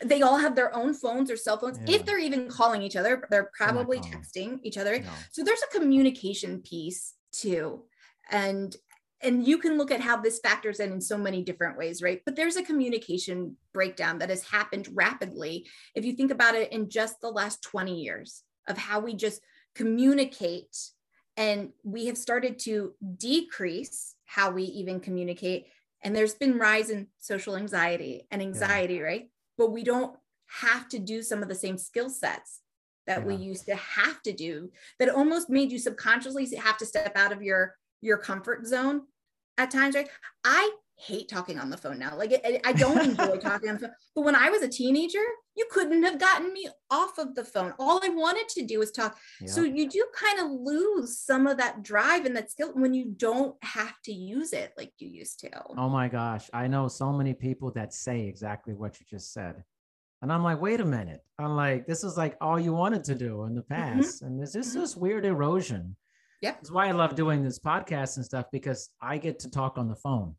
They 0.03 0.23
all 0.23 0.39
have 0.39 0.55
their 0.55 0.75
own 0.75 0.95
phones 0.95 1.31
or 1.31 1.37
cell 1.37 1.59
phones. 1.59 1.79
Yeah. 1.85 1.97
If 1.97 2.07
they're 2.07 2.19
even 2.19 2.49
calling 2.49 2.83
each 2.83 2.97
other, 2.97 3.27
they're 3.31 3.51
probably 3.57 3.99
texting 3.99 4.61
each 4.63 4.79
other. 4.79 5.01
no. 5.01 5.11
So 5.33 5.45
there's 5.45 5.63
a 5.63 5.79
communication 5.79 6.63
piece 6.63 7.15
too. 7.33 7.83
And 8.31 8.75
and 9.23 9.47
you 9.47 9.59
can 9.59 9.79
look 9.79 9.91
at 9.91 10.01
how 10.01 10.17
this 10.17 10.41
factors 10.41 10.81
in 10.81 10.93
in 10.93 11.01
so 11.01 11.17
many 11.17 11.43
different 11.43 11.79
ways, 11.79 12.03
right? 12.03 12.21
But 12.25 12.37
there's 12.37 12.57
a 12.57 12.63
communication 12.63 13.57
breakdown 13.73 14.19
that 14.19 14.31
has 14.31 14.45
happened 14.45 14.89
rapidly. 14.93 15.67
If 15.95 16.05
you 16.05 16.15
think 16.15 16.31
about 16.31 16.55
it 16.55 16.73
in 16.73 16.91
just 16.91 17.21
the 17.21 17.31
last 17.31 17.63
20 17.63 18.01
years 18.01 18.43
of 18.69 18.77
how 18.77 19.01
we 19.01 19.15
just 19.15 19.41
communicate 19.75 20.77
and 21.37 21.71
we 21.83 22.07
have 22.07 22.19
started 22.19 22.59
to 22.61 22.95
decrease 23.17 24.15
how 24.27 24.51
we 24.51 24.65
even 24.65 25.01
communicate 25.01 25.67
and 26.05 26.15
there's 26.15 26.35
been 26.35 26.59
rise 26.59 26.91
in 26.91 27.07
social 27.19 27.57
anxiety 27.57 28.27
and 28.31 28.43
anxiety, 28.43 29.01
right? 29.01 29.31
But 29.57 29.71
we 29.71 29.85
don't 29.85 30.17
have 30.61 30.89
to 30.89 30.99
do 30.99 31.23
some 31.23 31.43
of 31.43 31.49
the 31.49 31.55
same 31.55 31.79
skill 31.79 32.11
sets 32.11 32.61
that 33.07 33.25
we 33.25 33.35
used 33.35 33.67
to 33.67 33.75
have 33.75 34.23
to 34.23 34.33
do 34.33 34.71
that 34.99 35.09
almost 35.09 35.51
made 35.51 35.73
you 35.73 35.79
subconsciously 35.79 36.55
have 36.57 36.79
to 36.79 36.87
step 36.87 37.13
out 37.17 37.33
of 37.33 37.43
your 37.43 37.75
your 38.01 38.19
comfort 38.19 38.67
zone 38.67 39.03
at 39.59 39.71
times 39.71 39.95
right 39.95 40.09
i 40.45 40.71
hate 40.97 41.29
talking 41.29 41.59
on 41.59 41.69
the 41.69 41.77
phone 41.77 41.99
now 41.99 42.17
like 42.17 42.33
I, 42.45 42.61
I 42.65 42.73
don't 42.73 43.03
enjoy 43.03 43.37
talking 43.41 43.69
on 43.69 43.75
the 43.75 43.81
phone 43.81 43.95
but 44.15 44.23
when 44.23 44.37
i 44.37 44.51
was 44.51 44.63
a 44.63 44.69
teenager 44.69 45.19
you 45.57 45.67
couldn't 45.71 46.03
have 46.05 46.19
gotten 46.21 46.53
me 46.53 46.69
off 46.91 47.19
of 47.19 47.35
the 47.35 47.45
phone 47.45 47.75
all 47.79 48.01
i 48.05 48.09
wanted 48.09 48.49
to 48.51 48.65
do 48.65 48.79
was 48.79 48.93
talk 48.93 49.19
so 49.47 49.63
you 49.65 49.89
do 49.89 50.05
kind 50.15 50.39
of 50.41 50.51
lose 50.51 51.19
some 51.19 51.47
of 51.49 51.57
that 51.57 51.83
drive 51.83 52.25
and 52.25 52.37
that 52.37 52.51
skill 52.51 52.73
when 52.75 52.95
you 52.95 53.07
don't 53.17 53.57
have 53.65 53.95
to 54.05 54.13
use 54.13 54.53
it 54.53 54.73
like 54.77 54.93
you 54.99 55.09
used 55.09 55.41
to 55.41 55.51
Oh 55.77 55.89
my 55.89 56.09
gosh. 56.09 56.49
I 56.55 56.69
know 56.69 56.87
so 56.89 57.13
many 57.13 57.35
people 57.35 57.73
that 57.73 57.93
say 57.93 58.21
exactly 58.29 58.73
what 58.75 58.99
you 59.01 59.07
just 59.09 59.33
said. 59.33 59.63
And 60.23 60.33
I'm 60.33 60.43
like, 60.45 60.61
wait 60.61 60.81
a 60.81 60.85
minute. 60.85 61.21
I'm 61.39 61.57
like, 61.57 61.87
this 61.87 62.05
is 62.05 62.17
like 62.17 62.37
all 62.41 62.59
you 62.61 62.73
wanted 62.73 63.03
to 63.05 63.15
do 63.15 63.45
in 63.45 63.55
the 63.55 63.63
past. 63.63 64.23
And 64.23 64.39
there's 64.39 64.53
just 64.53 64.71
Mhm. 64.75 64.81
this 64.81 64.97
weird 64.97 65.25
erosion. 65.25 65.97
Yep. 66.43 66.57
That's 66.57 66.71
why 66.71 66.89
I 66.89 66.93
love 66.93 67.15
doing 67.15 67.43
this 67.43 67.59
podcast 67.59 68.17
and 68.17 68.25
stuff 68.25 68.47
because 68.53 68.91
I 69.01 69.17
get 69.19 69.39
to 69.41 69.51
talk 69.51 69.79
on 69.79 69.89
the 69.89 69.95
phone 69.97 70.35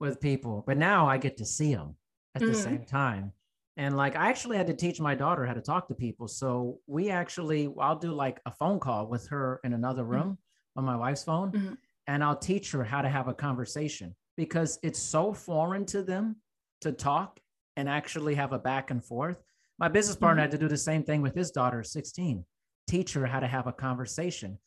with 0.00 0.20
people, 0.20 0.64
but 0.66 0.78
now 0.78 1.06
I 1.06 1.18
get 1.18 1.36
to 1.36 1.44
see 1.44 1.74
them 1.74 1.96
at 2.34 2.40
the 2.40 2.48
Mhm. 2.48 2.54
same 2.64 2.84
time. 2.86 3.32
And 3.76 3.96
like, 3.96 4.16
I 4.16 4.28
actually 4.30 4.56
had 4.56 4.66
to 4.68 4.74
teach 4.74 4.98
my 5.00 5.14
daughter 5.14 5.44
how 5.46 5.52
to 5.52 5.60
talk 5.60 5.88
to 5.88 5.94
people. 5.94 6.26
So 6.26 6.80
we 6.86 7.10
actually, 7.10 7.72
I'll 7.78 7.98
do 7.98 8.12
like 8.12 8.40
a 8.46 8.50
phone 8.50 8.80
call 8.80 9.06
with 9.08 9.28
her 9.28 9.60
in 9.62 9.72
another 9.74 10.04
room 10.04 10.38
on 10.74 10.84
my 10.84 10.96
wife's 10.96 11.22
phone, 11.24 11.52
Mhm. 11.52 11.78
and 12.06 12.24
I'll 12.24 12.36
teach 12.36 12.72
her 12.72 12.84
how 12.84 13.02
to 13.02 13.08
have 13.08 13.28
a 13.28 13.34
conversation 13.34 14.16
because 14.36 14.78
it's 14.82 14.98
so 14.98 15.34
foreign 15.34 15.84
to 15.86 16.02
them 16.02 16.36
to 16.80 16.92
talk 16.92 17.40
and 17.76 17.88
actually 17.88 18.34
have 18.36 18.52
a 18.52 18.58
back 18.58 18.90
and 18.90 19.04
forth. 19.04 19.42
My 19.78 19.88
business 19.88 20.16
partner 20.16 20.42
had 20.42 20.50
to 20.52 20.58
do 20.58 20.68
the 20.68 20.76
same 20.78 21.04
thing 21.04 21.20
with 21.20 21.34
his 21.34 21.50
daughter, 21.50 21.82
16, 21.82 22.46
teach 22.86 23.12
her 23.14 23.26
how 23.26 23.40
to 23.40 23.46
have 23.46 23.66
a 23.66 23.72
conversation. 23.72 24.58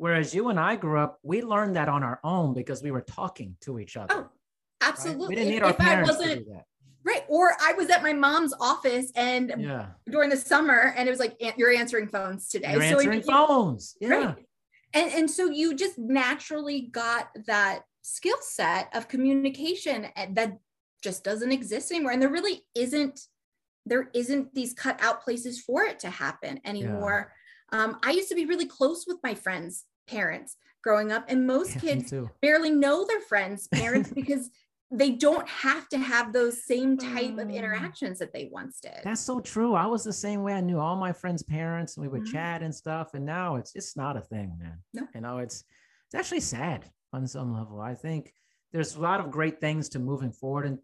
Whereas 0.00 0.34
you 0.34 0.48
and 0.48 0.58
I 0.58 0.76
grew 0.76 0.98
up, 0.98 1.18
we 1.22 1.42
learned 1.42 1.76
that 1.76 1.88
on 1.90 2.02
our 2.02 2.20
own 2.24 2.54
because 2.54 2.82
we 2.82 2.90
were 2.90 3.02
talking 3.02 3.56
to 3.60 3.78
each 3.78 3.98
other. 3.98 4.14
oh 4.14 4.18
right? 4.20 4.28
absolutely 4.80 5.28
We 5.28 5.34
didn't 5.34 5.50
need 5.50 5.62
our 5.62 5.70
if 5.70 5.76
parents 5.78 6.10
to 6.12 6.16
wasn't 6.18 6.46
do 6.46 6.52
that. 6.54 6.64
right 7.04 7.24
or 7.28 7.52
i 7.60 7.74
was 7.74 7.90
at 7.90 8.02
my 8.02 8.14
mom's 8.14 8.54
office 8.60 9.12
and 9.14 9.52
Yeah. 9.58 9.86
during 10.10 10.30
the 10.30 10.38
summer 10.38 10.94
and 10.96 11.06
it 11.06 11.10
was 11.10 11.20
like 11.20 11.34
you're 11.58 11.70
answering 11.82 12.08
phones 12.08 12.48
today 12.48 12.72
You're 12.72 12.80
So 12.88 12.96
answering 12.98 13.22
phones. 13.22 13.96
Yeah. 14.00 14.08
right. 14.14 14.36
and 14.94 15.12
and 15.12 15.30
so 15.30 15.42
you 15.50 15.74
just 15.74 15.98
naturally 15.98 16.80
got 17.02 17.28
that 17.46 17.80
skill 18.00 18.38
set 18.40 18.88
of 18.96 19.06
communication 19.06 20.06
that 20.38 20.58
just 21.04 21.24
doesn't 21.24 21.52
exist 21.52 21.90
anymore 21.92 22.12
and 22.12 22.22
there 22.22 22.30
really 22.38 22.62
isn't 22.74 23.20
there 23.84 24.08
isn't 24.14 24.54
these 24.54 24.72
cut 24.72 24.96
out 25.02 25.22
places 25.22 25.60
for 25.60 25.82
it 25.84 25.98
to 26.04 26.08
happen 26.08 26.58
anymore 26.64 27.18
um, 27.76 27.98
i 28.02 28.10
used 28.12 28.30
to 28.30 28.34
be 28.34 28.46
really 28.46 28.66
close 28.66 29.04
with 29.06 29.18
my 29.22 29.34
friends 29.34 29.84
parents 30.10 30.56
growing 30.82 31.12
up 31.12 31.24
and 31.28 31.46
most 31.46 31.74
Yeah, 31.76 31.80
kids 31.80 32.12
barely 32.42 32.70
know 32.70 33.04
their 33.06 33.20
friends 33.20 33.68
parents 33.68 34.10
because 34.14 34.50
they 34.90 35.10
don't 35.12 35.48
have 35.48 35.88
to 35.90 35.98
have 35.98 36.32
those 36.32 36.64
same 36.64 36.96
type 36.98 37.38
of 37.38 37.46
Mm. 37.46 37.54
interactions 37.54 38.18
that 38.18 38.32
they 38.32 38.48
once 38.50 38.80
did 38.80 38.98
That's 39.04 39.20
so 39.20 39.38
true. 39.38 39.74
I 39.74 39.86
was 39.86 40.02
the 40.02 40.12
same 40.12 40.42
way. 40.42 40.54
I 40.54 40.60
knew 40.60 40.80
all 40.80 40.96
my 40.96 41.12
friends' 41.12 41.44
parents, 41.44 41.96
and 41.96 42.02
we 42.02 42.08
would 42.08 42.22
Mhm. 42.22 42.32
chat 42.32 42.62
and 42.62 42.74
stuff. 42.74 43.14
And 43.14 43.24
now 43.24 43.54
it's 43.56 43.72
it's 43.76 43.96
not 43.96 44.16
a 44.16 44.20
thing, 44.20 44.56
man. 44.58 44.82
No. 44.92 45.06
You 45.14 45.20
know, 45.20 45.38
it's 45.38 45.62
it's 46.06 46.14
actually 46.16 46.40
sad 46.40 46.90
on 47.12 47.26
some 47.28 47.52
level. 47.52 47.80
I 47.80 47.94
think 47.94 48.34
there's 48.72 48.96
a 48.96 49.00
lot 49.00 49.20
of 49.20 49.30
great 49.30 49.60
things 49.60 49.88
to 49.90 49.98
moving 50.00 50.32
forward, 50.32 50.66
and 50.66 50.78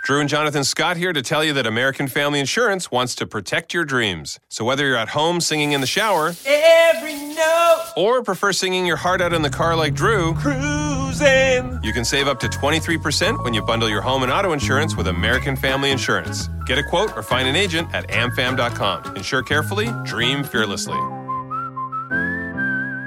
Drew 0.06 0.20
and 0.20 0.30
Jonathan 0.30 0.64
Scott 0.66 0.98
here 0.98 1.14
to 1.14 1.22
tell 1.22 1.44
you 1.46 1.54
that 1.54 1.66
American 1.66 2.08
Family 2.08 2.40
Insurance 2.42 2.92
wants 2.92 3.16
to 3.16 3.26
protect 3.26 3.74
your 3.74 3.86
dreams. 3.86 4.38
So 4.50 4.66
whether 4.66 4.86
you're 4.86 4.98
at 4.98 5.10
home 5.10 5.40
singing 5.40 5.72
in 5.72 5.80
the 5.82 5.88
shower, 5.88 6.34
Every 6.46 7.16
note 7.34 7.94
or 7.96 8.22
prefer 8.22 8.52
singing 8.52 8.86
your 8.86 8.98
heart 8.98 9.22
out 9.22 9.32
in 9.34 9.42
the 9.44 9.50
car 9.50 9.76
like 9.78 9.94
Drew, 9.94 10.34
cruising. 10.36 11.80
you 11.84 11.94
can 11.94 12.04
save 12.04 12.28
up 12.28 12.40
to 12.42 12.48
23% 12.48 13.44
when 13.46 13.54
you 13.54 13.62
bundle 13.62 13.88
your 13.88 14.02
home 14.02 14.24
and 14.24 14.32
auto 14.32 14.52
insurance 14.52 14.98
with 14.98 15.08
American 15.08 15.56
Family 15.56 15.92
Insurance. 15.92 16.50
Get 16.66 16.78
a 16.78 16.84
quote 16.84 17.16
or 17.16 17.24
find 17.24 17.48
an 17.48 17.56
agent 17.56 17.94
at 17.94 18.08
amfam.com. 18.10 19.16
Insure 19.16 19.44
carefully, 19.44 19.90
dream 20.04 20.44
fearlessly. 20.44 21.23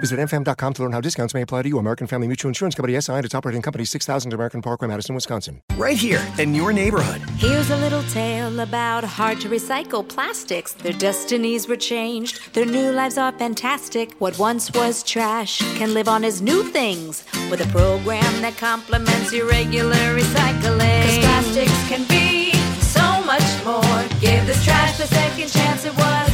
Visit 0.01 0.19
amfam.com 0.19 0.75
to 0.75 0.83
learn 0.83 0.93
how 0.93 1.01
discounts 1.01 1.35
may 1.35 1.43
apply 1.43 1.63
to 1.63 1.69
you. 1.69 1.79
American 1.79 2.07
Family 2.07 2.27
Mutual 2.27 2.49
Insurance 2.49 2.75
Company 2.75 3.01
SI 3.01 3.13
and 3.13 3.25
its 3.25 3.35
operating 3.35 3.63
company 3.63 3.85
6000 3.85 4.33
American 4.33 4.63
Parkway, 4.63 4.89
Madison, 4.89 5.15
Wisconsin. 5.15 5.63
Right 5.77 5.97
here 5.97 6.25
in 6.39 6.55
your 6.55 6.73
neighborhood. 6.73 7.23
Here's 7.37 7.71
a 7.71 7.77
little 7.77 8.03
tale 8.05 8.61
about 8.61 9.05
hard 9.05 9.41
to 9.41 9.49
recycle 9.49 10.07
plastics. 10.07 10.75
Their 10.75 10.93
destinies 10.93 11.69
were 11.69 11.77
changed, 11.77 12.55
their 12.55 12.67
new 12.67 12.91
lives 12.93 13.19
are 13.19 13.33
fantastic. 13.33 14.13
What 14.19 14.39
once 14.39 14.73
was 14.73 15.03
trash 15.03 15.59
can 15.79 15.95
live 15.95 16.09
on 16.09 16.25
as 16.25 16.43
new 16.43 16.65
things 16.65 17.25
with 17.51 17.61
a 17.61 17.69
program 17.73 18.43
that 18.43 18.57
complements 18.59 19.33
your 19.33 19.49
regular 19.49 19.95
recycling. 20.19 21.03
Cause 21.03 21.19
plastics 21.19 21.89
can 21.89 22.07
be 22.09 22.53
so 22.81 23.25
much 23.25 23.65
more. 23.65 24.21
Give 24.21 24.47
this 24.47 24.63
trash 24.65 24.99
the 24.99 25.07
second 25.07 25.49
chance 25.49 25.85
it 25.85 25.97
was 25.97 26.07
hoping 26.07 26.07
for. 26.07 26.17
Your 26.17 26.26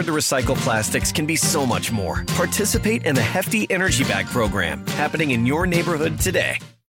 hard 0.00 0.06
to 0.06 0.12
recycle 0.12 0.56
plastics 0.56 1.12
can 1.12 1.26
be 1.26 1.36
so 1.36 1.66
much 1.66 1.92
more. 1.92 2.24
Participate 2.28 3.04
in 3.04 3.14
the 3.14 3.22
Hefty 3.22 3.70
Energy 3.70 4.04
Bag 4.04 4.26
program 4.26 4.86
happening 4.86 5.32
in 5.32 5.44
your 5.44 5.66
neighborhood 5.66 6.18
today. 6.18 6.58